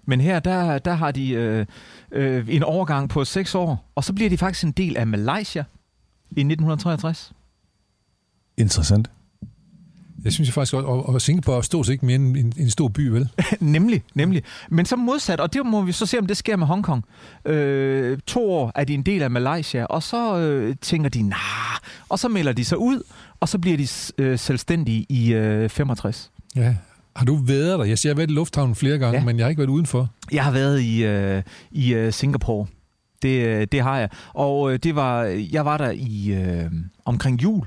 [0.05, 1.65] Men her, der, der har de øh,
[2.11, 5.63] øh, en overgang på seks år, og så bliver de faktisk en del af Malaysia
[6.31, 7.33] i 1963.
[8.57, 9.09] Interessant.
[10.23, 12.53] Jeg synes jeg faktisk godt, og, og Singapore er stort set ikke mere end en,
[12.57, 13.29] en stor by, vel?
[13.59, 14.43] nemlig, nemlig.
[14.69, 17.05] Men så modsat, og det må vi så se, om det sker med Hongkong.
[17.45, 21.79] Øh, to år er de en del af Malaysia, og så øh, tænker de, nah,
[22.09, 23.03] og så melder de sig ud,
[23.39, 23.87] og så bliver de
[24.17, 26.31] øh, selvstændige i øh, 65.
[26.55, 26.75] Ja.
[27.15, 27.85] Har du været der?
[27.85, 29.25] Jeg siger, jeg har været i lufthavnen flere gange, Ja.
[29.25, 30.09] men jeg har ikke været udenfor.
[30.31, 32.67] Jeg har været i, øh, i øh, Singapore.
[33.21, 34.09] Det, øh, det har jeg.
[34.33, 36.71] Og øh, det var, jeg var der i øh,
[37.05, 37.65] omkring jul.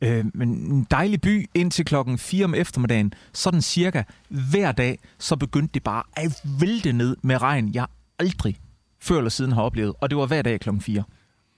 [0.00, 3.12] Øh, men en dejlig by indtil klokken 4 om eftermiddagen.
[3.32, 7.86] Sådan cirka hver dag, så begyndte det bare at vælte ned med regn, jeg
[8.18, 8.56] aldrig
[9.00, 9.92] før eller siden har oplevet.
[10.00, 11.02] Og det var hver dag klokken 4.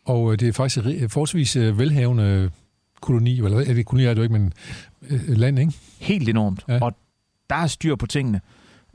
[0.04, 2.50] Og øh, det er faktisk forholdsvis øh, velhavende
[3.00, 4.52] koloni, eller er det koloni er det jo ikke, men
[5.28, 5.72] land, ikke?
[5.98, 6.64] Helt enormt.
[6.68, 6.78] Ja.
[6.82, 6.92] Og
[7.50, 8.40] der er styr på tingene.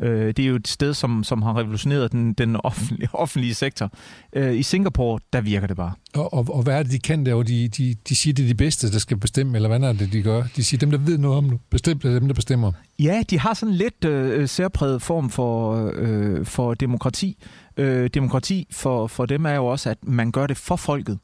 [0.02, 3.92] Øh, det er jo et sted, som, som har revolutioneret den, den offentlige, offentlige sektor.
[4.34, 5.94] Øh, I Singapore, der virker det bare.
[6.14, 7.44] Og, og, og hvad er det, de kan der?
[7.44, 10.14] De, de, de siger, det er de bedste, der skal bestemme, eller hvad er det,
[10.14, 10.44] de gør?
[10.56, 12.72] De siger, dem, der ved noget om det, bestemt er dem, der bestemmer.
[13.00, 17.38] Ja, de har sådan lidt øh, særpræget form for, øh, for demokrati.
[17.78, 21.20] Øh, demokrati for, for dem er jo også, at man gør det for folket.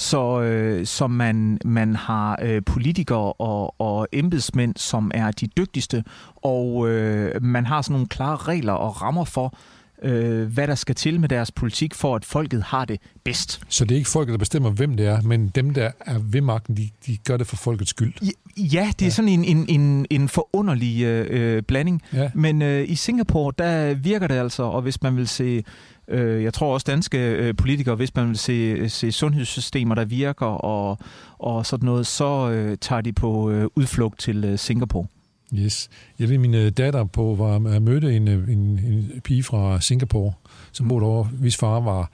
[0.00, 6.04] Så, øh, så man, man har øh, politikere og, og embedsmænd, som er de dygtigste,
[6.36, 9.54] og øh, man har sådan nogle klare regler og rammer for,
[10.02, 13.60] øh, hvad der skal til med deres politik, for at folket har det bedst.
[13.68, 16.40] Så det er ikke folket, der bestemmer, hvem det er, men dem, der er ved
[16.40, 18.14] magten, de, de gør det for folkets skyld.
[18.56, 22.02] Ja, det er sådan en, en, en, en forunderlig øh, blanding.
[22.12, 22.30] Ja.
[22.34, 25.64] Men øh, i Singapore, der virker det altså, og hvis man vil se,
[26.10, 30.46] øh, jeg tror også danske øh, politikere, hvis man vil se, se sundhedssystemer, der virker
[30.46, 30.98] og,
[31.38, 35.06] og sådan noget, så øh, tager de på øh, udflugt til øh, Singapore.
[35.54, 35.88] Yes.
[36.18, 40.32] Jeg ved, min øh, datter på var, mødte en, øh, en, en pige fra Singapore,
[40.72, 42.10] som boede over, hvis far var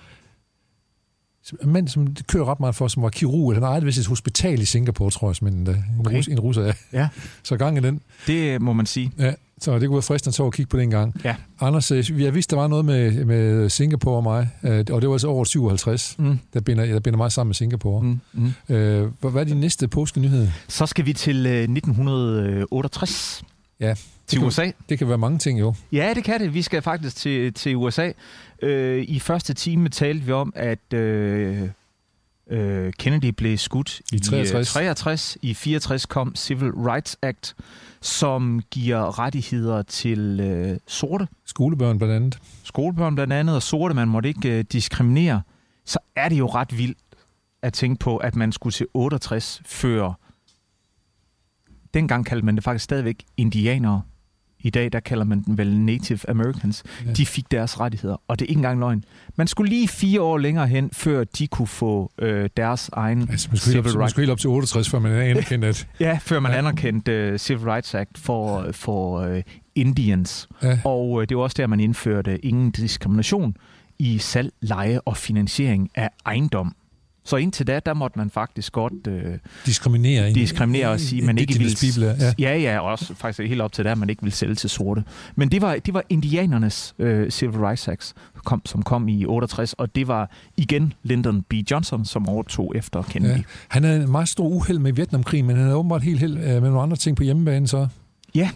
[1.63, 3.55] en mand, som kører ret meget for, som var kirurg.
[3.55, 6.17] Han ejede vist et hospital i Singapore, tror jeg, men en, Okay.
[6.17, 6.73] rus, en russer, ja.
[6.93, 7.09] Ja.
[7.43, 8.01] Så gang i den.
[8.27, 9.13] Det må man sige.
[9.19, 11.21] Ja, så det kunne være fristende at kigge på den gang.
[11.25, 11.35] Ja.
[11.61, 15.09] Anders, øh, jeg vidste, der var noget med, med Singapore og mig, øh, og det
[15.09, 16.39] var altså over 57, Mm.
[16.55, 18.03] der binder, der binder mig sammen med Singapore.
[18.03, 18.75] Mm, mm.
[18.75, 20.49] Øh, hvad er din næste påskenyhed?
[20.69, 23.43] Så skal vi til øh, 1968
[23.81, 23.95] Ja,
[24.27, 24.71] til kan- USA.
[24.89, 25.75] Det kan være mange ting jo.
[25.93, 26.55] Ja, det kan det.
[26.55, 28.13] Vi skal faktisk til, til USA.
[28.63, 31.69] Øh, I første time talte vi om, at øh,
[32.51, 34.71] øh, Kennedy blev skudt I 63.
[34.71, 35.39] I, 63.
[35.43, 37.57] I 64 kom Civil Rights Act,
[38.01, 41.29] som giver rettigheder til øh, sorte.
[41.47, 42.39] Skolebørn blandt andet.
[42.65, 45.43] Skolebørn blandt andet, og sorte, man måtte ikke øh, diskriminere.
[45.85, 46.99] Så er det jo ret vildt
[47.63, 50.13] at tænke på, at man skulle til 68 før...
[51.95, 54.03] Dengang kaldte man det faktisk stadigvæk indianere
[54.67, 57.13] i dag der kalder man den vel Native Americans, Ja.
[57.13, 58.17] de fik deres rettigheder.
[58.29, 59.05] Og det er ikke engang løgn.
[59.37, 63.49] Man skulle lige fire år længere hen, før de kunne få øh, deres egen Altså,
[63.51, 65.87] man skulle, helt op, man skulle helt op til 68, før man er anerkendt, at...
[66.01, 69.41] Ja, før man anerkendte uh, Civil Rights Act for, for uh,
[69.75, 70.49] Indians.
[70.63, 70.79] Ja.
[70.85, 73.57] Og uh, det var også der, man indførte ingen diskrimination
[73.99, 76.75] i salg, leje og finansiering af ejendom.
[77.27, 79.15] Så indtil da, der måtte man faktisk godt uh,
[79.67, 80.33] Diskriminere.
[80.33, 81.77] diskriminere og sige, at man ikke ville...
[81.81, 82.51] people, ja.
[82.51, 85.05] ja, ja, og også faktisk helt op til der, man ikke ville sælge til sorte.
[85.37, 89.73] Men det var, det var indianernes uh, Civil Rights Act, kom, som kom i 68,
[89.73, 91.55] og det var igen Lyndon B.
[91.71, 93.37] Johnson, som overtog efter Kennedy.
[93.37, 93.43] Ja.
[93.69, 96.45] Han havde en meget stor uheld med Vietnamkrigen, men han havde åbenbart helt held øh,
[96.45, 97.89] med nogle andre ting på hjemmebane, så...
[98.35, 98.51] Ja,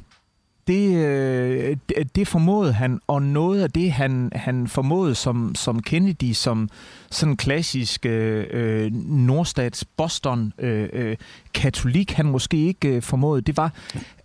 [0.67, 1.77] det, øh,
[2.17, 6.69] det, formåede han, og noget af det, han, han formåede som, som Kennedy, som
[7.11, 11.17] sådan klassisk øh, nordstats Boston øh, øh,
[11.55, 13.73] katolik, han måske ikke øh, formåede, det var...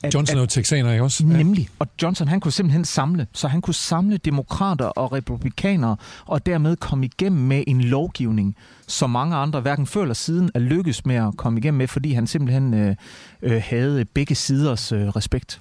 [0.04, 1.26] At, Johnson er jo texaner, ikke også?
[1.26, 1.70] Nemlig.
[1.80, 3.28] Og Johnson, han kunne simpelthen samle.
[3.34, 8.56] Så han kunne samle demokrater og republikanere, og dermed komme igennem med en lovgivning,
[8.88, 12.14] som mange andre, hverken før eller siden, er lykkes med at komme igennem med, fordi
[12.14, 12.96] han simpelthen øh,
[13.42, 15.60] øh, havde begge siders øh, respekt.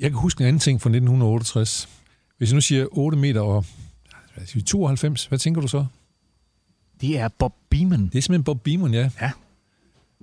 [0.00, 1.88] Jeg kan huske en anden ting fra 1968.
[2.38, 3.64] Hvis jeg nu siger 8 meter og
[4.34, 5.86] hvad siger vi, 92, hvad tænker du så?
[7.00, 8.06] Det er Bob Beamon.
[8.06, 9.10] Det er simpelthen Bob Beamon, ja.
[9.20, 9.30] Ja.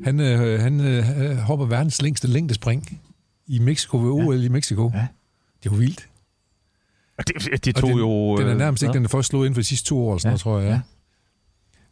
[0.03, 3.01] Han, øh, han øh, hopper verdens længste længdespring
[3.47, 4.45] i Mexico ved OL ja.
[4.45, 4.91] i Mexico.
[4.93, 5.07] Ja.
[5.63, 6.09] Det var vildt.
[7.17, 8.37] Og det, det Og tog den, jo...
[8.37, 9.01] Den er øh, nærmest ikke hvad?
[9.01, 10.31] den først slået inden for de sidste to år, sådan Ja.
[10.31, 10.69] noget, tror jeg.
[10.69, 10.79] Ja.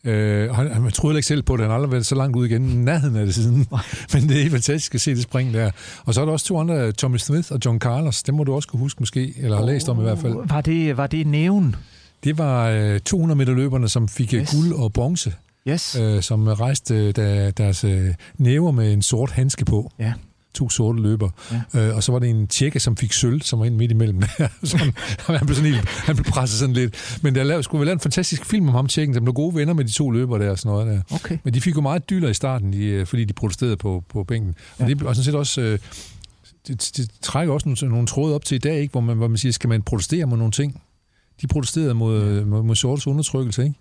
[0.04, 1.62] Øh, han, han troede ikke selv på det.
[1.62, 2.62] Han har aldrig været så langt ud igen.
[2.62, 3.68] Nærheden af det siden.
[4.14, 5.72] Men det er helt fantastisk at se det spring der.
[6.06, 8.24] Og så er der også to andre, Tommy Smith og John Carlos.
[8.24, 10.36] Dem må du også kunne huske måske, eller har læst om i hvert fald.
[10.46, 11.76] Var det, var det næven?
[12.24, 14.52] Det var øh, 200 meter løberne, som fik yes.
[14.52, 14.62] Yes.
[14.62, 15.34] guld og bronze,
[15.68, 15.96] Yes.
[16.02, 18.08] øh, som rejste øh, der, deres øh,
[18.38, 19.92] næver med en sort handske på.
[20.00, 20.14] Ja.
[20.54, 21.30] To sorte løber.
[21.74, 21.88] Ja.
[21.88, 24.22] Øh, og så var det en tjekke, som fik sølv, som var ind midt imellem.
[24.64, 27.20] sådan, han, blev sådan helt, han blev presset sådan lidt.
[27.22, 29.56] Men der lavede, skulle vi lave en fantastisk film om ham, tjekken, som blev gode
[29.56, 31.16] venner med de to løber der og sådan noget der.
[31.16, 31.38] Okay.
[31.44, 34.24] Men de fik jo meget dyller i starten, de, øh, fordi de protesterede på, på
[34.24, 34.56] bænken.
[34.80, 34.84] Ja.
[34.84, 35.62] Og det og sådan set også...
[35.62, 35.80] Øh,
[36.68, 38.92] det, det trækker også nogle, nogle tråde op til i dag, ikke?
[38.92, 40.82] Hvor, man, hvor man siger, skal man protestere mod nogle ting?
[41.42, 42.46] De protesterede mod, ja.
[42.46, 43.76] mod, mod sortes undertrykkelse, ikke?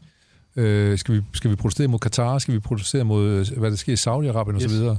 [0.56, 2.38] Øh, skal, vi, skal vi protestere mod Katar?
[2.38, 4.64] Skal vi protestere mod, øh, hvad der sker i Saudi-Arabien Yes.
[4.64, 4.98] og så videre?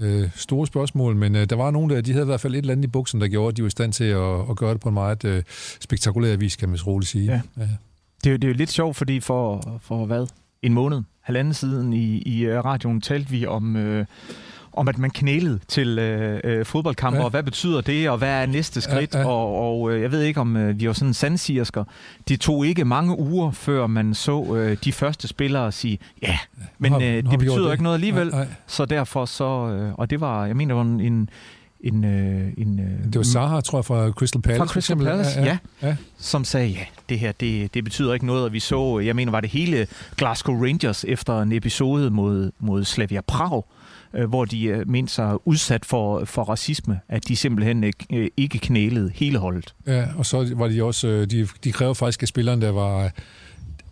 [0.00, 2.58] Øh, store spørgsmål, men øh, der var nogen der, de havde i hvert fald et
[2.58, 4.72] eller andet i buksen, der gjorde, at de var i stand til at, at gøre
[4.72, 5.42] det på en meget øh,
[5.80, 7.24] spektakulær vis, kan man roligt sige.
[7.24, 7.40] Ja.
[7.56, 7.68] Ja.
[8.24, 10.26] Det, er jo- det er jo lidt sjovt, fordi for, for hvad?
[10.62, 14.06] En måned, halvanden siden i, i radioen talte vi om, øh,
[14.76, 17.20] om at man knælede til øh, øh, fodboldkampe, Ja.
[17.20, 17.24] ja.
[17.24, 19.30] og hvad betyder det, og hvad er næste skridt, Ja, ja, ja.
[19.30, 19.34] ja.
[19.36, 21.84] og, og øh, jeg ved ikke, om øh, vi var sådan sandsirsker.
[22.28, 26.38] Det tog ikke mange uger, før man så øh, de første spillere sige, ja,
[26.78, 27.00] men øh,
[27.30, 27.72] det betyder det.
[27.72, 28.48] ikke noget alligevel, Nej, nej.
[28.66, 31.28] så derfor så, øh, og det var, jeg mener, det var en, en,
[31.80, 34.58] en, øh, en øh, Det var Zaha, tror jeg, fra Crystal Palace.
[34.58, 34.96] fra Crystal.
[34.96, 35.58] Palace, ja, ja.
[35.88, 39.16] ja, som sagde, ja, det her, det, det betyder ikke noget, og vi så, jeg
[39.16, 39.86] mener, var det hele
[40.16, 43.62] Glasgow Rangers efter en episode mod, mod Slavia Prag,
[44.28, 49.10] hvor de øh, mente sig udsat for, for racisme, at de simpelthen øh, ikke knælede
[49.14, 49.74] hele holdet.
[49.86, 53.10] Ja, og så var de også, øh, de, de kræver faktisk, at spilleren, der var,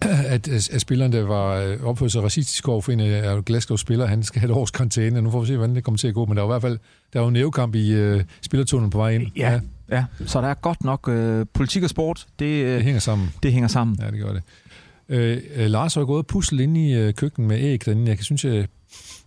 [0.34, 4.08] at, at spilleren, der var øh, opført sig racistisk over for en af Glasgow spillere,
[4.08, 5.22] han skal have et års karantæne.
[5.22, 6.62] Nu får vi se, hvordan det kommer til at gå, men der er i hvert
[6.62, 6.78] fald,
[7.12, 9.26] der er jo nævekamp i øh, spillertunnelen på vej ind.
[9.36, 9.60] Ja,
[9.90, 10.04] ja.
[10.26, 13.28] Så der er godt nok øh, politik og sport, det, øh, Det hænger sammen.
[13.42, 13.98] det hænger sammen.
[14.00, 14.42] Ja, det gør det.
[15.08, 18.08] Øh, øh, Lars har gået og puslet inde i øh, køkkenet med æg derinde.
[18.08, 18.66] Jeg kan synes, jeg,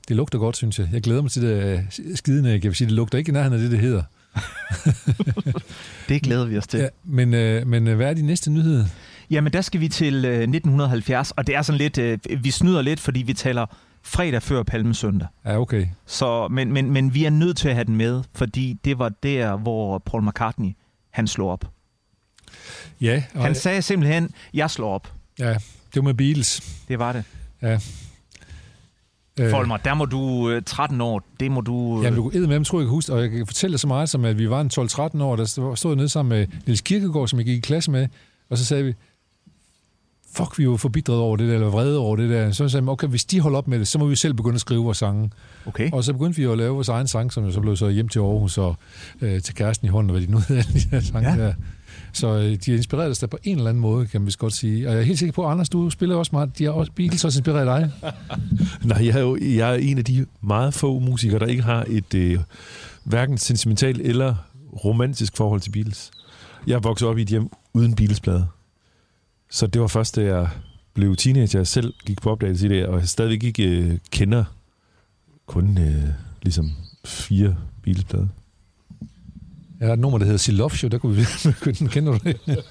[0.08, 0.90] det lugter godt, synes jeg.
[0.94, 2.64] Jeg glæder mig til det øh, skidende æg.
[2.64, 4.04] Jeg vil sige, det lugter ikke i nærheden af det, det hedder.
[6.10, 6.80] Det glæder vi os til.
[6.80, 8.86] Ja, men, øh, men øh, hvad er de næste nyheder?
[9.30, 12.82] Jamen, der skal vi til øh, 1970, og det er sådan lidt, øh, vi snyder
[12.82, 13.66] lidt, fordi vi taler
[14.04, 15.28] fredag før Palmesøndag.
[15.46, 15.88] Ja, okay.
[16.06, 19.10] Så, men, men, men vi er nødt til at have den med, fordi det var
[19.10, 20.70] der, hvor Paul McCartney,
[21.10, 21.66] han slog op.
[23.02, 25.14] Ja, og, Han sagde simpelthen, jeg slår op.
[25.40, 26.78] ja, det var med Beatles.
[26.88, 27.24] Det var det.
[27.62, 27.80] Ja.
[29.40, 31.98] Øh, Folmer, der må du øh, 13 år, det må du...
[32.00, 33.72] Øh, Jamen, du kunne med dem, tror jeg, jeg kan huske, og jeg kan fortælle
[33.74, 36.48] dig så meget som, at vi var en 12-13 år, der stod nede sammen med
[36.66, 38.08] Niels Kirkegaard, som jeg gik i klasse med,
[38.50, 38.94] og så sagde vi,
[40.36, 42.52] fuck, vi var forbitret over det der, eller vrede over det der.
[42.52, 44.56] Så sagde vi, okay, hvis de holder op med det, så må vi selv begynde
[44.56, 45.32] at skrive vores sange.
[45.66, 45.92] Okay.
[45.92, 48.08] Og så begyndte vi at lave vores egen sang, som jo så blev så hjem
[48.10, 48.76] til Aarhus og
[49.22, 51.38] øh, til kæresten i hånden, og hvad de nu hedder, de her sange Ja.
[51.38, 51.54] der.
[52.18, 54.40] Så øh, de har inspireret os der på en eller anden måde, kan man vist
[54.40, 54.88] godt sige.
[54.88, 56.58] Og jeg er helt sikker på, at Anders, du spiller også meget.
[56.58, 57.92] De har også, Beatles også inspireret dig.
[58.90, 61.86] Nej, jeg er, jo, jeg er en af de meget få musikere, der ikke har
[61.90, 62.40] et øh,
[63.04, 64.36] hverken sentimentalt eller
[64.86, 66.12] romantisk forhold til Beatles.
[66.68, 68.48] Jeg voksede op i et hjem uden Beatles-plade.
[69.50, 70.50] Så det var først, da jeg
[70.94, 74.44] blev teenager, jeg selv gik på opdagelse i det, og jeg stadigvæk ikke øh, kender
[75.46, 76.04] kun øh,
[76.42, 76.72] ligesom
[77.06, 78.28] fire Beatles-plader.
[79.80, 82.64] Jeg har et nummer, der hedder Silov Show, der kunne vi begynde, kender du det?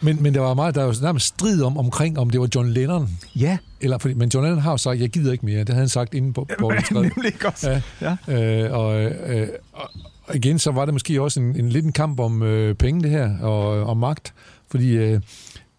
[0.00, 2.68] men, men der var meget, der var nærmest strid om, omkring, om det var John
[2.68, 3.08] Lennon.
[3.36, 3.58] Ja.
[3.80, 5.58] Eller, fordi, men John Lennon har jo sagt, jeg gider ikke mere.
[5.58, 7.80] Det havde han sagt inden på, på Nemlig også.
[8.00, 8.16] Ja.
[8.28, 8.64] ja.
[8.64, 9.90] Øh, og, øh, og,
[10.22, 13.02] og igen, så var det måske også en, en lidt en kamp om øh, penge,
[13.02, 14.34] det her, og om magt.
[14.70, 15.20] Fordi øh,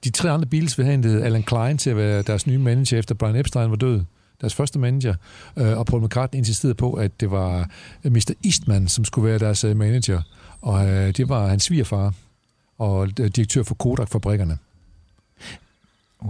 [0.04, 3.00] de tre andre Beatles ville have hentet Alan Klein til at være deres nye manager,
[3.00, 4.02] efter Brian Epstein var død.
[4.42, 5.16] Deres første manager.
[5.58, 7.70] Øh, og Paul McCartney insisterede på, at det var
[8.04, 8.32] Mr.
[8.46, 10.22] Eastman, som skulle være deres øh, manager.
[10.62, 12.14] Og øh, det var hans svigerfar
[12.78, 14.58] og øh, direktør for Kodak-fabrikkerne.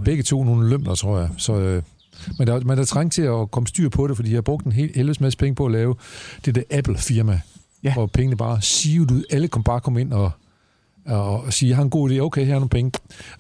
[0.06, 1.30] Begge to nogle lømler, tror jeg.
[1.38, 1.84] Så, øh,
[2.38, 4.66] men der, man er trængt til at komme styr på det, fordi de har brugt
[4.66, 5.96] en hel helvedes masse penge på at lave
[6.46, 7.42] det der Apple-firma,
[7.84, 7.94] Ja.
[7.94, 9.24] hvor pengene bare sivet ud.
[9.30, 10.32] Alle kom bare komme ind og,
[11.06, 12.92] og, og sige, jeg har en god idé, okay, her er nogle penge.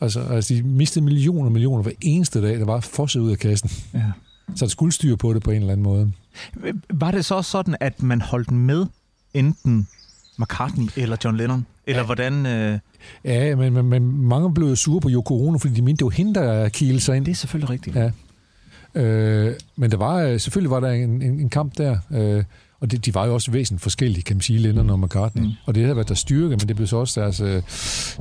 [0.01, 3.37] Altså, altså de mistede millioner og millioner hver eneste dag, der var fosset ud af
[3.37, 3.69] kassen.
[3.93, 4.03] Ja.
[4.55, 6.11] Så der skulle styr på det på en eller anden måde.
[6.93, 8.85] Var det så sådan, at man holdt med
[9.33, 9.87] enten
[10.39, 11.65] McCartney eller John Lennon?
[11.87, 12.05] Eller ja.
[12.05, 12.45] hvordan...
[12.45, 12.79] Øh...
[13.23, 16.11] Ja, men, men, men mange blev sure på Yoko Ono, fordi de mente, det var
[16.11, 17.25] hende, der kilte sig ind.
[17.25, 17.95] Det er selvfølgelig rigtigt.
[17.95, 18.11] Ja.
[19.01, 22.43] Øh, men der var, øh, selvfølgelig var der en, en, en kamp der, øh,
[22.79, 25.43] og det, de var jo også væsentligt forskellige, kan man sige, Lennon og McCartney.
[25.43, 25.51] Mm.
[25.65, 27.63] Og det havde været deres styrke, men det blev så også deres, øh,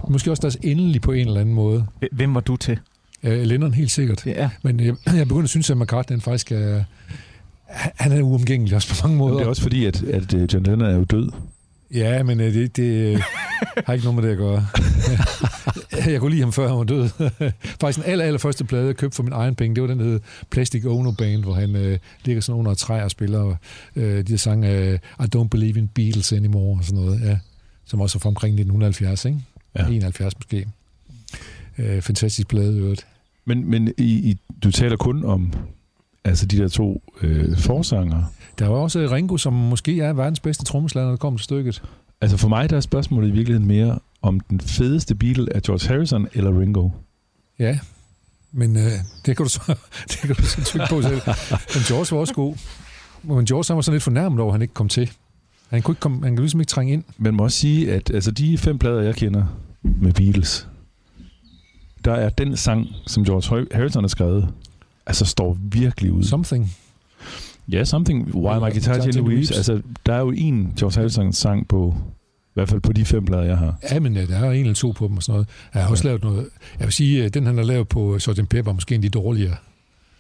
[0.09, 1.87] måske også deres endelige på en eller anden måde.
[2.13, 2.79] Hvem var du til?
[3.27, 4.27] Øh, Lennon helt sikkert.
[4.27, 4.51] Ja.
[4.63, 6.85] Men jeg, jeg begyndte at synes, at McCartney han faktisk er,
[7.97, 9.33] han er uomgængelig også på mange måder.
[9.33, 11.31] Men det er også fordi, at, at øh, John Lennon er jo død.
[11.95, 13.23] Ja, men øh, det, det øh,
[13.87, 14.67] har ikke noget med det at gøre.
[16.13, 17.09] jeg kunne lide ham, før han var død.
[17.81, 19.99] Faktisk den aller, aller første plade, jeg købte for min egen penge, det var den,
[19.99, 20.21] der hed
[20.51, 23.57] Plastic Ono Band, hvor han øh, ligger sådan under et træ og spiller
[23.97, 27.39] øh, de der sange øh, I Don't Believe in Beatles Anymore og sådan noget, ja.
[27.85, 29.39] Som også er fra omkring 1970, ikke?
[29.79, 29.87] Ja.
[29.87, 30.67] 71 måske.
[31.79, 33.07] Øh, fantastisk plade, øvrigt.
[33.47, 35.53] Men, men i, i, du taler kun om
[36.25, 38.23] altså de der to øh, forsanger.
[38.59, 41.83] Der var også Ringo, som måske er verdens bedste trommeslager, når det kommer til stykket.
[42.21, 45.89] Altså for mig der er spørgsmålet i virkeligheden mere, om den fedeste Beatle er George
[45.89, 46.89] Harrison eller Ringo.
[47.59, 47.79] Ja,
[48.53, 48.93] men øh,
[49.27, 49.61] det kan du så,
[50.11, 51.21] det kan du så tykke på selv.
[51.75, 52.55] Men George var også god.
[53.23, 55.11] Men George han var sådan lidt fornærmet over, at han ikke kom til.
[55.69, 57.05] Han kunne, ikke komme, han kunne ligesom ikke trænge ind.
[57.19, 59.45] Man må også sige, at altså, de fem plader, jeg kender
[59.83, 60.69] med Beatles,
[62.07, 64.49] der er den sang, som George Harrison har skrevet,
[65.07, 66.23] altså står virkelig ud.
[66.23, 66.75] Something.
[67.69, 69.51] Ja, Something, Why My Guitar Gently Weeps.
[69.51, 71.95] Altså, der er jo en George Harrison sang på,
[72.47, 73.75] i hvert fald på de fem plader, jeg har.
[73.91, 75.49] Ja, men øh, der er en eller to på dem og sådan noget.
[75.75, 76.47] Jeg har også lavet noget...
[76.79, 78.49] Jeg vil sige, at den han har lavet på Sgt.
[78.49, 79.57] Pepper er måske en af de dårligere.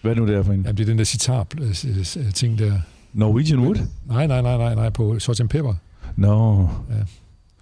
[0.03, 0.63] Hvad er nu det er for en?
[0.63, 2.81] Jamen, det er den der sitar-ting der.
[3.13, 3.77] Norwegian Wood?
[4.07, 5.49] Nej, nej, nej, nej, nej, på Sgt.
[5.51, 5.75] Pepper.
[6.17, 6.95] Nå, Ja.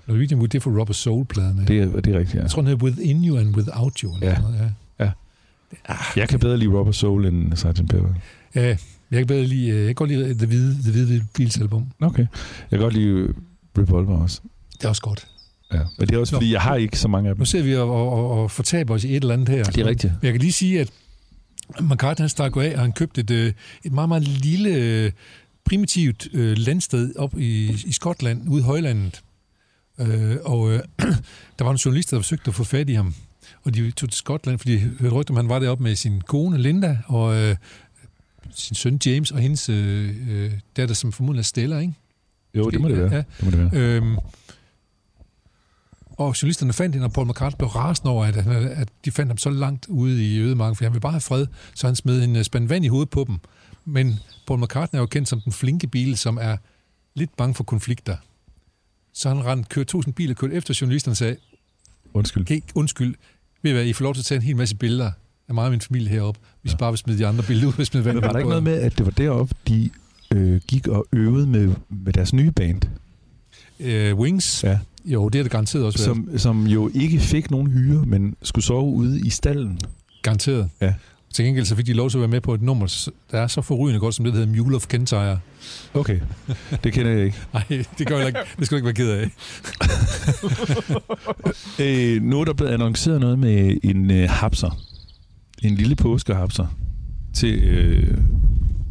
[0.07, 1.65] Norwegian Wood, det er for Robert Soul-pladerne.
[1.67, 2.41] det er, det er rigtigt, ja.
[2.43, 4.15] Jeg tror, den hedder Within You and Without You.
[4.15, 4.39] Eller Ja.
[4.41, 4.55] noget,
[5.01, 5.11] ja.
[6.17, 7.77] Jeg kan bedre lide Robert Soul end Sgt.
[7.89, 8.09] Pepper.
[8.55, 8.77] ja.
[9.11, 11.87] Jeg kan bedre lide, øh, jeg kan godt lide The Hvide, The Hvide Beatles-album.
[12.01, 12.27] Okay.
[12.71, 13.29] Jeg kan godt lide
[13.79, 14.41] Revolver også.
[14.79, 15.27] Det er også godt.
[15.73, 15.81] Ja.
[15.99, 17.41] Men det er også, fordi jeg har ikke så mange af dem.
[17.41, 19.65] Nu ser vi og, og, og fortaber os i et eller andet her.
[19.65, 20.13] Det er rigtigt.
[20.13, 20.91] Men jeg kan lige sige, at
[21.81, 23.53] McCartney han stak af, og han købte et, øh,
[23.85, 25.13] et meget, meget lille, øh,
[25.65, 29.21] primitivt øh, landsted op i, i Skotland, ude i højlandet.
[29.99, 30.81] Øh, og øh,
[31.59, 33.15] der var en journalist, der forsøgte at få fat i ham.
[33.65, 36.21] Og de tog til Skotland, fordi de hørte rygter om, han var deroppe med sin
[36.21, 37.57] kone Linda, og øh,
[38.55, 41.95] sin søn James, og hendes øh, øh, datter, som formodentlig er Stella, ikke?
[42.55, 43.15] Jo, det må det være.
[43.15, 43.17] Ja.
[43.17, 43.71] Det må det være.
[43.73, 44.17] Øhm,
[46.11, 48.37] og journalisterne fandt hende, og Paul McCartney blev rasende over, at,
[48.77, 51.47] at de fandt ham så langt ude i ødemarken, for han ville bare have fred,
[51.75, 53.39] så han smed en øh, spand vand i hovedet på dem.
[53.85, 56.57] Men Paul McCartney er jo kendt som den flinke bil, som er
[57.15, 58.17] lidt bange for konflikter.
[59.15, 61.37] Så han rendte, kørte tusind biler, kørte efter journalisterne og sagde,
[62.15, 62.43] Undskyld.
[62.43, 63.15] okay, undskyld,
[63.63, 65.13] ved I hvad, I får lov til at tage en hel masse billeder
[65.49, 66.77] af mig og min familie heroppe, hvis ja.
[66.77, 68.49] bare vil smide de andre billeder ud, hvis smide vand Men i var der ikke
[68.49, 69.91] noget med, at det var deroppe, de
[70.35, 72.83] øh, gik og øvede med, med deres nye band,
[73.81, 74.65] øh, Wings?
[74.65, 74.79] Ja.
[75.05, 76.17] Jo, det er det garanteret også været.
[76.17, 79.81] som, som jo ikke fik nogen hyre, men skulle sove ude i stallen.
[80.23, 80.71] Garanteret.
[80.81, 80.95] Ja.
[81.35, 83.47] Til gengæld så fik de lov til at være med på et nummer, der er
[83.47, 85.39] så forrygende godt, som det, der hedder Mule of Kentire.
[85.95, 86.21] Okay,
[86.85, 87.37] det kender jeg ikke.
[87.55, 88.39] Nej, det gør jeg ikke.
[88.59, 89.31] Det skal du ikke være ked af.
[91.81, 94.79] Øh, nu er der blevet annonceret noget med en øh, hapser.
[95.63, 96.67] En lille påskehapser.
[97.35, 98.19] Til øh,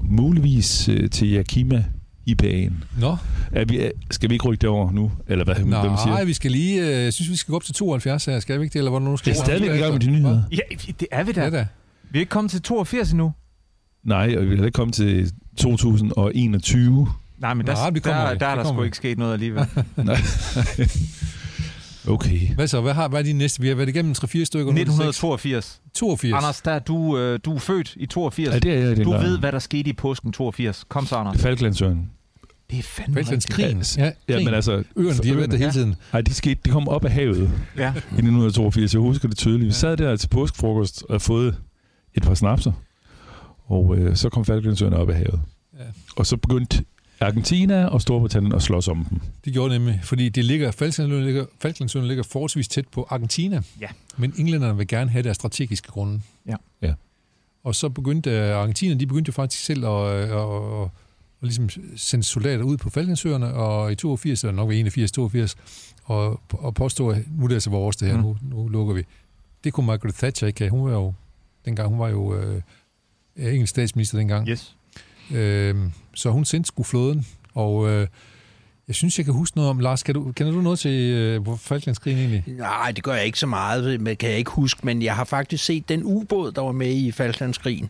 [0.02, 1.84] muligvis øh, til Yakima
[2.30, 2.74] IPA'en.
[3.00, 3.18] Nå,
[3.52, 5.12] Er vi, er, skal vi ikke rykke det over nu?
[5.28, 6.06] Eller hvad, hvad man siger?
[6.06, 6.82] nej, vi skal lige...
[6.82, 8.40] øh, Jeg synes, vi skal gå op til 72 her.
[8.40, 10.12] Skal vi ikke det, eller hvornår nu skal Det er stadigvæk i gang med de
[10.12, 10.42] nyheder.
[10.52, 10.58] Ja,
[11.00, 11.44] det er vi da.
[11.44, 11.66] Ja, da.
[12.14, 13.34] Vi er ikke kommet til 82 endnu.
[14.04, 17.08] Nej, og vi er ikke kommet til 2021.
[17.38, 18.40] Nej, men der, Nej, vi kommer der, ikke.
[18.40, 19.66] der er Det der sgu ikke sket noget alligevel.
[19.98, 20.18] Nej.
[22.08, 22.40] okay.
[22.56, 22.82] Hvad så?
[22.82, 23.62] Hvad, har, hvad er de næste?
[23.62, 24.66] Vi har været igennem 3-4 stykker.
[24.66, 25.66] nu er det 1982.
[25.66, 25.80] seks.
[25.94, 26.34] 82.
[26.34, 28.54] Anders, der er du, øh, du er født i 82.
[28.54, 30.84] Ja, det er jeg i den du ved, hvad der skete i påsken 82.
[30.90, 31.42] Kom så, Anders.
[31.42, 32.10] Falklandsøen.
[32.70, 33.84] Det er fandme Falklandskrigen.
[33.98, 34.84] Ja, Ja, men altså...
[34.96, 35.96] Øerne, de har været der hele tiden.
[36.14, 37.88] Nej, de, skete, de kom op af havet Ja.
[37.94, 38.94] i 1982.
[38.94, 39.68] Jeg husker det tydeligt.
[39.68, 41.56] Vi sad der til påskefrokost og fået
[42.16, 42.72] et par snapser.
[43.66, 45.42] Og øh, så kom Falklandsøerne op af havet.
[45.80, 45.84] Ja.
[46.16, 46.86] Og så begyndte
[47.20, 49.20] Argentina og Storbritannien at slås om dem.
[49.46, 53.88] Det gjorde nemlig, fordi det ligger, Falklandsøerne ligger, Falklandsøerne ligger forholdsvis tæt på Argentina, Ja.
[54.18, 56.22] men englænderne vil gerne have deres strategiske grunde.
[56.48, 56.56] Ja.
[56.82, 56.94] Ja.
[57.64, 60.90] Og så begyndte øh, Argentina, de begyndte jo faktisk selv at, at, at, at, at
[61.42, 65.56] ligesom sende soldater ud på Falklandsøerne, og i 82, eller nok ved 81, 82,
[66.04, 68.24] og, og påstå, at nu er det altså vores det her, mm.
[68.24, 69.04] nu, nu lukker vi.
[69.64, 70.72] Det kunne Margaret Thatcher ikke have.
[70.72, 71.14] Hun var jo,
[71.66, 72.62] dengang, hun var jo øh,
[73.38, 74.48] engelsk statsminister dengang.
[74.48, 74.76] Yes.
[75.32, 75.76] Øh,
[76.14, 78.08] så hun sendte sgu flåden, og øh,
[78.88, 81.58] jeg synes, jeg kan huske noget om, Lars, kan du, kender du noget til øh,
[81.58, 82.44] Falklandskrigen egentlig?
[82.58, 85.24] Nej, det gør jeg ikke så meget, men kan jeg ikke huske, men jeg har
[85.24, 87.90] faktisk set den ubåd, der var med i Falklandskrigen.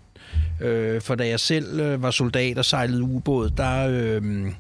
[0.62, 4.52] Øh, for da jeg selv øh, var soldat og sejlede ubåd, der, øh,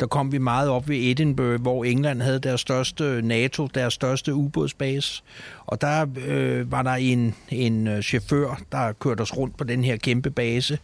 [0.00, 3.94] der kom vi meget op ved Edinburgh, hvor England havde deres største øh, NATO, deres
[3.94, 5.22] største ubådsbase.
[5.66, 9.84] Og der øh, var der en, en øh, chauffør, der kørte os rundt på den
[9.84, 10.78] her kæmpe base,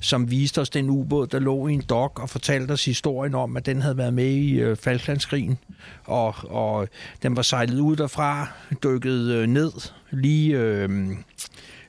[0.00, 3.56] som viste os den ubåd, der lå i en dok og fortalte os historien om,
[3.56, 5.58] at den havde været med i øh, Falklandskrigen.
[6.04, 6.88] Og, og
[7.22, 8.48] den var sejlet ud derfra,
[8.84, 9.72] dykket øh, ned
[10.10, 10.58] lige...
[10.58, 11.16] Øh,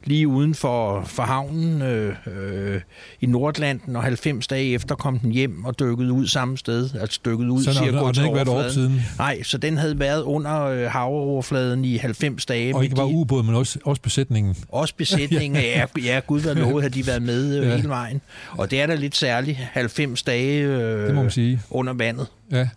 [0.07, 2.81] lige uden for, for havnen øh, øh,
[3.21, 7.19] i Nordlanden, og 90 dage efter kom den hjem og dykkede ud samme sted, altså
[7.25, 8.73] dykket ud Så den og den ikke været overfladen.
[8.73, 9.01] siden?
[9.17, 12.75] Nej, så den havde været under øh, havoverfladen i 90 dage.
[12.75, 14.55] Og ikke bare ubåd, men også, også besætningen.
[14.69, 17.75] også besætningen, ja, ja, gud hvad lovet, at de været med øh, Ja.
[17.75, 18.21] hele vejen.
[18.51, 21.61] Og det er da lidt særligt, 90 dage øh, Det må man sige.
[21.69, 22.27] under vandet.
[22.51, 22.67] Ja.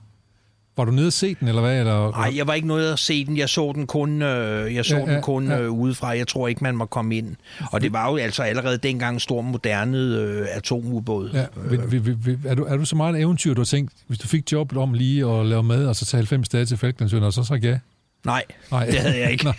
[0.80, 1.78] Var du nede og se den, eller hvad?
[1.78, 2.10] Eller?
[2.10, 3.36] Nej, jeg var ikke noget at se den.
[3.36, 5.60] Jeg så den kun, øh, jeg så Ja, ja, ja, den kun ja.
[5.60, 6.08] øh, udefra.
[6.08, 7.36] Jeg tror ikke, man må komme ind.
[7.72, 11.30] Og det var jo altså allerede dengang en stor moderne øh, atomubåd.
[11.32, 12.16] Ja, vi,
[12.46, 14.78] er, du, er du så meget et eventyr, du har tænkt, hvis du fik jobbet
[14.78, 17.64] om lige at lave mad, og så tage 90 dage til Falklandsøen, og så sagt
[17.64, 17.78] ja?
[18.24, 19.54] Nej, Nej, det havde jeg ikke.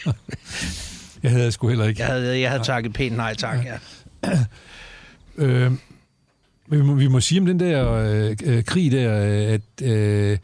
[1.23, 2.01] Jeg havde sgu heller ikke.
[2.01, 3.77] Jeg havde, jeg havde takket pænt nej tak, ja.
[5.37, 5.71] Øh,
[6.67, 9.87] men vi må, vi må sige om den der øh, øh, krig der, øh, at
[9.87, 10.37] øh,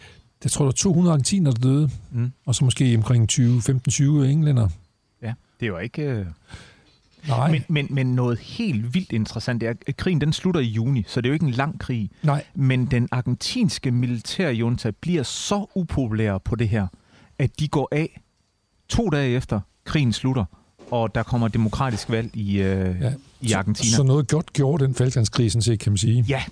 [0.48, 2.32] jeg tror, der var 200 argentiner, der døde, Mm.
[2.46, 4.68] og så måske omkring 20, 15-20 englænder.
[5.22, 6.02] Ja, det var ikke...
[6.02, 6.26] Øh...
[7.28, 11.04] Nej, Men, men, men noget helt vildt interessant er, at krigen den slutter i juni,
[11.08, 12.10] så det er jo ikke en lang krig.
[12.24, 12.44] nej.
[12.56, 16.88] Men den argentinske militærjunta bliver så upopulær på det her,
[17.40, 18.22] at de går af
[18.90, 20.46] to dage efter krigen slutter,
[20.92, 23.14] og der kommer demokratisk valg i, øh, Ja.
[23.42, 23.90] i Argentina.
[23.90, 26.26] Så, så noget godt gjorde den Falklandskrig, sådan set, kan man sige.
[26.30, 26.44] Ja.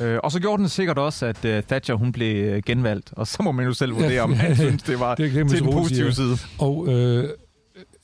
[0.00, 3.26] Øh, og så gjorde den sikkert også, at øh, Thatcher hun blev øh, genvalgt, og
[3.26, 6.12] så må man jo selv vurdere, om han synes, det var Det til den positive
[6.12, 6.36] side.
[6.58, 7.28] Og øh,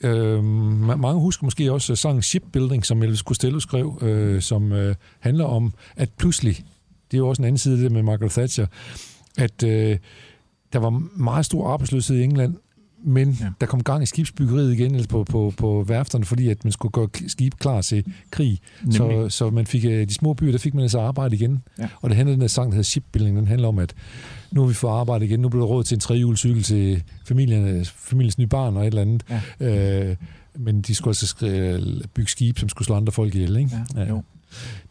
[0.01, 4.95] øh, ma- mange husker måske også sangen Shipbuilding, som Elvis Costello skrev, øh, som øh,
[5.21, 6.57] handler om, at pludselig,
[7.11, 8.67] det er jo også en anden side af det med Margaret Thatcher,
[9.39, 9.99] at øh,
[10.73, 12.55] der var meget stor arbejdsløshed i England,
[13.05, 13.45] men ja.
[13.45, 13.51] Ja.
[13.61, 16.93] der kom gang i skibsbyggeriet igen altså på, på, på værfterne, fordi at man skulle
[16.93, 18.59] gøre skib klar til krig.
[18.91, 19.33] Så, Nemlig.
[19.33, 21.63] så man fik, øh, de små byer, der fik man altså arbejde igen.
[21.79, 21.89] Ja.
[22.03, 23.95] Og det handler den der sang, der hedder Shipbuilding, den handler om, at
[24.53, 27.85] nu har vi fået arbejde igen, nu bliver der råd til en trehjulscykel til familien,
[27.85, 29.23] familiens nye barn og et eller andet.
[29.61, 30.11] Ja.
[30.11, 30.17] Øh,
[30.59, 33.71] men de skulle altså skri- bygge skib, som skulle slå andre folk ihjel, ikke?
[33.97, 34.23] Ja, jo.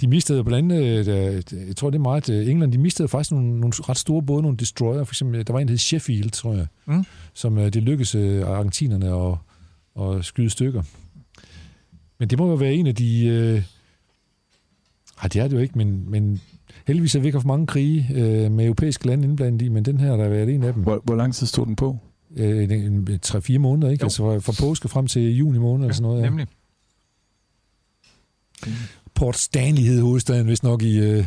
[0.02, 3.32] De mistede blandt andet, øh, jeg tror det er meget, øh, England, de mistede faktisk
[3.32, 6.30] nogle, nogle ret store både, nogle destroyer, for eksempel, der var en, der hed Sheffield,
[6.30, 7.06] tror jeg, Mm.
[7.34, 9.38] Som øh, det lykkedes øh, argentinerne at,
[10.04, 10.84] at skyde stykker.
[12.20, 13.26] Men det må jo være en af de...
[13.26, 13.64] Øh,
[15.22, 16.42] ej, det er det jo ikke, men, men
[16.88, 20.00] heldigvis har vi ikke haft mange krige øh, med europæiske lande indblandet i, men den
[20.00, 20.84] her, der har været en af dem.
[20.84, 21.98] Hvor, hvor lang tid stod den på?
[22.36, 24.02] Øh, en, en, 3-4 måneder, ikke?
[24.02, 24.06] Jo.
[24.06, 26.22] Altså fra, fra påske frem til juni måned, eller sådan noget.
[26.22, 26.30] Ja.
[26.30, 26.48] Nemlig.
[29.16, 31.26] Port Stanley hed hovedstaden, vist nok i, øh,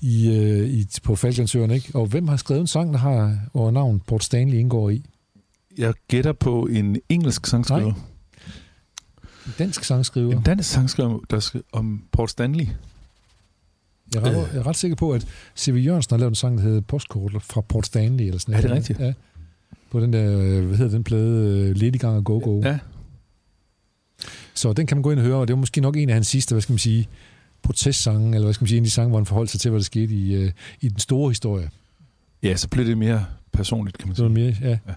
[0.00, 1.90] i, øh, i, på Falklandsøerne, ikke?
[1.94, 5.04] Og hvem har skrevet en sang, der har, hvor navn Port Stanley indgår i?
[5.78, 7.80] Jeg gætter på en engelsk sangskriver.
[7.92, 8.00] Nej.
[9.46, 10.32] En dansk sangskriver.
[10.36, 12.66] En dansk sangskriver, der skrev om Port Stanley.
[14.14, 15.26] Jeg er, ret, jeg er ret sikker på, at
[15.58, 15.74] C.V.
[15.86, 18.24] Jørgensen har lavet en sang, der hedder Postkort fra Port Stanley.
[18.24, 18.78] Eller sådan Er det noget.
[18.90, 19.00] rigtigt?
[19.00, 19.12] Ja.
[19.90, 22.60] På den der, øh, hvad hedder den plade, øh, Lidt i gang og go go.
[22.64, 22.78] Ja.
[24.54, 26.14] Så den kan man gå ind og høre, og det var måske nok en af
[26.14, 27.08] hans sidste, hvad skal man sige,
[27.62, 29.70] protestsange, eller hvad skal man sige, en af de sange, hvor han forholdt sig til,
[29.70, 31.70] hvad der skete i, øh, i den store historie.
[32.42, 34.24] ja, så blev det mere personligt, kan man var sige.
[34.24, 34.78] det mere, ja.
[34.88, 34.94] Ja.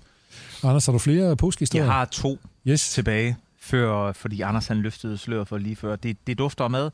[0.63, 1.83] Anders, har du flere påskehistorier?
[1.85, 2.89] Jeg har to Yes.
[2.91, 5.95] tilbage, før, fordi Anders han løftede sløret for lige før.
[5.95, 6.91] Det, det dufter mad.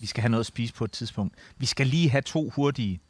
[0.00, 1.34] Vi skal have noget at spise på et tidspunkt.
[1.58, 3.00] Vi skal lige have to hurtige.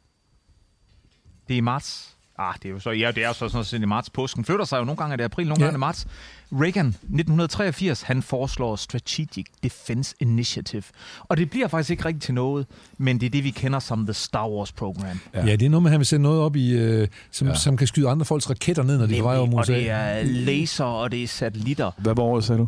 [1.47, 3.85] Det er marts Ah, det er jo så, ja, det er jo så sådan i
[3.85, 4.09] marts.
[4.09, 4.83] Påsken flytter sig jo.
[4.83, 5.65] Nogle gange er det april, nogle Ja.
[5.65, 6.07] gange det marts.
[6.51, 10.83] Reagan, 1983, han foreslår Strategic Defense Initiative.
[11.19, 12.65] Og det bliver faktisk ikke rigtigt til noget,
[12.97, 15.19] men det er det, vi kender som The Star Wars Program.
[15.33, 15.45] Ja.
[15.45, 17.55] ja, det er noget med, at han vil sende noget op, i, øh, som, Ja.
[17.55, 19.73] som kan skyde andre folks raketter ned, når de er på vej over og USA.
[19.73, 21.91] det er laser, og det er satellitter.
[21.97, 22.67] Hvad var året, sagde du?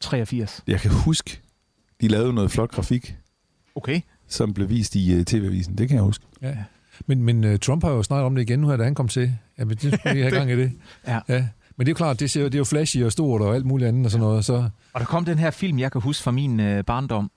[0.00, 0.62] 83.
[0.66, 1.40] Jeg kan huske,
[2.00, 3.14] de lavede noget flot grafik,
[3.74, 4.00] Okay.
[4.28, 5.78] som blev vist i uh, TV-avisen.
[5.78, 6.24] Det kan jeg huske.
[6.42, 6.56] Ja.
[7.06, 9.08] Men, men uh, Trump har jo snakket om det igen nu her, da han kom
[9.08, 9.34] til.
[9.58, 10.72] Ja, men det skulle vi have gang i det.
[11.06, 11.20] Ja.
[11.28, 11.46] ja.
[11.76, 13.66] Men det er jo klart, det, ser, det er jo flashy og stort og alt
[13.66, 14.44] muligt andet og sådan noget.
[14.44, 17.30] Så Og der kom den her film, jeg kan huske fra min øh, barndom,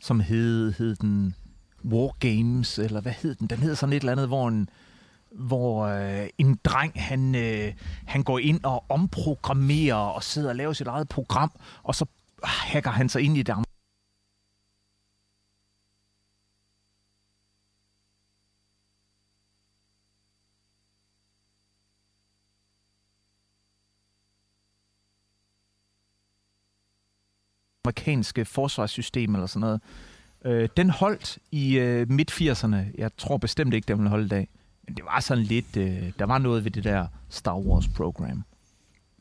[0.00, 1.34] som hed, hed den
[1.84, 3.46] War Games, eller hvad hed den?
[3.46, 4.68] Den hed sådan et eller andet, hvor en,
[5.30, 7.72] hvor øh, en dreng, han, øh,
[8.04, 12.04] han går ind og omprogrammerer og sidder og laver sit eget program, og så
[12.44, 13.54] hacker han sig ind i det
[27.84, 29.80] amerikanske forsvarssystem eller sådan noget.
[30.44, 32.76] Øh, den holdt i øh, midt-80'erne.
[32.98, 34.48] Jeg tror bestemt ikke, den ville holde i dag.
[34.86, 35.76] Men det var sådan lidt...
[35.76, 38.44] Øh, der var noget ved det der Star Wars-program.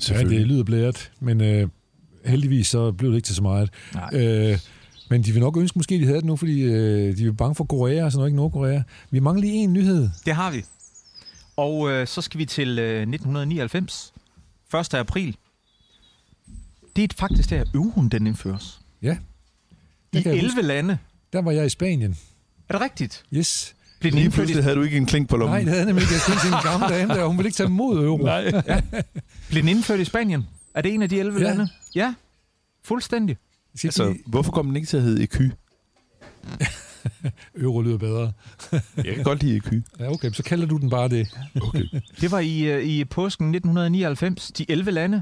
[0.10, 1.68] ja, det lyder blæret, men øh,
[2.26, 3.70] heldigvis så blev det ikke til så meget.
[3.94, 4.10] Nej.
[4.14, 4.60] Øh,
[5.10, 7.56] men de vil nok ønske, måske de havde det nu, fordi øh, de er bange
[7.56, 8.82] for Korea og sådan noget, ikke Nordkorea.
[9.10, 10.10] Vi mangler lige en nyhed.
[10.26, 10.66] Det har vi.
[11.56, 14.14] Og øh, så skal vi til øh, 1999.
[14.80, 14.94] 1.
[14.94, 15.38] april.
[16.96, 18.80] Det er faktisk der, euroen den indføres.
[19.02, 19.18] Ja.
[20.14, 20.62] I kan jeg 11 huske.
[20.68, 20.98] lande.
[21.34, 22.18] Der var jeg i Spanien.
[22.70, 23.24] Er det rigtigt?
[23.34, 23.76] Yes.
[24.00, 25.52] Blev den Lige indført i pludselig havde du ikke en klink på lommen.
[25.54, 26.14] Nej, det havde jeg nemlig ikke.
[26.14, 28.24] Jeg skulle til en gammel dame der, og hun ville ikke tage imod euro.
[28.24, 28.52] Nej.
[29.50, 30.48] Blev den indført i Spanien?
[30.74, 31.44] Er det en af de 11 Ja.
[31.46, 31.68] lande?
[31.96, 32.14] Ja,
[32.84, 33.38] fuldstændig.
[33.74, 35.42] Altså, altså, hvorfor kom den ikke til at hedde EQ?
[37.62, 38.32] euro lyder bedre.
[38.98, 39.74] Jeg kan godt lide EQ.
[40.00, 41.38] Ja, okay, så kalder du den bare det.
[41.62, 41.84] Okay.
[42.22, 44.52] Det var i, øh, i påsken 1999.
[44.52, 45.22] De 11 lande.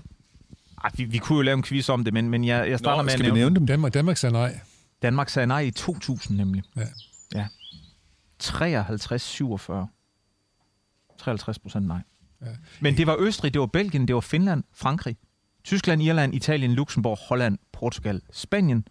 [0.84, 3.02] Ej, vi, vi kunne jo lave en quiz om det, men, men jeg, jeg starter
[3.02, 3.36] Nå, med at nævne...
[3.36, 3.68] nævne dem?
[3.68, 4.60] Danmark, Danmark sagde nej.
[5.02, 6.64] Danmark sagde nej i 2000 nemlig.
[6.76, 6.88] Ja.
[7.36, 7.48] ja.
[8.44, 9.88] 53-47.
[11.18, 12.02] 53 procent nej.
[12.41, 12.48] Ja.
[12.80, 15.18] Men det var Østrig, det var Belgien, det var Finland, Frankrig,
[15.64, 18.88] Tyskland, Irland, Italien, Luxembourg, Holland, Portugal, Spanien.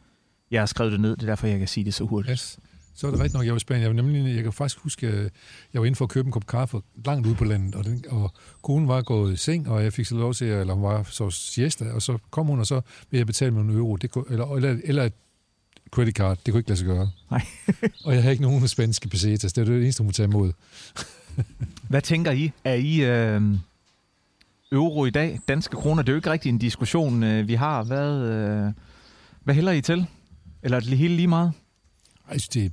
[0.51, 2.33] Jeg har skrevet det ned, det er derfor, jeg kan sige det så hurtigt.
[2.33, 2.59] Yes.
[3.01, 3.83] Så er det rigtigt nok, jeg var i Spanien.
[3.83, 5.31] Jeg, var nemlig, jeg kan faktisk huske, at
[5.73, 8.05] jeg var inde for at købe en kop kaffe langt ude på landet, og, den,
[8.09, 8.33] og
[8.63, 11.03] konen var gået i seng, og jeg fik så lov til, at- eller hun var
[11.03, 14.11] så siesta, og så kom hun, og så ville jeg betale med en euro, det
[14.11, 15.13] kunne, eller, eller, eller et
[15.91, 17.11] credit card, det kunne ikke lade sig gøre.
[17.31, 17.47] Nej.
[18.05, 20.53] og jeg havde ikke nogen spanske pesetas, det var det eneste, hun kunne tage imod.
[21.91, 22.53] Hvad tænker I?
[22.65, 23.43] Er I øh,
[24.73, 25.41] euro i dag?
[25.49, 27.83] Danske kroner, det er jo ikke rigtig en diskussion, øh, vi har.
[27.85, 28.73] Hvad, øh,
[29.45, 30.07] hvad hælder I til?
[30.63, 31.53] Eller er det hele lige meget?
[32.31, 32.73] Altså, det,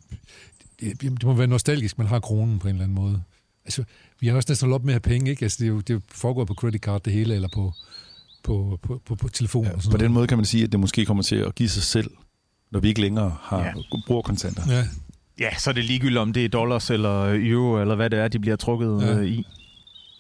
[0.80, 3.24] det, det må være nostalgisk, man har kronen på en eller anden måde.
[3.66, 3.84] Altså,
[4.20, 5.46] vi har også næsten op med at have penge, ikke?
[5.46, 7.74] Altså, det, er jo, det jo foregået på credit card det hele, eller på,
[8.44, 10.14] på, på, på, på telefon Ja, og sådan på den noget.
[10.14, 12.12] måde kan man sige, at det måske kommer til at give sig selv,
[12.72, 13.66] når vi ikke længere har Ja.
[13.66, 13.74] ja.
[14.08, 14.64] bruger kontanter.
[14.70, 14.88] Ja,
[15.40, 18.28] Ja, så er det ligegyldigt, om det er dollars eller euro, eller hvad det er,
[18.28, 19.18] de bliver trukket Ja.
[19.18, 19.44] øh, i.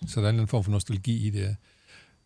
[0.07, 1.55] så der er en eller anden form for nostalgi i det,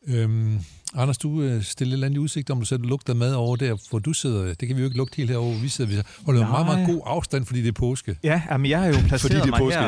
[0.07, 0.13] ja.
[0.15, 0.59] Øhm,
[0.95, 3.77] Anders, du øh, stiller et eller andet udsigt om, du selv lugter mad over der,
[3.89, 4.53] hvor du sidder.
[4.53, 5.59] Det kan vi jo ikke lugte helt herovre.
[5.59, 6.91] Vi sidder, vi holder jo meget, meget Nej.
[6.91, 8.17] god afstand, fordi det er påske.
[8.23, 9.79] Ja, jamen, jeg har jo placeret Fordi det er mig påske,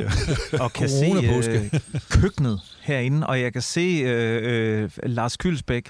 [0.52, 1.06] her og kan se
[1.50, 5.90] øh, køkkenet herinde, og jeg kan se øh, øh, Lars Kylsbæk,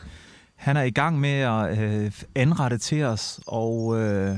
[0.55, 4.35] han er i gang med at øh, anrette til os, og øh,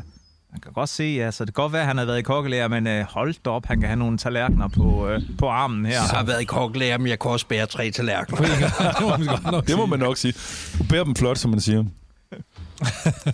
[0.56, 2.68] man kan godt se, altså det kan godt være, at han har været i kokkelærer,
[2.68, 5.94] men øh, hold da op, han kan have nogle tallerkener på, øh, på armen her.
[5.94, 8.38] Jeg har været i kokkelærer, men jeg kan også bære tre tallerkener.
[8.48, 9.90] det må man nok Det må sige.
[9.90, 10.34] man nok sige.
[10.78, 11.84] Du bærer dem flot, som man siger.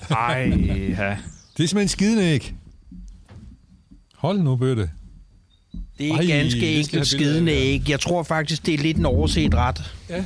[0.09, 0.37] Ej,
[0.97, 1.17] ja.
[1.57, 2.55] Det er simpelthen skidende æg.
[4.15, 4.89] Hold nu, Bøtte.
[5.97, 7.89] Det er Ej, ganske det enkelt skidende æg.
[7.89, 9.93] Jeg tror faktisk, det er lidt en overset ret.
[10.09, 10.23] Ja.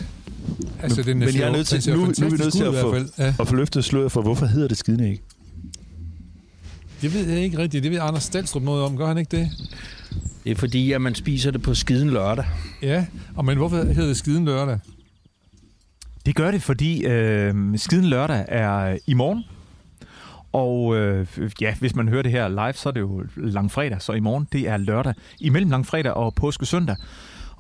[0.81, 2.77] Altså, den Men jeg er nødt til, nu, nu er vi nødt til at i
[2.81, 3.26] få, hvert fald.
[3.27, 3.34] Ja.
[3.39, 5.22] at få løftet sløret for, hvorfor hedder det skidende æg?
[7.06, 7.84] Det ved jeg ikke rigtigt.
[7.84, 8.98] Det ved Anders Stalstrup noget om.
[8.98, 9.52] Gør han ikke det?
[10.44, 12.45] Det er fordi, at man spiser det på skiden lørdag.
[12.82, 13.06] Ja.
[13.36, 14.80] Og men hvorfor hedder det skiden lørdag?
[16.26, 19.44] Det gør det, fordi øh, skiden lørdag er i morgen.
[20.52, 21.27] Og øh,
[21.61, 24.48] ja, hvis man hører det her live, så er det jo langfredag, så i morgen,
[24.52, 25.14] det er lørdag.
[25.40, 26.95] Imellem langfredag og påske søndag.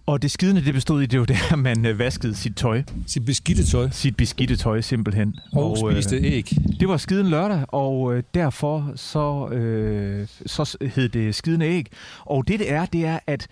[0.07, 2.83] Og det skidende, det bestod i, det var der, man øh, vaskede sit tøj.
[3.07, 3.89] Sit beskidte tøj.
[3.91, 5.35] Sit beskidte tøj, simpelthen.
[5.53, 6.49] Og, og spiste æg.
[6.79, 11.87] Det var skiden lørdag, og øh, derfor så, øh, så hed det skidende æg.
[12.25, 13.47] Og det det er, det er, at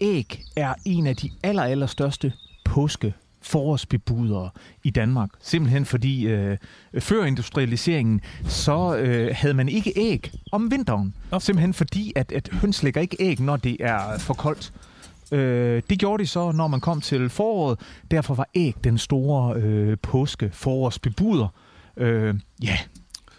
[0.00, 2.32] æg er en af de aller, aller største
[2.64, 4.50] påske forårsbebudere
[4.84, 5.30] i Danmark.
[5.40, 6.56] Simpelthen fordi øh,
[6.98, 11.14] før industrialiseringen, så øh, havde man ikke æg om vinteren.
[11.38, 14.72] Simpelthen fordi, at, at høns lægger ikke æg, når det er for koldt.
[15.32, 17.78] Øh, det gjorde de så, når man kom til foråret.
[18.10, 21.48] Derfor var æg den store øh, påske forårsbebuder.
[21.96, 22.78] Øh, ja,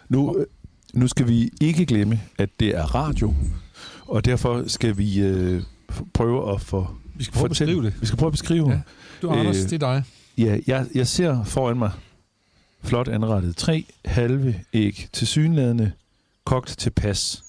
[0.08, 0.46] Nu, øh,
[0.94, 3.34] nu skal vi ikke glemme, at det er radio,
[4.06, 5.62] og derfor skal vi øh,
[6.14, 6.86] prøve at få...
[7.14, 7.94] Vi skal prøve at beskrive det.
[8.00, 8.70] Vi skal prøve at beskrive.
[8.70, 8.80] Ja.
[9.22, 10.02] Du, Anders, Øh, det er dig.
[10.38, 11.90] Ja, jeg, jeg ser foran mig
[12.82, 15.92] flot anrettet tre halve æg til synladende
[16.44, 17.42] kogt til pas.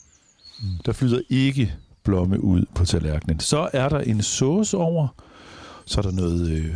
[0.86, 1.74] Der flyder ikke
[2.04, 3.40] blomme ud på tallerkenen.
[3.40, 5.08] Så er der en sauce over.
[5.86, 6.76] Så er der noget øh,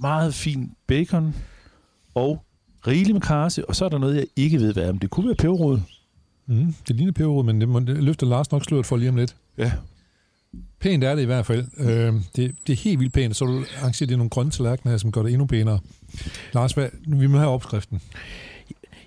[0.00, 1.34] meget fin bacon
[2.14, 2.44] og
[2.86, 3.68] rigelig med karse.
[3.68, 4.92] Og så er der noget, jeg ikke ved, hvad er.
[4.92, 5.80] Men det kunne være peberrod.
[6.46, 9.16] Mm, det ligner peberrod, men det, må, det løfter Lars nok sløret for lige om
[9.16, 9.36] lidt.
[9.58, 9.72] Ja.
[10.80, 11.66] Pænt er det i hvert fald.
[11.78, 14.98] Øh, det, det er helt vildt pænt, så du arrangerer det nogle grønne tallerkener her,
[14.98, 15.78] som gør det endnu pænere.
[16.52, 18.00] Lars, hvad, vi må have opskriften.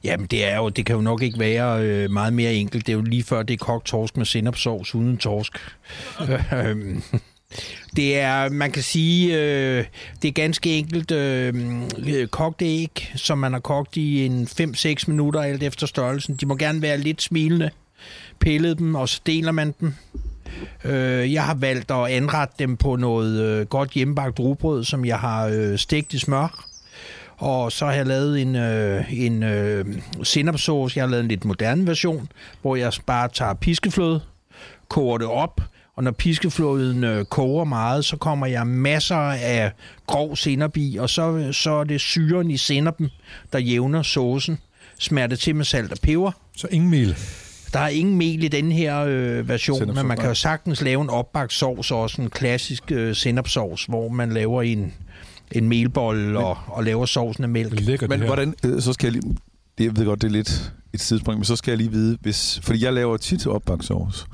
[0.06, 2.88] Jamen, det, er jo, det kan jo nok ikke være øh, meget mere enkelt.
[2.88, 5.52] Det er jo lige før, det er kogt torsk med sennepsovs uden torsk.
[6.54, 7.04] Øhm,
[7.96, 9.86] det er, man kan sige, øh,
[10.22, 11.54] det er ganske enkelt øh,
[12.08, 16.36] øh, kogt æg, som man har kogt i en 5-6 minutter, alt efter størrelsen.
[16.36, 17.70] De må gerne være lidt smilende.
[18.40, 19.94] Pillet dem, og så deler man dem.
[20.84, 25.20] Øh, jeg har valgt at anrette dem på noget øh, godt hjemmebagt rugbrød, som jeg
[25.20, 26.66] har øh, stegt i smør.
[27.38, 29.86] Og så har jeg lavet en, øh, en øh,
[30.24, 30.98] sennepsauce.
[30.98, 32.28] Jeg har lavet en lidt moderne version,
[32.62, 34.22] hvor jeg bare tager piskefløde,
[34.90, 35.62] koger det op,
[35.96, 39.72] og når piskefløden øh, koger meget, så kommer jeg masser af
[40.08, 43.10] grov sennep i, og så, så er det syren i sennepen,
[43.54, 44.58] der jævner saucen.
[45.00, 46.32] Smager det til med salt og peber.
[46.58, 47.18] Så ingen mel.
[47.74, 51.02] Der er ingen mel i den her øh, version, men man kan jo sagtens lave
[51.02, 54.94] en opbagt sovs, også en klassisk øh, sennepsovs, hvor man laver en,
[55.52, 57.80] en melbolle og, og laver sovsen af mælk.
[57.80, 58.56] Lækker Men hvordan...
[58.66, 59.36] Øh, så skal jeg lige...
[59.78, 62.18] Det, jeg ved godt, det er lidt et sidespring, men så skal jeg lige vide,
[62.22, 62.60] hvis...
[62.64, 64.28] Fordi jeg laver tit opbaksovs.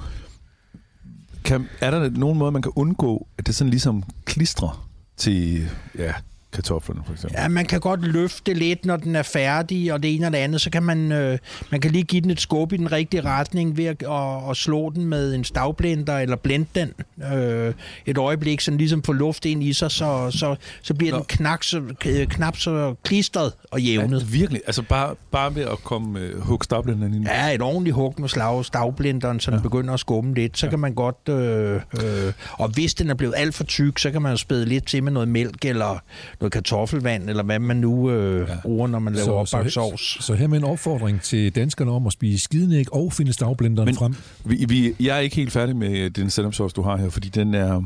[1.43, 6.13] Kan, er der nogen måde, man kan undgå, at det sådan ligesom klistrer til ja,
[6.51, 7.39] kartoflerne, for eksempel?
[7.41, 10.37] Ja, man kan godt løfte lidt, når den er færdig, og det ene og det
[10.37, 10.61] andet.
[10.61, 11.37] Så kan man, øh,
[11.71, 14.57] man kan lige give den et skub i den rigtige retning ved at, at, at
[14.57, 16.93] slå den med en stavblender, eller blende den
[17.33, 17.73] øh,
[18.05, 21.17] et øjeblik, så den ligesom får luft ind i sig, så, så, så bliver Nå.
[21.17, 24.19] den knak, så, øh, knap så klistret og jævnet.
[24.21, 24.61] Ja, virkelig.
[24.67, 27.25] Altså bare, bare ved at komme øh, hug stablen ind.
[27.25, 29.63] Ja, et ordentligt hug med slag stavblenderen, så den ja.
[29.63, 30.57] begynder at skumme lidt.
[30.57, 30.69] Så ja.
[30.69, 31.29] kan man godt...
[31.29, 34.65] Øh, øh, og hvis den er blevet alt for tyk, så kan man jo spæde
[34.65, 35.99] lidt til med noget mælk eller
[36.41, 38.55] noget kartoffelvand, eller hvad man nu øh, ja.
[38.61, 40.25] bruger, når man laver opbagt sovs.
[40.25, 43.95] så her med en opfordring til danskerne om at spise skidenæg og finde stavblenderen Men-
[43.95, 44.15] frem.
[44.45, 47.53] Vi, vi, jeg er ikke helt færdig med den sennepsauce, du har her, fordi den
[47.53, 47.81] er...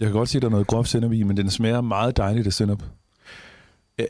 [0.00, 2.16] Jeg kan godt se, at der er noget groft sennep i, men den smager meget
[2.16, 2.82] dejligt af sennep.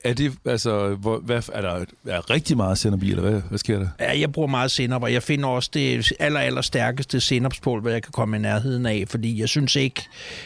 [0.05, 3.59] Er- det, altså, hvor, hvad, er der er rigtig meget sennep i, eller hvad, hvad
[3.59, 3.89] sker der?
[4.01, 8.03] Ja, jeg bruger meget sennep, og jeg finder også det aller, aller stærkeste sennepspulver, jeg
[8.03, 10.03] kan komme i nærheden af, fordi jeg synes ikke,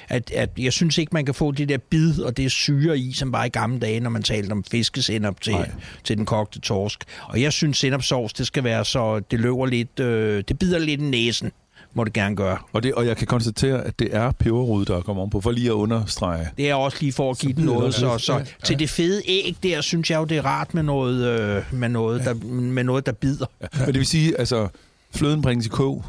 [0.08, 3.12] at, at jeg synes ikke, man kan få det der bid og det syre i,
[3.12, 5.56] som var i gamle dage, når man talte om fiskesennep til,
[6.04, 7.04] til den kogte torsk.
[7.28, 11.00] Og jeg synes, sennepsovs, det skal være så, det løber lidt, øh, det bider lidt
[11.00, 11.52] i næsen,
[11.94, 12.58] må det gerne gøre.
[12.72, 15.66] Og, det, og jeg kan konstatere, at det er peberrod, der kommer ovenpå, for lige
[15.68, 16.48] at understrege.
[16.58, 17.94] Det er også lige for at give den noget.
[17.94, 20.74] Så, så Ja, ja, til det fede æg der, synes jeg jo, det er rart
[20.74, 23.46] med noget, øh, med noget, der, med noget der bider.
[23.60, 23.66] Ja.
[23.78, 24.68] Men det vil sige, altså,
[25.14, 26.04] fløden bringes i kog,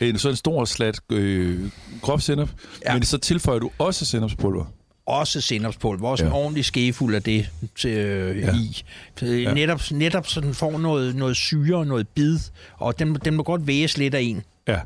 [0.00, 1.70] en, så en stor slat øh,
[2.02, 2.48] groft sennep,
[2.84, 2.90] ja.
[2.90, 2.94] Ja.
[2.94, 4.64] men så tilføjer du også sennepspulver.
[5.06, 6.30] også sennepspulver, også ja.
[6.30, 6.36] Ja.
[6.36, 8.46] en ordentlig skefuld af det til, øh, Ja.
[8.46, 8.54] ja.
[8.54, 8.82] i.
[9.22, 9.54] Øh, Ja.
[9.54, 12.38] Netop, netop så den får noget, noget syre og noget bid,
[12.78, 14.42] og den, den må godt væges lidt af en.
[14.68, 14.78] Ja.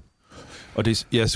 [0.75, 1.27] Og det, ja,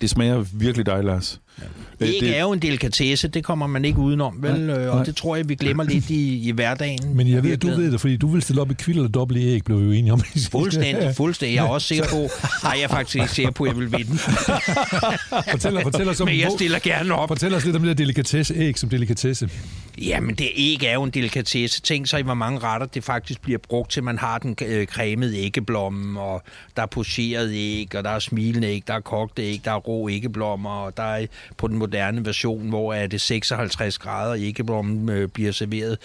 [0.00, 1.40] det smager virkelig dejligt, Lars.
[1.60, 1.66] Ja.
[2.06, 4.60] Æg er jo en delikatesse, det kommer man ikke udenom, vel?
[4.60, 4.88] Nej, Øh, nej.
[4.88, 7.16] og det tror jeg, vi glemmer lidt i, i hverdagen.
[7.16, 8.96] Men jeg i ved, at du ved det, fordi du vil stille op i kvild
[8.96, 10.20] eller dobbelt i æg, blev vi jo enige om.
[10.52, 11.54] Fuldstændig, fuldstændig.
[11.56, 12.28] Jeg er også sikker på,
[12.62, 14.18] nej, jeg er faktisk ikke sikker på, at jeg vil vinde.
[15.50, 17.28] fortæl, fortæl, os om, Men jeg stiller gerne op.
[17.28, 19.50] fortæl os lidt om det der delikatesse æg som delikatesse.
[19.98, 21.80] Jamen, det æg er jo en delikatesse.
[21.80, 24.04] Tænk sig, hvor mange retter det faktisk bliver brugt til.
[24.04, 26.42] Man har den øh, cremede æggeblomme, og
[26.76, 29.76] der er pocheret æg, og der er smilende æg, der er kogte æg, der er
[29.76, 35.08] rå æggeblommer, og der er på den moderne version, hvor er det 56 grader, æggeblommen
[35.08, 35.98] øh, bliver serveret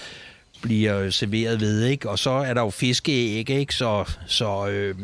[0.61, 2.09] bliver serveret ved, ikke?
[2.09, 3.73] Og så er der jo fiskeæg, ikke?
[3.73, 4.95] Så, så øh,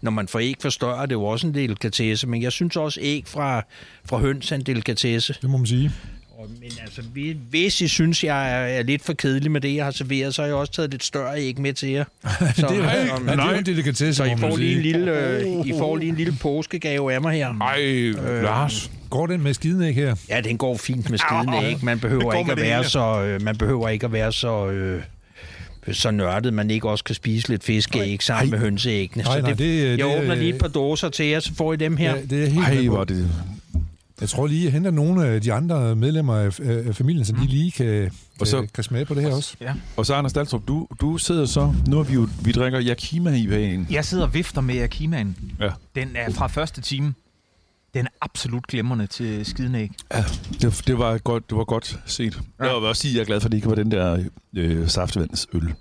[0.00, 2.76] når man får æg fra større, det er jo også en delikatesse, men jeg synes
[2.76, 3.62] også æg fra,
[4.04, 5.36] fra høns er en delikatesse.
[5.42, 5.90] Det må man sige.
[6.38, 9.74] Og, men altså, hvi- hvis I synes, jeg er, er lidt for kedelig med det,
[9.74, 12.04] jeg har serveret, så har jeg også taget lidt større æg med til jer.
[12.22, 15.66] Så, det er, jo- det jo en delikatesse, så I får, lige en lille, øh,
[15.66, 17.54] I får lige en lille påskegave af mig her.
[17.60, 18.90] Ej, øh, Lars.
[19.10, 20.14] Går den med skidenæg her?
[20.28, 21.84] Ja, den går fint med skidende æg.
[21.84, 24.66] Man Det behøver ikke at det være så, øh, man behøver ikke at være så,
[24.70, 25.02] øh,
[25.92, 29.24] så nørdet, man ikke også kan spise lidt fiskeæg sammen med hønseæggene.
[29.24, 31.40] Nej, så nej, det, det, øh, jeg det, åbner lige et par dåser til jer,
[31.40, 32.14] så får I dem her.
[32.16, 33.30] Ja, det er helt Ej, hvor det...
[34.20, 37.46] Jeg tror lige, jeg henter nogle af de andre medlemmer af, af familien, så de
[37.46, 39.54] lige kan, Og så- kan, kan smage på det her også.
[39.60, 39.74] Ja.
[39.96, 41.74] Og så Anders Daltrup, du, du sidder så...
[41.86, 42.28] Nu er vi jo...
[42.44, 43.86] Vi drikker Yakima i vagen.
[43.90, 45.36] Jeg sidder og vifter med Akimaen.
[45.60, 45.70] Ja.
[45.94, 47.14] Den er fra første time.
[47.94, 49.90] Den er absolut glimrende til skidenæg.
[50.14, 50.24] Ja,
[50.62, 52.40] det, det, var godt, det var godt set.
[52.60, 52.64] Ja.
[52.64, 54.24] Jeg vil også sige, at jeg er glad for, at det ikke var den der
[54.56, 55.74] øh, saftvandsøl.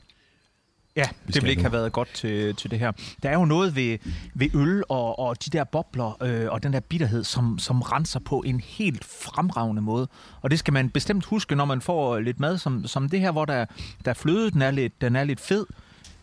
[0.97, 1.63] Ja, det ville ikke nu.
[1.63, 2.91] have været godt til, til det her.
[3.23, 3.97] Der er jo noget ved,
[4.33, 8.19] ved øl og, og de der bobler øh, og den der bitterhed, som, som renser
[8.19, 10.07] på en helt fremragende måde.
[10.41, 13.31] Og det skal man bestemt huske, når man får lidt mad som, som det her,
[13.31, 13.65] hvor der,
[14.05, 15.65] der er fløde, den er lidt, den er lidt fed.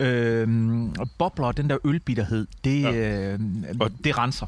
[0.01, 0.49] Øh,
[0.99, 3.33] og bobler og den der ølbitterhed, det, ja.
[3.33, 3.39] øh,
[4.05, 4.47] det renser.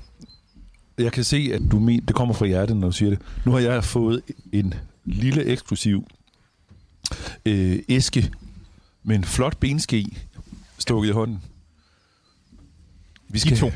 [0.99, 3.19] Jeg kan se, at du men, det kommer fra hjertet, når du siger det.
[3.45, 4.23] Nu har jeg fået
[4.53, 4.75] en
[5.05, 6.07] lille eksklusiv
[7.47, 8.31] øh, æske
[9.07, 10.07] med en flot benske
[10.79, 11.43] stukket i hånden.
[13.29, 13.57] Vi skal...
[13.59, 13.71] to.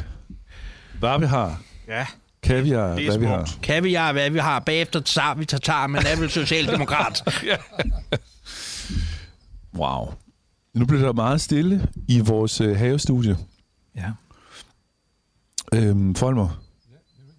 [0.98, 1.62] Hvad vi har.
[1.89, 2.07] Ja.
[2.43, 3.28] Kaviar, Det er hvad vi smukt.
[3.51, 3.59] har.
[3.62, 4.59] Kaviar, hvad vi har.
[4.59, 7.23] Bagefter tager vi tatar, men er vel socialdemokrat.
[9.74, 10.15] Wow.
[10.74, 13.36] Nu bliver der meget stille i vores øh, havestudie.
[13.97, 14.11] Ja.
[15.74, 16.62] Øhm, Folmer,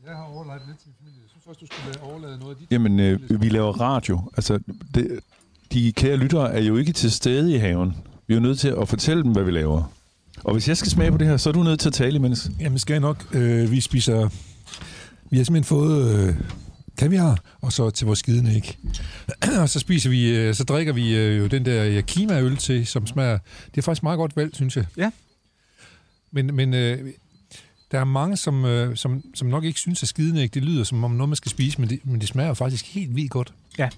[0.07, 1.22] Jeg har overladet lidt til min familie.
[1.23, 2.72] Jeg synes også, du skulle overlade noget af dit.
[2.72, 4.31] jamen, øh, vi laver radio.
[4.38, 4.59] Altså,
[4.95, 5.19] det,
[5.73, 7.95] de kære lyttere er jo ikke til stede i haven.
[8.27, 9.93] Vi er jo nødt til at fortælle dem, hvad vi laver.
[10.43, 12.15] Og hvis jeg skal smage på det her, så er du nødt til at tale
[12.15, 12.52] imens.
[12.60, 13.35] Jamen, skal jeg nok.
[13.35, 14.30] Øh, vi spiser...
[15.30, 16.35] Vi har simpelthen fået øh,
[16.98, 18.77] kaviar, og så til vores skidende ikke.
[19.61, 23.07] og så spiser vi, øh, så drikker vi øh, jo den der Yakima-øl til, som
[23.07, 23.38] smager...
[23.65, 24.85] Det er faktisk meget godt valgt, synes jeg.
[24.98, 25.11] Ja.
[26.31, 27.14] Men, men øh,
[27.91, 30.84] der er mange, som, øh, som, som nok ikke synes, at skidende ikke, det lyder
[30.84, 33.31] som om noget, man skal spise, men det, men det smager jo faktisk helt vildt
[33.31, 33.53] godt.
[33.77, 33.89] Ja.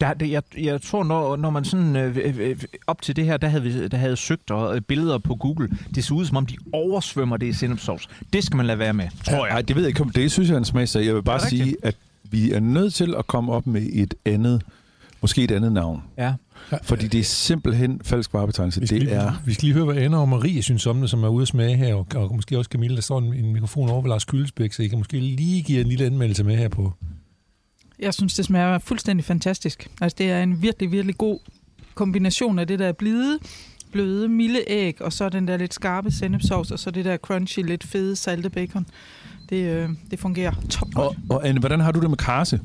[0.00, 2.56] Der, det, jeg, jeg tror, når, når man sådan øh, øh, øh,
[2.86, 5.68] op til det her, der havde, vi, der havde søgt og, øh, billeder på Google,
[5.94, 8.08] det så ud som om, de oversvømmer det i sennepsovs.
[8.32, 9.54] Det skal man lade være med, tror jeg.
[9.54, 10.00] Nej, det ved jeg ikke.
[10.02, 11.04] om- Det synes jeg er en smagsag.
[11.06, 11.84] Jeg vil bare sige, rigtigt?
[11.84, 11.96] at
[12.30, 14.62] vi er nødt til at komme op med et andet,
[15.20, 16.02] måske et andet navn.
[16.18, 16.34] Ja.
[16.82, 18.80] Fordi det er simpelthen falsk varebetegnelse.
[18.80, 19.32] Vi skal, Det lige, er...
[19.46, 21.48] vi skal lige høre, hvad Anna og Marie synes om det, som er ude at
[21.48, 24.24] smage her, og, og måske også Camille, der står en, en mikrofon over ved Lars
[24.24, 26.92] Kyldesbæk, så I kan måske lige give en lille anmeldelse med her på.
[28.02, 29.90] Jeg synes, det smager fuldstændig fantastisk.
[30.00, 31.38] Altså, det er en virkelig, virkelig god
[31.94, 33.38] kombination af det der blide,
[33.92, 37.62] bløde, milde æg, og så den der lidt skarpe sennepsovs, og så det der crunchy,
[37.62, 38.86] lidt fede, salte bacon.
[39.50, 42.60] Det, øh, det fungerer top Og, og Anne, hvordan har du det med karse?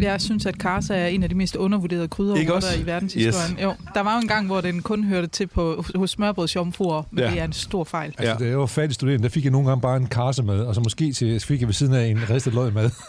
[0.00, 3.52] Jeg synes, at karse er en af de mest undervurderede krydderurter i verdenshistorien.
[3.56, 3.62] Yes.
[3.62, 7.24] Jo, der var jo en gang, hvor den kun hørte til på, hos smørbrødsjomfruer, men
[7.24, 7.30] Ja.
[7.30, 8.14] det er en stor fejl.
[8.18, 8.44] Altså, ja.
[8.44, 10.74] da jeg var fattig studerende, der fik jeg nogle gange bare en karse med, og
[10.74, 12.90] så måske til, fik jeg ved siden af en ristet løg med.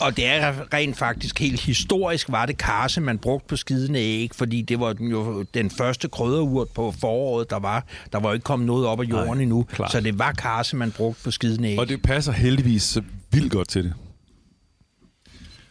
[0.00, 4.30] Og det er rent faktisk helt historisk, var det karse, man brugte på skidende æg,
[4.34, 7.84] fordi det var den jo den første krydderurt på foråret, der var.
[8.12, 9.92] Der var ikke kommet noget op af jorden Nej, endnu, klart.
[9.92, 11.78] så det var karse, man brugte på skidende æg.
[11.78, 13.94] Og det passer heldigvis så vildt godt til det.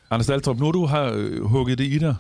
[0.10, 2.16] Anders Dahltrup, nu du har øh, hugget det i dig.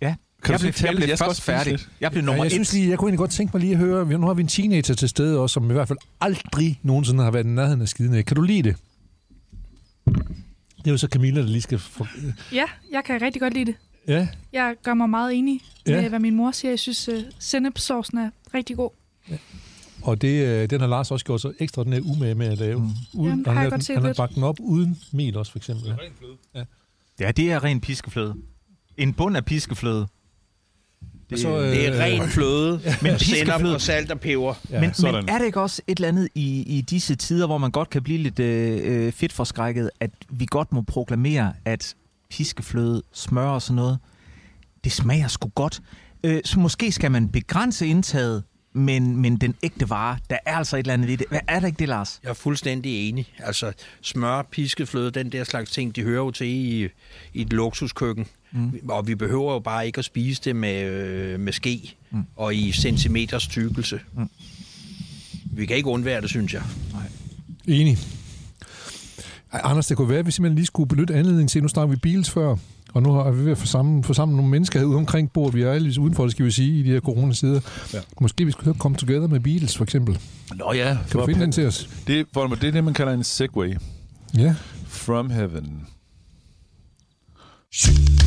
[0.00, 0.14] Ja.
[0.42, 1.70] Kan jeg du blev, jeg blev Jeg først færdig.
[1.72, 1.88] lidt.
[2.00, 2.52] Jeg blev Ja, nummer jeg et.
[2.52, 4.48] synes lige, jeg kunne egentlig godt tænke mig lige at høre, nu har vi en
[4.48, 7.88] teenager til stede også, som i hvert fald aldrig nogensinde har været i nærheden af
[7.88, 8.22] skidende.
[8.22, 8.76] Kan du lide det?
[10.78, 11.78] Det er jo så Camilla, der lige skal...
[11.78, 12.08] For...
[12.52, 13.74] Ja, jeg kan rigtig godt lide det.
[14.08, 15.92] Ja, Jeg gør mig meget enig Ja.
[15.94, 16.00] ja.
[16.00, 16.70] med, hvad min mor siger.
[16.72, 18.90] Jeg synes, uh, sennepsaucen er rigtig god.
[20.02, 22.58] Og det, øh, den har Lars også gjort så ekstra, den er umage med at
[22.58, 22.78] lave.
[22.80, 22.84] Mm.
[23.14, 25.58] Uden, Jamen, det han, har den, han har bagt den op uden mel også, for
[25.58, 25.94] eksempel.
[26.54, 26.64] Ja.
[27.20, 28.34] Ja, det er ren piskefløde.
[28.96, 30.08] En bund af piskefløde.
[31.32, 34.54] Og så, øh, Det er ren fløde, Men men piskefløde- sennep og salt og peber.
[34.70, 35.14] Ja, men, sådan.
[35.14, 37.90] men er det ikke også et eller andet i, i disse tider, hvor man godt
[37.90, 41.94] kan blive lidt øh, øh, fedtforskrækket, at vi godt må proklamere, at
[42.30, 43.98] piskefløde, smør og sådan noget,
[44.84, 45.80] det smager sgu godt.
[46.24, 48.42] Øh, så måske skal man begrænse indtaget,
[48.72, 51.26] men, men den ægte vare, der er altså et eller andet i det.
[51.28, 52.20] Hvad er der ikke det, Lars?
[52.22, 53.32] Jeg er fuldstændig enig.
[53.38, 53.72] Altså
[54.02, 56.88] smør, piskefløde, den der slags ting, de hører jo til i,
[57.34, 58.26] i et luksuskøkken.
[58.52, 58.80] Mm.
[58.88, 62.24] Og vi behøver jo bare ikke at spise det med, øh, med ske mm.
[62.36, 64.00] og i centimeters tykkelse.
[64.14, 64.28] Mm.
[65.44, 66.62] Vi kan ikke undvære det, synes jeg.
[67.66, 67.98] Enig.
[69.52, 71.94] Ej, Anders, det kunne være, at vi simpelthen lige skulle benytte anledningen til, nu snakker
[71.94, 72.56] vi Beatles før,
[72.94, 75.54] og nu har vi ved at få sammen, få sammen nogle mennesker herude omkring bordet.
[75.54, 77.60] Vi er alle udenfor, det skal vi sige, i de her coronasider.
[77.94, 77.98] Ja.
[78.20, 80.18] Måske vi skulle høre Come Together med Beatles, for eksempel.
[80.54, 80.98] Nå ja.
[81.10, 81.88] Kan du finde den til os?
[82.06, 83.76] Det, Folmer, det er det, man kalder en segway.
[84.36, 84.54] Ja.
[84.86, 85.86] From heaven.
[87.72, 88.17] Here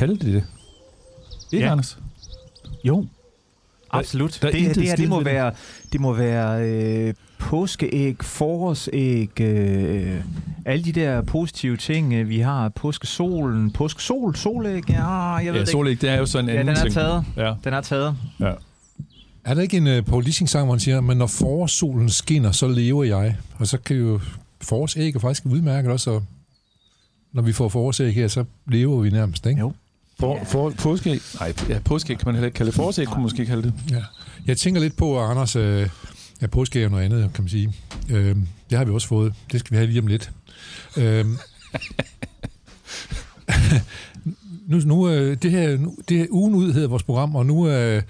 [0.00, 0.44] Kaldte de det?
[1.52, 1.72] Ikke, Ja.
[1.72, 1.98] Anders?
[2.84, 3.06] Jo.
[3.90, 4.38] Absolut.
[4.42, 5.52] Der er det, det, her, det må være,
[5.92, 10.20] det må være øh, påskeæg, forårsæg, øh,
[10.64, 12.68] alle de der positive ting, øh, vi har.
[12.68, 16.60] Påskesolen, påskesol, solæg, ja, jeg ved Ja, det solæg, det er jo sådan en Ja,
[16.60, 16.94] anden den er ting.
[16.94, 17.24] taget.
[17.36, 17.54] Ja.
[17.64, 18.16] Den er taget.
[18.40, 18.52] Ja.
[19.44, 22.68] Er der ikke en uh, Paul Dissing-sang, hvor han siger, men når forårssolen skinner, så
[22.68, 23.36] lever jeg.
[23.58, 24.20] Og så kan jo
[24.62, 26.22] forårsæg er faktisk udmærket også, og
[27.32, 29.60] når vi får forårsæg her, så lever vi nærmest, ikke?
[29.60, 29.72] Jo.
[30.20, 31.20] For, for, påskeæg?
[31.40, 32.76] Nej, ja, påskeæg kan man heller ikke kalde det.
[32.76, 33.74] Forårsæg kunne man måske kalde det.
[33.90, 34.02] Ja.
[34.46, 35.88] Jeg tænker lidt på, at Anders, øh,
[36.42, 37.72] ja, påske er noget andet, kan man sige.
[38.10, 38.36] Øh,
[38.70, 39.34] det har vi også fået.
[39.52, 40.30] Det skal vi have lige om lidt.
[40.96, 41.26] Øh,
[44.70, 47.68] nu, nu, øh, det her, nu, det her ugen ud hedder vores program, og nu
[47.68, 48.02] øh,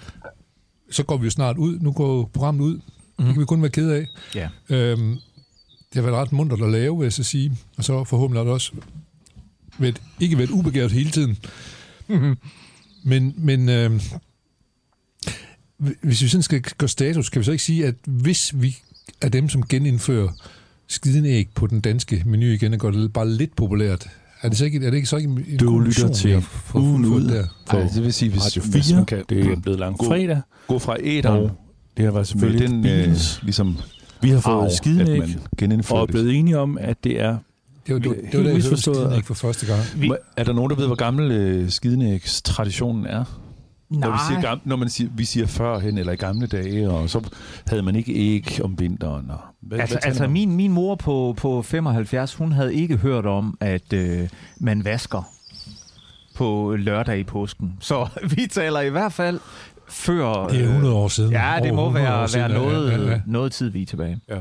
[0.91, 1.79] så går vi jo snart ud.
[1.79, 2.75] Nu går programmet ud.
[2.75, 3.25] Mm.
[3.25, 4.07] Det kan vi kun være ked af.
[4.35, 4.49] Ja.
[4.69, 5.17] Øhm,
[5.93, 7.57] det har været ret muntert at lave, vil jeg så sige.
[7.77, 8.71] Og så forhåbentlig også
[9.77, 11.37] været, ikke været ubegavet hele tiden.
[13.03, 14.01] Men, men øh,
[16.01, 18.77] hvis vi sådan skal gøre status, kan vi så ikke sige, at hvis vi
[19.21, 20.29] er dem, som genindfører
[20.87, 24.07] skiden æg på den danske menu igen og gør det bare lidt populært.
[24.41, 26.43] Er det så ikke, er det ikke så ikke en, Du konklusion, lytter til
[26.75, 27.23] ugen ud.
[27.23, 27.45] der?
[27.69, 30.41] Ej, det vil sige, hvis, Radio hvis 4, man kan, det er blevet langfredag.
[30.67, 31.43] Gå, gå fra æderen.
[31.43, 31.51] Og
[31.97, 33.77] det har været selvfølgelig den, den, øh, ligesom
[34.21, 35.21] Vi har fået at skidenæg,
[35.89, 37.37] og er blevet enige om, at det er
[37.87, 38.95] Det var, det, var- det var da, jeg hørte misforstået.
[38.97, 39.81] skiden æg for første gang.
[39.95, 40.11] Vi...
[40.37, 43.23] Er der nogen, der ved, hvor gammel øh, skidenægs-traditionen er?
[43.89, 44.53] Når, vi siger, Nej.
[44.55, 47.29] gam- når man siger, vi siger førhen eller i gamle dage, og så
[47.67, 49.29] havde man ikke æg om vinteren.
[49.31, 53.25] Og, hvad, Altså, hvad altså min, min mor på, på 75, hun havde ikke hørt
[53.25, 54.29] om, at øh,
[54.59, 55.29] man vasker
[56.35, 57.73] på lørdag i påsken.
[57.79, 59.39] Så vi taler i hvert fald
[59.89, 60.47] før...
[60.47, 61.31] Det er 100 år siden.
[61.31, 63.21] Ja, det må 100 år være, siden, være ja, noget, ja, ja.
[63.25, 64.19] noget tid, vi er tilbage.
[64.29, 64.37] Ja.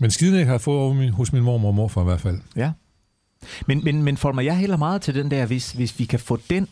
[0.00, 2.20] Men skiden æg har jeg fået over min, hos min mormor og morfar i hvert
[2.20, 2.38] fald.
[2.56, 2.70] Ja.
[3.66, 6.38] Men, men, men Folmer, jeg hælder meget til den der, hvis, hvis vi kan få
[6.50, 6.68] den...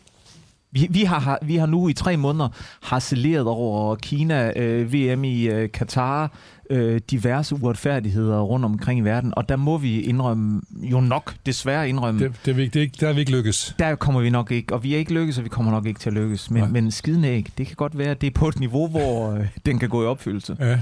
[0.74, 2.48] Vi, vi, har, vi har nu i tre måneder
[2.82, 6.32] harceleret over Kina, øh, VM i øh, Katar,
[6.70, 11.88] øh, diverse uretfærdigheder rundt omkring i verden, og der må vi indrømme, jo nok desværre
[11.88, 13.74] indrømme, Det, det, er vi ikke- det, er ikke- der er vi ikke lykkes.
[13.78, 16.00] der kommer vi nok ikke, og vi er ikke lykkes, og vi kommer nok ikke
[16.00, 16.50] til at lykkes.
[16.50, 16.60] Nej.
[16.64, 19.46] Men, men skidenæg, det kan godt være, at det er på et niveau, hvor øh,
[19.66, 20.56] den kan gå i opfyldelse.
[20.60, 20.78] Ja.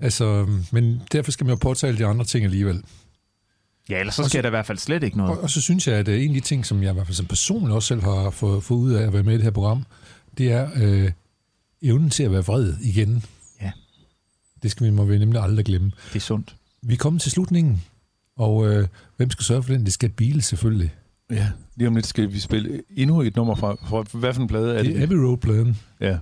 [0.00, 2.82] Altså, men derfor skal man jo påtale de andre ting alligevel.
[3.88, 5.32] Ja, ellers så Og sker der i hvert fald slet ikke noget.
[5.32, 7.06] Og, og så synes jeg, at øh, en af de ting, som jeg i hvert
[7.06, 9.44] fald som personligt også selv har fået, fået ud af at være med i det
[9.44, 9.84] her program,
[10.38, 11.10] det er øh,
[11.82, 13.24] evnen til at være vred igen.
[13.62, 13.72] Ja.
[14.62, 15.92] Det skal vi må vi nemlig aldrig glemme.
[16.08, 16.56] Det er sundt.
[16.82, 17.82] Vi er kommet til slutningen,
[18.36, 19.84] og øh, hvem skal sørge for den?
[19.84, 20.94] Det skal Beatles selvfølgelig.
[21.30, 24.48] Ja, lige om lidt skal vi spille endnu et nummer fra, fra hvad for en
[24.48, 24.86] plade er det?
[24.86, 25.78] Det er Abbey Road-pladen.
[26.00, 26.18] Ja.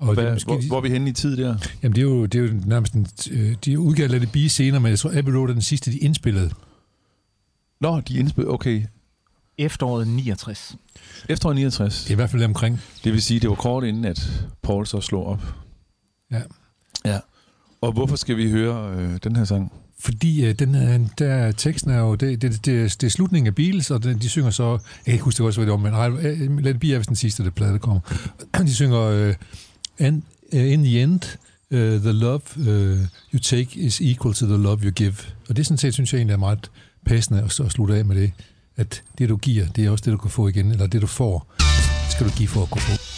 [0.00, 1.56] Og Hvad, det er måske, hvor, hvor er vi henne i tid der?
[1.82, 4.48] Jamen, det er jo, det er jo nærmest en, øh, de udgav Let It Be
[4.48, 6.50] senere, men jeg tror, Abbey Road er den sidste, de indspillede.
[7.80, 8.82] Nå, de indspillede, okay.
[9.58, 10.76] Efteråret 69.
[11.28, 12.02] Efter 69.
[12.02, 12.80] Det er i hvert fald omkring.
[13.04, 15.54] Det vil sige, det var kort inden, at Paul så slog op.
[16.32, 16.42] Ja.
[17.04, 17.18] Ja.
[17.80, 19.72] Og hvorfor skal vi høre øh, den her sang?
[19.98, 23.54] Fordi øh, den er, der, teksten er jo, det, det, det, det er slutningen af
[23.54, 26.46] Beatles, og den, de synger så, jeg kan ikke huske det også, hvad det var,
[26.48, 28.00] men Let It Be er vist den sidste, det plade, der kommer.
[28.66, 29.34] De synger, øh,
[30.00, 30.22] and,
[30.52, 31.38] uh, in the end,
[31.70, 32.98] uh, the love uh,
[33.32, 35.14] you take is equal to the love you give.
[35.48, 36.70] Og det sådan set, synes jeg egentlig er meget
[37.06, 38.32] passende at, at slutte af med det,
[38.76, 41.06] at det du giver, det er også det, du kan få igen, eller det du
[41.06, 41.54] får,
[42.10, 43.09] skal du give for at kunne få.